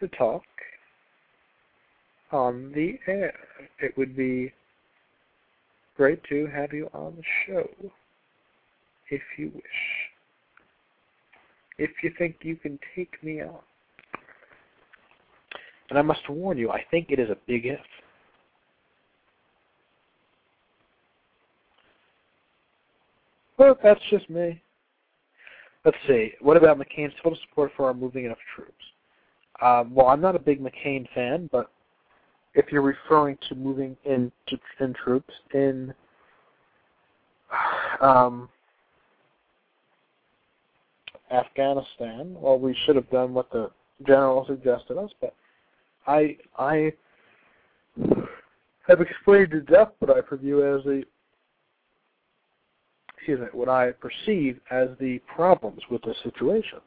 to 0.00 0.08
talk 0.08 0.42
on 2.32 2.72
the 2.74 2.98
air. 3.06 3.32
It 3.80 3.96
would 3.96 4.16
be 4.16 4.52
great 5.96 6.22
to 6.24 6.46
have 6.48 6.72
you 6.72 6.90
on 6.92 7.16
the 7.16 7.22
show 7.46 7.68
if 9.10 9.22
you 9.38 9.50
wish. 9.54 9.64
If 11.78 11.90
you 12.02 12.12
think 12.18 12.36
you 12.42 12.56
can 12.56 12.78
take 12.94 13.22
me 13.22 13.42
on. 13.42 13.58
And 15.90 15.98
I 15.98 16.02
must 16.02 16.28
warn 16.28 16.58
you, 16.58 16.70
I 16.70 16.84
think 16.90 17.10
it 17.10 17.18
is 17.18 17.30
a 17.30 17.36
big 17.46 17.66
if. 17.66 17.78
But 23.56 23.78
that's 23.82 24.00
just 24.10 24.28
me. 24.28 24.60
Let's 25.84 25.96
see. 26.08 26.32
What 26.40 26.56
about 26.56 26.78
McCain's 26.78 27.14
total 27.22 27.38
support 27.48 27.70
for 27.76 27.86
our 27.86 27.94
moving 27.94 28.24
in 28.24 28.32
of 28.32 28.38
troops? 28.54 28.72
Um, 29.62 29.94
well, 29.94 30.08
I'm 30.08 30.20
not 30.20 30.34
a 30.34 30.40
big 30.40 30.60
McCain 30.60 31.06
fan, 31.14 31.48
but 31.52 31.70
if 32.54 32.72
you're 32.72 32.82
referring 32.82 33.38
to 33.48 33.54
moving 33.54 33.96
in, 34.04 34.32
to, 34.48 34.58
in 34.80 34.94
troops 34.94 35.32
in 35.54 35.94
um, 38.00 38.48
Afghanistan, 41.30 42.34
well, 42.38 42.58
we 42.58 42.76
should 42.84 42.96
have 42.96 43.10
done 43.10 43.34
what 43.34 43.50
the 43.50 43.70
general 44.06 44.44
suggested 44.46 44.96
us, 44.96 45.10
but 45.20 45.34
I 46.06 46.36
I 46.58 46.92
have 48.86 49.00
explained 49.00 49.52
in 49.52 49.64
depth 49.64 49.96
what 50.00 50.16
I 50.16 50.20
perceive 50.20 50.58
as 50.58 50.84
the 50.84 51.04
excuse 53.16 53.40
me, 53.40 53.46
what 53.52 53.68
I 53.68 53.92
perceive 53.92 54.60
as 54.70 54.88
the 55.00 55.18
problems 55.34 55.82
with 55.90 56.02
the 56.02 56.14
situation. 56.22 56.78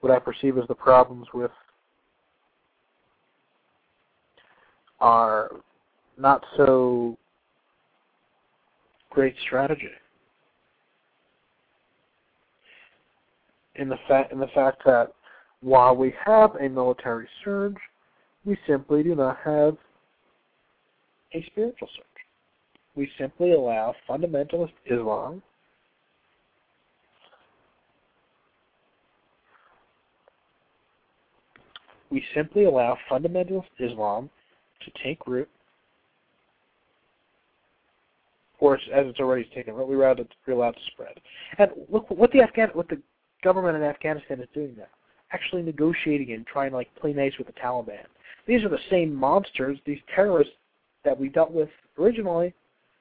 What 0.00 0.12
I 0.12 0.18
perceive 0.18 0.58
as 0.58 0.66
the 0.66 0.74
problems 0.74 1.28
with 1.32 1.52
our 5.00 5.50
not 6.18 6.44
so 6.56 7.16
great 9.10 9.34
strategy. 9.46 9.90
In 13.76 13.88
the 13.88 13.98
fact 14.08 14.32
in 14.32 14.38
the 14.38 14.48
fact 14.48 14.82
that 14.84 15.12
while 15.60 15.96
we 15.96 16.14
have 16.24 16.54
a 16.56 16.68
military 16.68 17.28
surge, 17.44 17.76
we 18.44 18.56
simply 18.66 19.02
do 19.02 19.14
not 19.14 19.38
have 19.44 19.76
a 21.32 21.44
spiritual 21.46 21.88
surge. 21.96 22.06
We 22.94 23.10
simply 23.18 23.52
allow 23.52 23.94
fundamentalist 24.08 24.72
Islam 24.86 25.42
we 32.14 32.24
simply 32.32 32.64
allow 32.64 32.96
fundamentalist 33.10 33.64
Islam 33.80 34.30
to 34.84 35.02
take 35.02 35.26
root, 35.26 35.48
or 38.60 38.76
as 38.76 38.80
it's 38.92 39.18
already 39.18 39.50
taken 39.52 39.74
root, 39.74 39.88
we 39.88 39.96
allow 39.96 40.12
it, 40.12 40.28
we 40.46 40.52
allow 40.52 40.68
it 40.68 40.74
to 40.74 40.80
spread. 40.92 41.14
And 41.58 41.72
look 41.90 42.08
what 42.10 42.30
the 42.30 42.40
Afghan, 42.40 42.70
what 42.72 42.88
the 42.88 43.02
government 43.44 43.76
in 43.76 43.82
Afghanistan 43.82 44.40
is 44.40 44.48
doing 44.54 44.74
now 44.76 44.84
actually 45.34 45.62
negotiating 45.62 46.32
and 46.32 46.46
trying 46.46 46.70
to 46.70 46.76
like 46.76 46.94
play 46.96 47.12
nice 47.12 47.32
with 47.38 47.46
the 47.46 47.52
Taliban. 47.54 48.04
These 48.46 48.62
are 48.64 48.68
the 48.68 48.78
same 48.90 49.14
monsters, 49.14 49.78
these 49.84 49.98
terrorists 50.14 50.54
that 51.04 51.18
we 51.18 51.28
dealt 51.28 51.50
with 51.50 51.68
originally. 51.98 52.54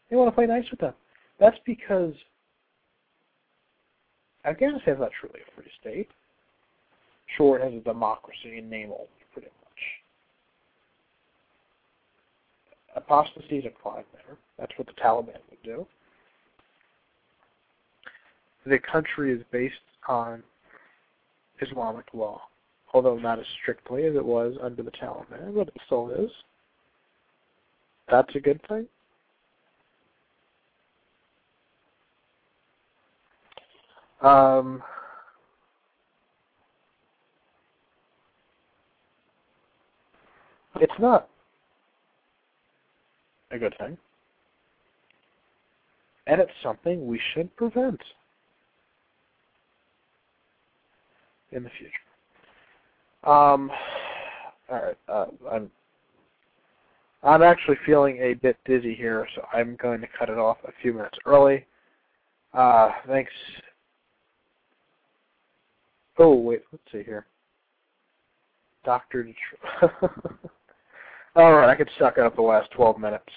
They 0.10 0.16
want 0.16 0.30
to 0.30 0.36
play 0.36 0.46
nice 0.46 0.70
with 0.72 0.80
them. 0.80 0.94
That's 1.40 1.58
because 1.66 2.14
Afghanistan's 4.46 5.00
not 5.00 5.12
truly 5.20 5.40
a 5.42 5.56
free 5.56 5.72
state. 5.80 6.10
Sure, 7.38 7.58
it 7.58 7.64
has 7.64 7.74
a 7.74 7.84
democracy 7.84 8.58
in 8.58 8.70
name 8.70 8.92
only, 8.92 9.08
pretty 9.32 9.48
much. 9.48 9.54
Apostasy 12.96 13.58
is 13.58 13.66
a 13.66 13.70
crime 13.70 14.04
there. 14.14 14.38
That's 14.60 14.72
what 14.78 14.88
the 14.88 14.94
Taliban 14.94 15.40
would 15.50 15.64
do. 15.64 15.86
The 18.66 18.80
country 18.80 19.34
is 19.34 19.42
based 19.52 19.76
on 20.08 20.44
Islamic 21.62 22.06
law, 22.14 22.42
although 22.94 23.18
not 23.18 23.40
as 23.40 23.46
strictly 23.62 24.06
as 24.06 24.16
it 24.16 24.24
was 24.24 24.56
under 24.62 24.84
the 24.84 24.92
Taliban, 24.92 25.54
but 25.56 25.68
it 25.68 25.74
still 25.86 26.10
is. 26.12 26.32
That's 28.10 28.34
a 28.36 28.40
good 28.40 28.62
thing. 28.68 28.88
Um, 34.22 34.82
it's 40.80 40.94
not 41.00 41.28
a 43.52 43.60
good 43.60 43.76
thing. 43.78 43.98
And 46.28 46.40
it's 46.40 46.52
something 46.64 47.06
we 47.06 47.20
should 47.34 47.54
prevent. 47.58 48.00
In 51.56 51.64
the 51.64 51.70
future. 51.78 51.92
Um, 53.24 53.72
all 54.70 54.82
right, 54.82 54.98
uh, 55.08 55.26
I'm 55.52 55.72
I'm 57.24 57.42
actually 57.42 57.78
feeling 57.86 58.18
a 58.18 58.34
bit 58.34 58.58
dizzy 58.66 58.96
here, 58.96 59.28
so 59.36 59.46
I'm 59.54 59.78
going 59.82 60.02
to 60.02 60.08
cut 60.18 60.30
it 60.30 60.38
off 60.38 60.58
a 60.66 60.72
few 60.82 60.94
minutes 60.94 61.18
early. 61.26 61.66
Uh, 62.54 62.92
thanks. 63.08 63.32
Oh 66.20 66.36
wait, 66.36 66.64
let's 66.72 66.84
see 66.92 67.04
here. 67.04 67.26
Doctor 68.84 69.24
Detroit. 69.24 69.92
all 71.36 71.54
right, 71.54 71.70
I 71.70 71.76
could 71.76 71.90
suck 71.98 72.18
it 72.18 72.24
up 72.24 72.36
the 72.36 72.42
last 72.42 72.70
12 72.72 73.00
minutes. 73.00 73.30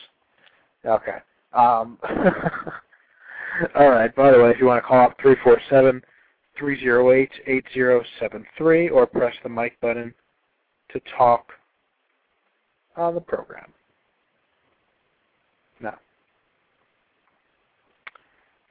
Okay. 0.85 1.19
Um, 1.53 1.99
all 3.75 3.91
right. 3.91 4.15
By 4.15 4.31
the 4.33 4.43
way, 4.43 4.51
if 4.51 4.61
you 4.61 4.67
want 4.67 4.83
to 4.83 4.87
call 4.87 5.07
up 5.07 5.17
three 5.21 5.37
four 5.43 5.61
seven 5.71 6.03
308-8073 6.61 8.93
or 8.93 9.07
press 9.07 9.35
the 9.43 9.49
mic 9.49 9.81
button 9.81 10.13
to 10.93 11.01
talk 11.17 11.53
on 12.97 13.15
the 13.15 13.21
program. 13.21 13.73
Now, 15.81 15.99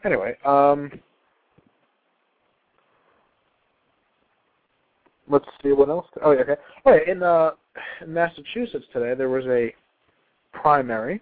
anyway, 0.03 0.35
um, 0.45 0.91
let's 5.27 5.45
see 5.63 5.71
what 5.71 5.89
else. 5.89 6.07
Oh, 6.23 6.31
yeah, 6.31 6.41
okay. 6.41 6.55
Oh, 6.85 6.93
yeah, 6.93 7.11
in, 7.11 7.23
uh, 7.23 7.51
Massachusetts 8.07 8.85
today, 8.93 9.15
there 9.15 9.29
was 9.29 9.45
a 9.45 9.73
primary 10.53 11.21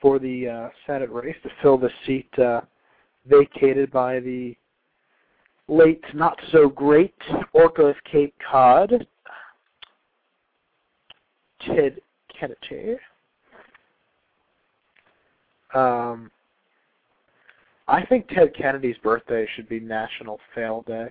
for 0.00 0.18
the 0.18 0.48
uh, 0.48 0.68
Senate 0.86 1.10
race 1.10 1.36
to 1.42 1.50
fill 1.60 1.76
the 1.76 1.90
seat 2.06 2.30
uh, 2.38 2.62
vacated 3.26 3.90
by 3.90 4.20
the 4.20 4.56
late 5.68 6.04
not 6.14 6.38
so 6.50 6.68
great 6.68 7.14
Orca 7.52 7.82
of 7.82 7.96
Cape 8.10 8.34
Cod, 8.50 9.06
Ted 11.60 12.00
Kennedy. 12.38 12.96
Um, 15.74 16.30
I 17.86 18.04
think 18.06 18.28
Ted 18.28 18.54
Kennedy's 18.54 18.96
birthday 18.98 19.46
should 19.54 19.68
be 19.68 19.80
National 19.80 20.38
Fail 20.54 20.82
Day. 20.86 21.08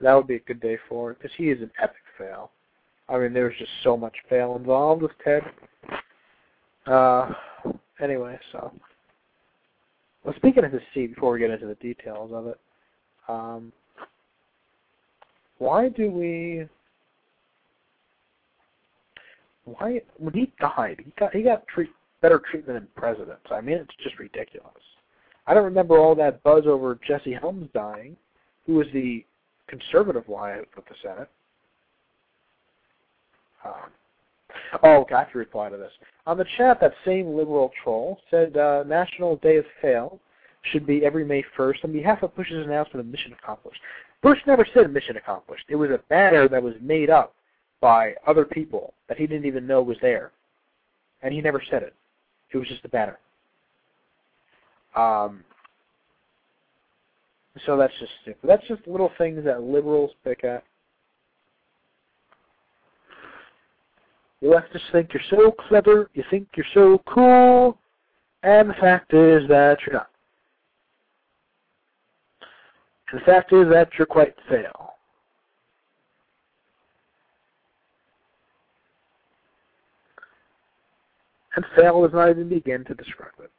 That 0.00 0.14
would 0.14 0.26
be 0.26 0.36
a 0.36 0.40
good 0.40 0.60
day 0.60 0.78
for 0.88 1.12
it 1.12 1.18
because 1.18 1.34
he 1.36 1.50
is 1.50 1.60
an 1.62 1.70
epic 1.82 1.96
fail. 2.18 2.50
I 3.08 3.18
mean, 3.18 3.32
there 3.32 3.44
was 3.44 3.54
just 3.58 3.70
so 3.82 3.96
much 3.96 4.14
fail 4.28 4.56
involved 4.56 5.02
with 5.02 5.12
Ted. 5.22 5.42
Uh, 6.86 7.32
anyway, 8.00 8.38
so 8.52 8.72
well, 10.26 10.34
speaking 10.34 10.64
of 10.64 10.72
the 10.72 10.80
seat, 10.92 11.14
before 11.14 11.32
we 11.32 11.38
get 11.38 11.52
into 11.52 11.66
the 11.66 11.76
details 11.76 12.32
of 12.34 12.48
it, 12.48 12.58
um, 13.28 13.72
why 15.58 15.88
do 15.88 16.10
we? 16.10 16.66
Why 19.64 20.00
when 20.18 20.34
he 20.34 20.52
died, 20.60 21.00
he 21.04 21.12
got 21.16 21.32
he 21.32 21.42
got 21.42 21.66
treat, 21.68 21.90
better 22.22 22.42
treatment 22.50 22.80
than 22.80 22.88
presidents. 22.96 23.46
I 23.52 23.60
mean, 23.60 23.76
it's 23.76 23.94
just 24.02 24.18
ridiculous. 24.18 24.72
I 25.46 25.54
don't 25.54 25.64
remember 25.64 25.96
all 25.98 26.16
that 26.16 26.42
buzz 26.42 26.64
over 26.66 26.98
Jesse 27.06 27.32
Helms 27.32 27.68
dying. 27.72 28.16
who 28.66 28.74
was 28.74 28.88
the 28.92 29.24
conservative 29.68 30.26
Wyatt 30.26 30.68
of 30.76 30.82
the 30.88 30.94
Senate. 31.02 31.30
Um, 33.64 33.90
oh, 34.82 35.04
have 35.10 35.32
to 35.32 35.38
reply 35.38 35.68
to 35.68 35.76
this. 35.76 35.92
On 36.26 36.36
the 36.36 36.46
chat, 36.56 36.80
that 36.80 36.92
same 37.04 37.34
liberal 37.34 37.70
troll 37.82 38.18
said 38.30 38.56
uh, 38.56 38.84
National 38.86 39.36
Day 39.36 39.56
of 39.56 39.64
Fail 39.80 40.18
should 40.72 40.86
be 40.86 41.04
every 41.04 41.24
May 41.24 41.44
1st 41.56 41.84
on 41.84 41.92
behalf 41.92 42.22
of 42.22 42.34
Bush's 42.34 42.66
announcement 42.66 43.06
of 43.06 43.12
mission 43.12 43.32
accomplished. 43.32 43.80
Bush 44.22 44.38
never 44.46 44.66
said 44.74 44.92
mission 44.92 45.16
accomplished. 45.16 45.64
It 45.68 45.76
was 45.76 45.90
a 45.90 46.00
banner 46.08 46.48
that 46.48 46.62
was 46.62 46.74
made 46.80 47.10
up 47.10 47.34
by 47.80 48.14
other 48.26 48.44
people 48.44 48.94
that 49.08 49.18
he 49.18 49.26
didn't 49.26 49.46
even 49.46 49.66
know 49.66 49.82
was 49.82 49.98
there. 50.02 50.32
And 51.22 51.32
he 51.32 51.40
never 51.40 51.62
said 51.70 51.82
it. 51.82 51.94
It 52.52 52.58
was 52.58 52.68
just 52.68 52.84
a 52.84 52.88
banner. 52.88 53.18
Um, 54.96 55.44
so 57.64 57.76
that's 57.76 57.92
just 58.00 58.12
stupid. 58.22 58.48
That's 58.48 58.66
just 58.66 58.86
little 58.86 59.12
things 59.18 59.44
that 59.44 59.62
liberals 59.62 60.10
pick 60.24 60.44
at. 60.44 60.64
You 64.40 64.50
leftists 64.50 64.92
think 64.92 65.12
you're 65.14 65.22
so 65.30 65.50
clever, 65.50 66.10
you 66.14 66.22
think 66.30 66.48
you're 66.56 66.66
so 66.74 67.02
cool, 67.06 67.78
and 68.42 68.68
the 68.68 68.74
fact 68.74 69.14
is 69.14 69.48
that 69.48 69.78
you're 69.86 69.94
not. 69.94 70.10
And 73.10 73.20
the 73.20 73.24
fact 73.24 73.52
is 73.52 73.68
that 73.70 73.88
you're 73.96 74.06
quite 74.06 74.34
fail. 74.48 74.90
And 81.54 81.64
fail 81.74 82.02
does 82.02 82.12
not 82.12 82.28
even 82.28 82.48
begin 82.48 82.84
to 82.84 82.94
describe 82.94 83.32
it. 83.42 83.50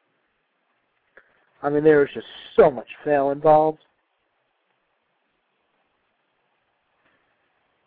I 1.64 1.70
mean, 1.70 1.84
there 1.84 2.04
is 2.04 2.10
just 2.14 2.28
so 2.56 2.70
much 2.70 2.88
fail 3.04 3.32
involved. 3.32 3.80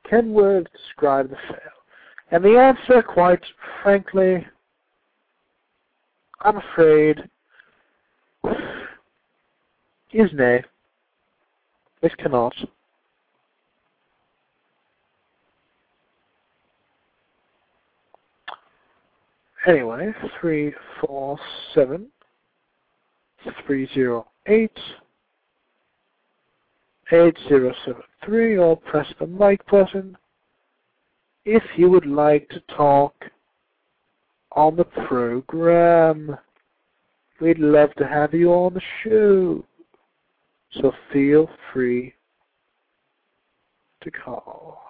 Can 0.09 0.33
words 0.33 0.67
describe 0.73 1.31
the 1.31 1.37
fail? 1.49 1.80
And 2.33 2.45
the 2.45 2.57
answer, 2.57 3.03
quite 3.03 3.43
frankly, 3.83 4.47
I'm 6.43 6.57
afraid, 6.59 7.29
is 10.13 10.31
nay. 10.33 10.63
It 12.03 12.17
cannot. 12.19 12.55
Anyway, 19.67 20.13
three, 20.41 20.73
four, 21.01 21.39
seven, 21.75 22.07
three, 23.67 23.89
zero, 23.93 24.27
eight, 24.47 24.79
eight, 27.13 27.37
zero, 27.49 27.75
seven, 27.85 28.03
three. 28.25 28.57
Or 28.57 28.77
press 28.77 29.07
the 29.19 29.27
mic 29.27 29.67
button 29.67 30.17
if 31.45 31.63
you 31.77 31.91
would 31.91 32.07
like 32.07 32.49
to 32.51 32.61
talk 32.77 33.15
on 34.53 34.77
the 34.77 34.85
program. 34.85 36.37
We'd 37.41 37.59
love 37.59 37.95
to 37.95 38.07
have 38.07 38.35
you 38.35 38.51
on 38.53 38.75
the 38.75 38.83
show. 39.03 39.65
So 40.73 40.93
feel 41.13 41.49
free 41.73 42.15
to 44.03 44.11
call. 44.11 44.83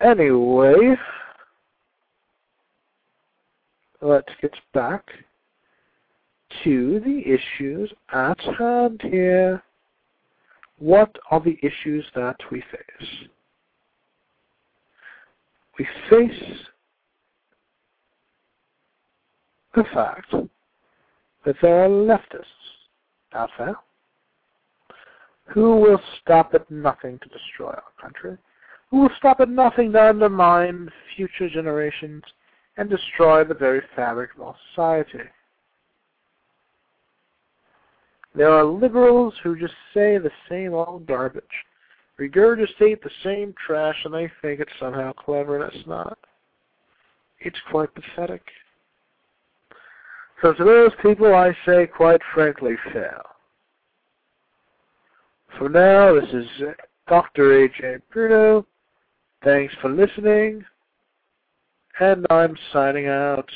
Anyway, 0.00 0.96
let's 4.00 4.32
get 4.40 4.54
back 4.72 5.04
to 6.64 7.00
the 7.00 7.22
issues 7.26 7.92
at 8.12 8.40
hand 8.58 9.00
here. 9.04 9.62
What 10.80 11.14
are 11.30 11.40
the 11.40 11.58
issues 11.62 12.06
that 12.14 12.36
we 12.50 12.62
face? 12.62 13.08
We 15.78 15.86
face 16.08 16.58
the 19.74 19.84
fact 19.92 20.34
that 21.44 21.56
there 21.60 21.84
are 21.84 21.88
leftists 21.88 22.44
out 23.34 23.50
there 23.58 23.76
who 25.48 25.76
will 25.76 26.00
stop 26.22 26.54
at 26.54 26.70
nothing 26.70 27.18
to 27.18 27.28
destroy 27.28 27.68
our 27.68 27.82
country, 28.00 28.38
who 28.90 29.02
will 29.02 29.10
stop 29.18 29.40
at 29.40 29.50
nothing 29.50 29.92
to 29.92 30.02
undermine 30.02 30.88
future 31.14 31.50
generations 31.50 32.22
and 32.78 32.88
destroy 32.88 33.44
the 33.44 33.54
very 33.54 33.82
fabric 33.94 34.30
of 34.36 34.42
our 34.42 34.56
society. 34.70 35.28
There 38.34 38.50
are 38.50 38.64
liberals 38.64 39.34
who 39.42 39.58
just 39.58 39.74
say 39.92 40.18
the 40.18 40.30
same 40.48 40.72
old 40.72 41.06
garbage, 41.06 41.42
regurgitate 42.18 43.02
the 43.02 43.10
same 43.24 43.54
trash, 43.66 43.96
and 44.04 44.14
they 44.14 44.30
think 44.40 44.60
it's 44.60 44.70
somehow 44.78 45.12
clever, 45.12 45.60
and 45.60 45.72
it's 45.72 45.86
not. 45.86 46.18
It's 47.40 47.58
quite 47.70 47.88
pathetic. 47.94 48.42
So 50.42 50.52
to 50.54 50.64
those 50.64 50.92
people, 51.02 51.34
I 51.34 51.56
say, 51.66 51.86
quite 51.86 52.20
frankly, 52.32 52.74
fail. 52.92 53.22
For 55.58 55.68
now, 55.68 56.14
this 56.14 56.30
is 56.32 56.46
Dr. 57.08 57.68
Ajay 57.68 58.00
Bruno. 58.12 58.66
Thanks 59.42 59.74
for 59.80 59.90
listening, 59.90 60.64
and 61.98 62.26
I'm 62.30 62.56
signing 62.72 63.08
out. 63.08 63.50